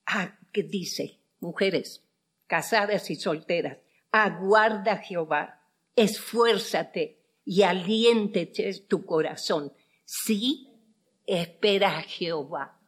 ah, 0.06 0.38
que 0.54 0.62
dice, 0.62 1.20
mujeres 1.40 2.06
casadas 2.46 3.10
y 3.10 3.16
solteras, 3.16 3.80
aguarda 4.12 4.98
Jehová, 4.98 5.64
esfuérzate 5.96 7.20
y 7.44 7.64
aliéntete 7.64 8.82
tu 8.88 9.04
corazón. 9.04 9.74
Sí, 10.06 10.70
espera 11.26 11.98
a 11.98 12.04
Jehová. 12.04 12.80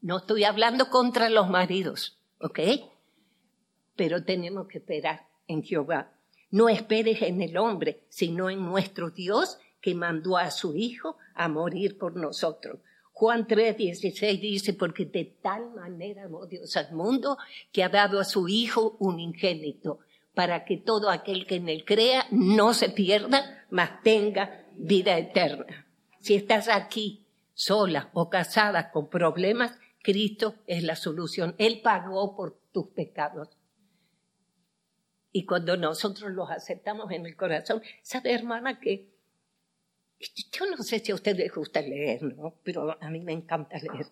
No 0.00 0.18
estoy 0.18 0.44
hablando 0.44 0.90
contra 0.90 1.28
los 1.28 1.50
maridos, 1.50 2.20
¿ok? 2.40 2.60
Pero 3.96 4.24
tenemos 4.24 4.68
que 4.68 4.78
esperar 4.78 5.28
en 5.48 5.64
Jehová. 5.64 6.12
No 6.50 6.68
esperes 6.68 7.22
en 7.22 7.42
el 7.42 7.56
hombre, 7.56 8.04
sino 8.10 8.48
en 8.48 8.64
nuestro 8.64 9.10
Dios 9.10 9.58
que 9.84 9.94
mandó 9.94 10.38
a 10.38 10.50
su 10.50 10.74
Hijo 10.74 11.18
a 11.34 11.46
morir 11.46 11.98
por 11.98 12.16
nosotros. 12.16 12.78
Juan 13.12 13.46
3, 13.46 13.76
16 13.76 14.40
dice, 14.40 14.72
porque 14.72 15.04
de 15.04 15.26
tal 15.42 15.74
manera 15.74 16.24
amó 16.24 16.46
Dios 16.46 16.74
al 16.78 16.94
mundo 16.94 17.36
que 17.70 17.84
ha 17.84 17.90
dado 17.90 18.18
a 18.18 18.24
su 18.24 18.48
Hijo 18.48 18.96
un 18.98 19.20
ingénito, 19.20 19.98
para 20.32 20.64
que 20.64 20.78
todo 20.78 21.10
aquel 21.10 21.46
que 21.46 21.56
en 21.56 21.68
él 21.68 21.84
crea 21.84 22.24
no 22.30 22.72
se 22.72 22.88
pierda, 22.88 23.66
mas 23.68 24.02
tenga 24.02 24.64
vida 24.74 25.18
eterna. 25.18 25.86
Si 26.18 26.34
estás 26.34 26.68
aquí 26.68 27.26
sola 27.52 28.08
o 28.14 28.30
casada 28.30 28.90
con 28.90 29.10
problemas, 29.10 29.78
Cristo 30.02 30.54
es 30.66 30.82
la 30.82 30.96
solución. 30.96 31.54
Él 31.58 31.82
pagó 31.82 32.34
por 32.34 32.58
tus 32.72 32.88
pecados. 32.88 33.50
Y 35.30 35.44
cuando 35.44 35.76
nosotros 35.76 36.32
los 36.32 36.50
aceptamos 36.50 37.10
en 37.10 37.26
el 37.26 37.36
corazón, 37.36 37.82
sabe 38.00 38.32
hermana 38.32 38.80
que 38.80 39.13
yo 40.18 40.66
no 40.70 40.82
sé 40.82 41.00
si 41.00 41.12
a 41.12 41.14
ustedes 41.14 41.38
les 41.38 41.54
gusta 41.54 41.80
leer, 41.80 42.22
¿no? 42.22 42.54
Pero 42.62 42.96
a 43.00 43.10
mí 43.10 43.20
me 43.20 43.32
encanta 43.32 43.78
leer. 43.78 44.06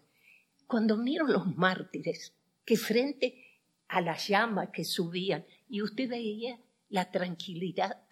Cuando 0.66 0.96
miro 0.96 1.26
los 1.26 1.46
mártires 1.56 2.34
que 2.64 2.76
frente 2.76 3.60
a 3.88 4.00
las 4.00 4.28
llamas 4.28 4.70
que 4.72 4.84
subían 4.84 5.44
y 5.68 5.82
usted 5.82 6.08
veía 6.08 6.58
la 6.88 7.10
tranquilidad 7.10 8.02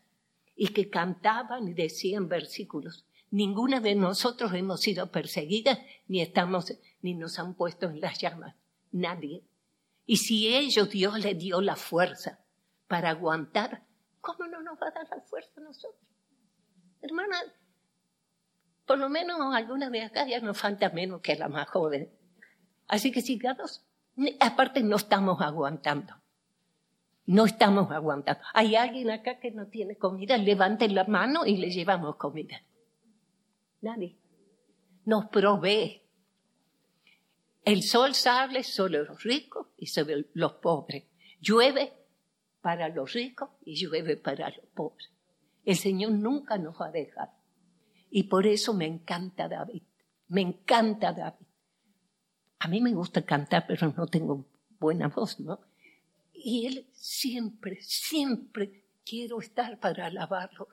y 0.56 0.68
que 0.68 0.90
cantaban 0.90 1.68
y 1.68 1.74
decían 1.74 2.28
versículos, 2.28 3.06
Ninguna 3.30 3.78
de 3.78 3.94
nosotros 3.94 4.52
hemos 4.54 4.80
sido 4.80 5.12
perseguidas 5.12 5.78
ni 6.08 6.20
estamos 6.20 6.74
ni 7.00 7.14
nos 7.14 7.38
han 7.38 7.54
puesto 7.54 7.88
en 7.88 8.00
las 8.00 8.18
llamas. 8.18 8.56
Nadie. 8.90 9.44
Y 10.04 10.16
si 10.16 10.52
ellos 10.52 10.90
Dios 10.90 11.20
les 11.20 11.38
dio 11.38 11.60
la 11.60 11.76
fuerza 11.76 12.40
para 12.88 13.10
aguantar, 13.10 13.86
¿cómo 14.20 14.48
no 14.48 14.60
nos 14.62 14.80
va 14.80 14.88
a 14.88 14.90
dar 14.90 15.08
la 15.08 15.20
fuerza 15.20 15.52
a 15.58 15.60
nosotros? 15.60 16.02
Hermana, 17.02 17.36
por 18.90 18.98
lo 18.98 19.08
menos 19.08 19.38
alguna 19.54 19.88
de 19.88 20.02
acá 20.02 20.26
ya 20.26 20.40
nos 20.40 20.58
falta 20.58 20.90
menos 20.90 21.20
que 21.20 21.36
la 21.36 21.48
más 21.48 21.68
joven. 21.68 22.10
Así 22.88 23.12
que 23.12 23.20
sigamos. 23.20 23.86
Aparte 24.40 24.82
no 24.82 24.96
estamos 24.96 25.40
aguantando. 25.40 26.12
No 27.24 27.44
estamos 27.44 27.92
aguantando. 27.92 28.42
Hay 28.52 28.74
alguien 28.74 29.12
acá 29.12 29.38
que 29.38 29.52
no 29.52 29.68
tiene 29.68 29.96
comida, 29.96 30.36
levanten 30.36 30.96
la 30.96 31.04
mano 31.04 31.46
y 31.46 31.56
le 31.58 31.70
llevamos 31.70 32.16
comida. 32.16 32.64
Nadie. 33.80 34.18
Nos 35.04 35.26
provee. 35.26 36.02
El 37.64 37.84
sol 37.84 38.16
sale 38.16 38.64
sobre 38.64 39.04
los 39.04 39.22
ricos 39.22 39.68
y 39.76 39.86
sobre 39.86 40.26
los 40.32 40.54
pobres. 40.54 41.04
Llueve 41.40 41.92
para 42.60 42.88
los 42.88 43.12
ricos 43.12 43.50
y 43.64 43.76
llueve 43.76 44.16
para 44.16 44.50
los 44.50 44.66
pobres. 44.74 45.12
El 45.64 45.76
Señor 45.76 46.10
nunca 46.10 46.58
nos 46.58 46.74
va 46.80 46.86
a 46.88 46.90
dejar. 46.90 47.39
Y 48.10 48.24
por 48.24 48.46
eso 48.46 48.74
me 48.74 48.86
encanta 48.86 49.48
David. 49.48 49.82
Me 50.28 50.40
encanta 50.40 51.12
David. 51.12 51.46
A 52.58 52.68
mí 52.68 52.80
me 52.80 52.92
gusta 52.92 53.22
cantar, 53.22 53.64
pero 53.66 53.92
no 53.96 54.06
tengo 54.06 54.46
buena 54.78 55.08
voz, 55.08 55.40
¿no? 55.40 55.60
Y 56.32 56.66
él 56.66 56.86
siempre, 56.92 57.78
siempre 57.80 58.84
quiero 59.04 59.40
estar 59.40 59.78
para 59.78 60.06
alabarlo 60.06 60.68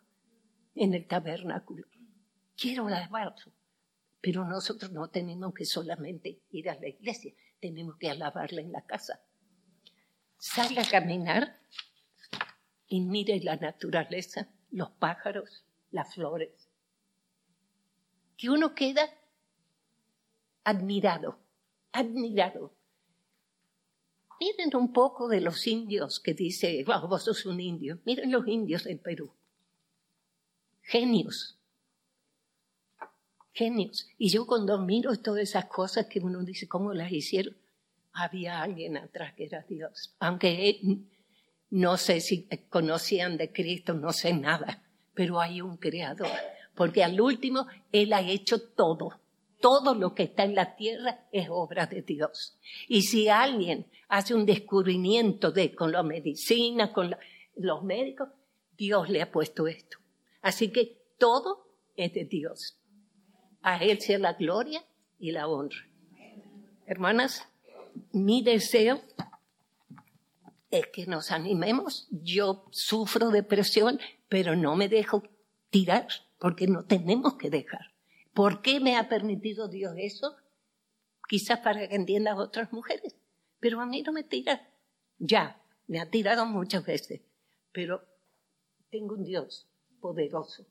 en 0.75 0.93
el 0.93 1.07
tabernáculo 1.07 1.87
quiero 2.57 2.87
alabarlo. 2.87 3.53
Pero 4.19 4.43
nosotros 4.43 4.91
no 4.91 5.09
tenemos 5.09 5.53
que 5.53 5.63
solamente 5.63 6.41
ir 6.49 6.69
a 6.69 6.75
la 6.75 6.87
iglesia, 6.87 7.33
tenemos 7.61 7.95
que 7.97 8.09
alabarla 8.09 8.61
en 8.61 8.71
la 8.71 8.85
casa. 8.85 9.21
Sale 10.39 10.81
a 10.81 10.89
caminar 10.89 11.59
y 12.87 13.01
mire 13.01 13.39
la 13.41 13.55
naturaleza, 13.55 14.49
los 14.71 14.91
pájaros, 14.91 15.65
las 15.91 16.15
flores. 16.15 16.66
Que 18.37 18.49
uno 18.49 18.73
queda 18.75 19.09
admirado, 20.63 21.39
admirado. 21.91 22.73
Miren 24.39 24.75
un 24.75 24.93
poco 24.93 25.27
de 25.27 25.41
los 25.41 25.65
indios 25.65 26.19
que 26.19 26.33
dice, 26.33 26.83
vos 26.85 27.23
sos 27.23 27.45
un 27.45 27.59
indio. 27.59 27.99
Miren 28.05 28.31
los 28.31 28.47
indios 28.47 28.83
del 28.83 28.99
Perú. 28.99 29.33
Genios, 30.83 31.57
genios. 33.51 34.07
Y 34.17 34.29
yo 34.29 34.45
cuando 34.45 34.77
miro 34.77 35.15
todas 35.17 35.41
esas 35.41 35.65
cosas 35.65 36.05
que 36.05 36.19
uno 36.19 36.43
dice, 36.43 36.67
¿cómo 36.67 36.93
las 36.93 37.11
hicieron? 37.11 37.57
Había 38.13 38.61
alguien 38.61 38.97
atrás 38.97 39.33
que 39.33 39.45
era 39.45 39.63
Dios. 39.63 40.15
Aunque 40.19 40.79
no 41.71 41.97
sé 41.97 42.21
si 42.21 42.47
conocían 42.69 43.37
de 43.37 43.51
Cristo, 43.51 43.93
no 43.93 44.13
sé 44.13 44.33
nada, 44.33 44.83
pero 45.13 45.41
hay 45.41 45.61
un 45.61 45.77
creador. 45.77 46.29
Porque 46.77 47.03
al 47.03 47.19
último, 47.19 47.65
Él 47.91 48.13
ha 48.13 48.21
hecho 48.21 48.61
todo. 48.61 49.19
Todo 49.59 49.95
lo 49.95 50.13
que 50.13 50.23
está 50.23 50.43
en 50.43 50.53
la 50.53 50.75
tierra 50.75 51.25
es 51.31 51.47
obra 51.49 51.87
de 51.87 52.03
Dios. 52.03 52.57
Y 52.87 53.01
si 53.01 53.27
alguien 53.27 53.87
hace 54.07 54.35
un 54.35 54.45
descubrimiento 54.45 55.51
de, 55.51 55.73
con 55.73 55.91
la 55.91 56.03
medicina, 56.03 56.93
con 56.93 57.15
los 57.55 57.83
médicos, 57.83 58.29
Dios 58.77 59.09
le 59.09 59.23
ha 59.23 59.31
puesto 59.31 59.67
esto. 59.67 59.97
Así 60.41 60.71
que 60.71 61.01
todo 61.17 61.67
es 61.95 62.13
de 62.13 62.25
Dios. 62.25 62.77
A 63.63 63.83
Él 63.83 63.99
sea 63.99 64.19
la 64.19 64.33
gloria 64.33 64.85
y 65.17 65.31
la 65.31 65.47
honra. 65.47 65.87
Hermanas, 66.85 67.49
mi 68.11 68.43
deseo 68.43 69.01
es 70.69 70.85
que 70.87 71.07
nos 71.07 71.31
animemos. 71.31 72.07
Yo 72.11 72.65
sufro 72.69 73.29
depresión, 73.29 73.99
pero 74.29 74.55
no 74.55 74.75
me 74.75 74.87
dejo 74.87 75.23
tirar, 75.69 76.07
porque 76.39 76.67
no 76.67 76.85
tenemos 76.85 77.35
que 77.35 77.49
dejar. 77.49 77.93
¿Por 78.33 78.61
qué 78.61 78.79
me 78.79 78.97
ha 78.97 79.09
permitido 79.09 79.67
Dios 79.67 79.93
eso? 79.97 80.35
Quizás 81.27 81.59
para 81.59 81.87
que 81.87 81.95
entiendan 81.95 82.37
otras 82.37 82.71
mujeres, 82.71 83.15
pero 83.59 83.81
a 83.81 83.85
mí 83.85 84.01
no 84.03 84.11
me 84.13 84.23
tira. 84.23 84.69
Ya, 85.17 85.61
me 85.87 85.99
ha 85.99 86.09
tirado 86.09 86.45
muchas 86.45 86.85
veces, 86.85 87.21
pero 87.71 88.01
tengo 88.89 89.15
un 89.15 89.23
Dios 89.23 89.67
poderoso. 89.99 90.65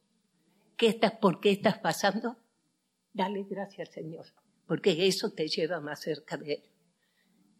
¿Qué 0.76 0.88
estás, 0.88 1.12
¿Por 1.12 1.40
qué 1.40 1.50
estás 1.50 1.78
pasando? 1.78 2.36
Dale 3.12 3.44
gracias 3.44 3.88
al 3.88 3.94
Señor, 3.94 4.26
porque 4.66 5.06
eso 5.06 5.32
te 5.32 5.48
lleva 5.48 5.80
más 5.80 6.00
cerca 6.00 6.36
de 6.36 6.54
Él. 6.54 6.62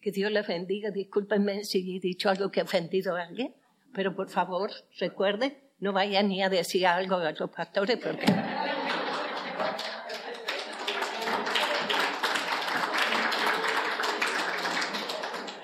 Que 0.01 0.13
Dios 0.13 0.31
les 0.31 0.47
bendiga. 0.47 0.91
Discúlpenme 0.91 1.65
si 1.65 1.97
he 1.97 2.01
dicho 2.01 2.29
algo 2.29 2.51
que 2.51 2.61
ha 2.61 2.65
ofendido 2.65 3.17
a 3.17 3.23
alguien, 3.23 3.57
pero 3.93 4.15
por 4.15 4.29
favor, 4.29 4.71
recuerden, 4.99 5.66
no 5.79 5.93
vayan 5.93 6.29
ni 6.29 6.43
a 6.43 6.49
decir 6.49 6.87
algo 6.87 7.17
a 7.17 7.33
los 7.33 7.51
pastores 7.51 7.99
porque... 7.99 8.27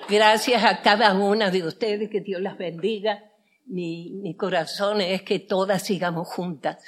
Gracias 0.09 0.63
a 0.63 0.81
cada 0.81 1.13
una 1.13 1.49
de 1.49 1.65
ustedes, 1.65 2.09
que 2.09 2.21
Dios 2.21 2.41
las 2.41 2.57
bendiga. 2.57 3.31
Mi, 3.65 4.11
mi 4.11 4.35
corazón 4.35 5.01
es 5.01 5.23
que 5.23 5.39
todas 5.39 5.81
sigamos 5.81 6.27
juntas, 6.27 6.83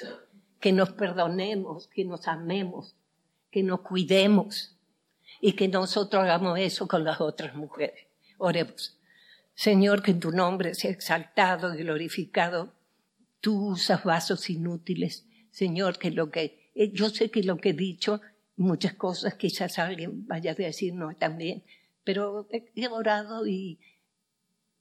que 0.60 0.70
nos 0.70 0.90
perdonemos, 0.92 1.88
que 1.88 2.04
nos 2.04 2.28
amemos, 2.28 2.94
que 3.50 3.62
nos 3.62 3.80
cuidemos 3.80 4.76
y 5.40 5.54
que 5.54 5.66
nosotros 5.66 6.22
hagamos 6.22 6.58
eso 6.60 6.86
con 6.86 7.02
las 7.04 7.20
otras 7.20 7.54
mujeres. 7.54 8.06
Oremos. 8.38 8.96
Señor, 9.54 10.02
que 10.02 10.14
tu 10.14 10.30
nombre 10.30 10.74
sea 10.74 10.90
exaltado 10.90 11.74
y 11.74 11.78
glorificado. 11.78 12.75
Tú 13.46 13.68
usas 13.68 14.02
vasos 14.02 14.50
inútiles. 14.50 15.24
Señor, 15.52 16.00
que 16.00 16.10
lo 16.10 16.32
que, 16.32 16.72
eh, 16.74 16.90
yo 16.92 17.10
sé 17.10 17.30
que 17.30 17.44
lo 17.44 17.58
que 17.58 17.68
he 17.68 17.74
dicho, 17.74 18.20
muchas 18.56 18.94
cosas 18.94 19.34
quizás 19.34 19.78
alguien 19.78 20.26
vaya 20.26 20.50
a 20.50 20.54
decir 20.56 20.94
no 20.94 21.14
también, 21.14 21.62
Pero 22.02 22.48
he 22.50 22.88
orado 22.88 23.46
y, 23.46 23.78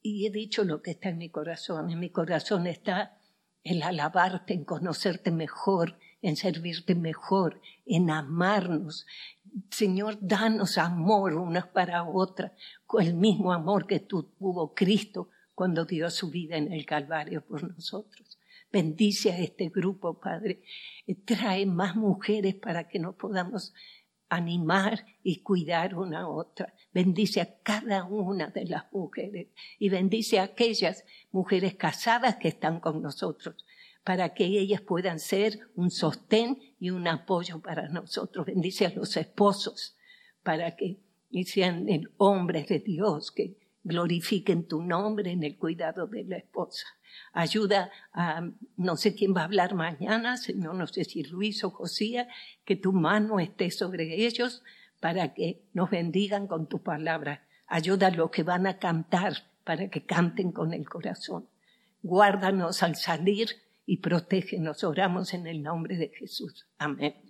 y 0.02 0.26
he 0.26 0.32
dicho 0.32 0.64
lo 0.64 0.82
que 0.82 0.90
está 0.90 1.10
en 1.10 1.20
mi 1.20 1.30
corazón. 1.30 1.92
En 1.92 2.00
mi 2.00 2.10
corazón 2.10 2.66
está 2.66 3.20
el 3.64 3.84
alabarte, 3.84 4.56
en 4.56 4.66
conocerte 4.66 5.30
mejor, 5.30 6.00
en 6.24 6.36
servirte 6.36 6.96
mejor, 6.96 7.62
en 7.86 8.10
amarnos. 8.10 9.06
Señor, 9.70 10.18
danos 10.22 10.80
amor 10.80 11.36
unas 11.36 11.68
para 11.68 12.04
otras, 12.04 12.54
con 12.88 13.06
el 13.06 13.14
mismo 13.14 13.54
amor 13.54 13.86
que 13.86 14.00
tuvo 14.00 14.74
Cristo 14.74 15.30
cuando 15.54 15.86
dio 15.86 16.10
su 16.10 16.32
vida 16.32 16.58
en 16.58 16.74
el 16.74 16.84
Calvario 16.84 17.46
por 17.46 17.62
nosotros. 17.64 18.25
Bendice 18.76 19.32
a 19.32 19.40
este 19.40 19.70
grupo, 19.70 20.20
Padre. 20.20 20.62
Trae 21.24 21.66
más 21.66 21.96
mujeres 21.96 22.56
para 22.56 22.90
que 22.90 23.00
nos 23.00 23.16
podamos 23.16 23.74
animar 24.28 25.06
y 25.24 25.44
cuidar 25.44 25.96
una 25.96 26.24
a 26.24 26.28
otra. 26.28 26.74
Bendice 26.94 27.40
a 27.40 27.58
cada 27.64 28.04
una 28.04 28.48
de 28.48 28.66
las 28.66 28.92
mujeres 28.92 29.48
y 29.80 29.88
bendice 29.88 30.40
a 30.40 30.44
aquellas 30.44 31.06
mujeres 31.32 31.76
casadas 31.76 32.36
que 32.36 32.50
están 32.50 32.82
con 32.82 33.02
nosotros 33.02 33.66
para 34.04 34.34
que 34.34 34.44
ellas 34.44 34.82
puedan 34.82 35.20
ser 35.20 35.70
un 35.76 35.90
sostén 35.90 36.60
y 36.78 36.90
un 36.90 37.08
apoyo 37.08 37.62
para 37.62 37.88
nosotros. 37.88 38.46
Bendice 38.46 38.88
a 38.88 38.94
los 38.94 39.16
esposos 39.16 39.96
para 40.44 40.76
que 40.76 41.00
sean 41.46 41.88
hombres 42.18 42.68
de 42.68 42.80
Dios 42.80 43.32
que 43.32 43.56
glorifiquen 43.86 44.68
tu 44.68 44.82
nombre 44.82 45.32
en 45.32 45.44
el 45.44 45.58
cuidado 45.58 46.08
de 46.08 46.26
la 46.26 46.38
esposa. 46.38 46.86
Ayuda 47.32 47.92
a, 48.12 48.42
no 48.76 48.98
sé 48.98 49.16
quién 49.16 49.34
va 49.34 49.42
a 49.42 49.46
hablar 49.46 49.76
mañana, 49.76 50.36
Señor, 50.38 50.76
no 50.76 50.88
sé 50.88 51.06
si 51.06 51.24
Luis 51.24 51.64
o 51.64 51.70
Josía, 51.70 52.28
que 52.66 52.76
tu 52.76 52.92
mano 52.92 53.40
esté 53.40 53.72
sobre 53.72 54.26
ellos 54.26 54.64
para 55.00 55.34
que 55.34 55.62
nos 55.74 55.90
bendigan 55.92 56.48
con 56.48 56.68
tu 56.68 56.82
palabra. 56.82 57.46
Ayuda 57.68 58.08
a 58.08 58.12
los 58.12 58.32
que 58.32 58.44
van 58.44 58.68
a 58.68 58.80
cantar 58.80 59.34
para 59.64 59.88
que 59.90 60.04
canten 60.04 60.52
con 60.52 60.74
el 60.74 60.90
corazón. 60.90 61.48
Guárdanos 62.02 62.84
al 62.84 62.96
salir 62.96 63.50
y 63.86 63.98
protégenos. 63.98 64.84
Oramos 64.84 65.34
en 65.34 65.48
el 65.48 65.62
nombre 65.62 65.96
de 65.96 66.10
Jesús. 66.10 66.66
Amén. 66.78 67.25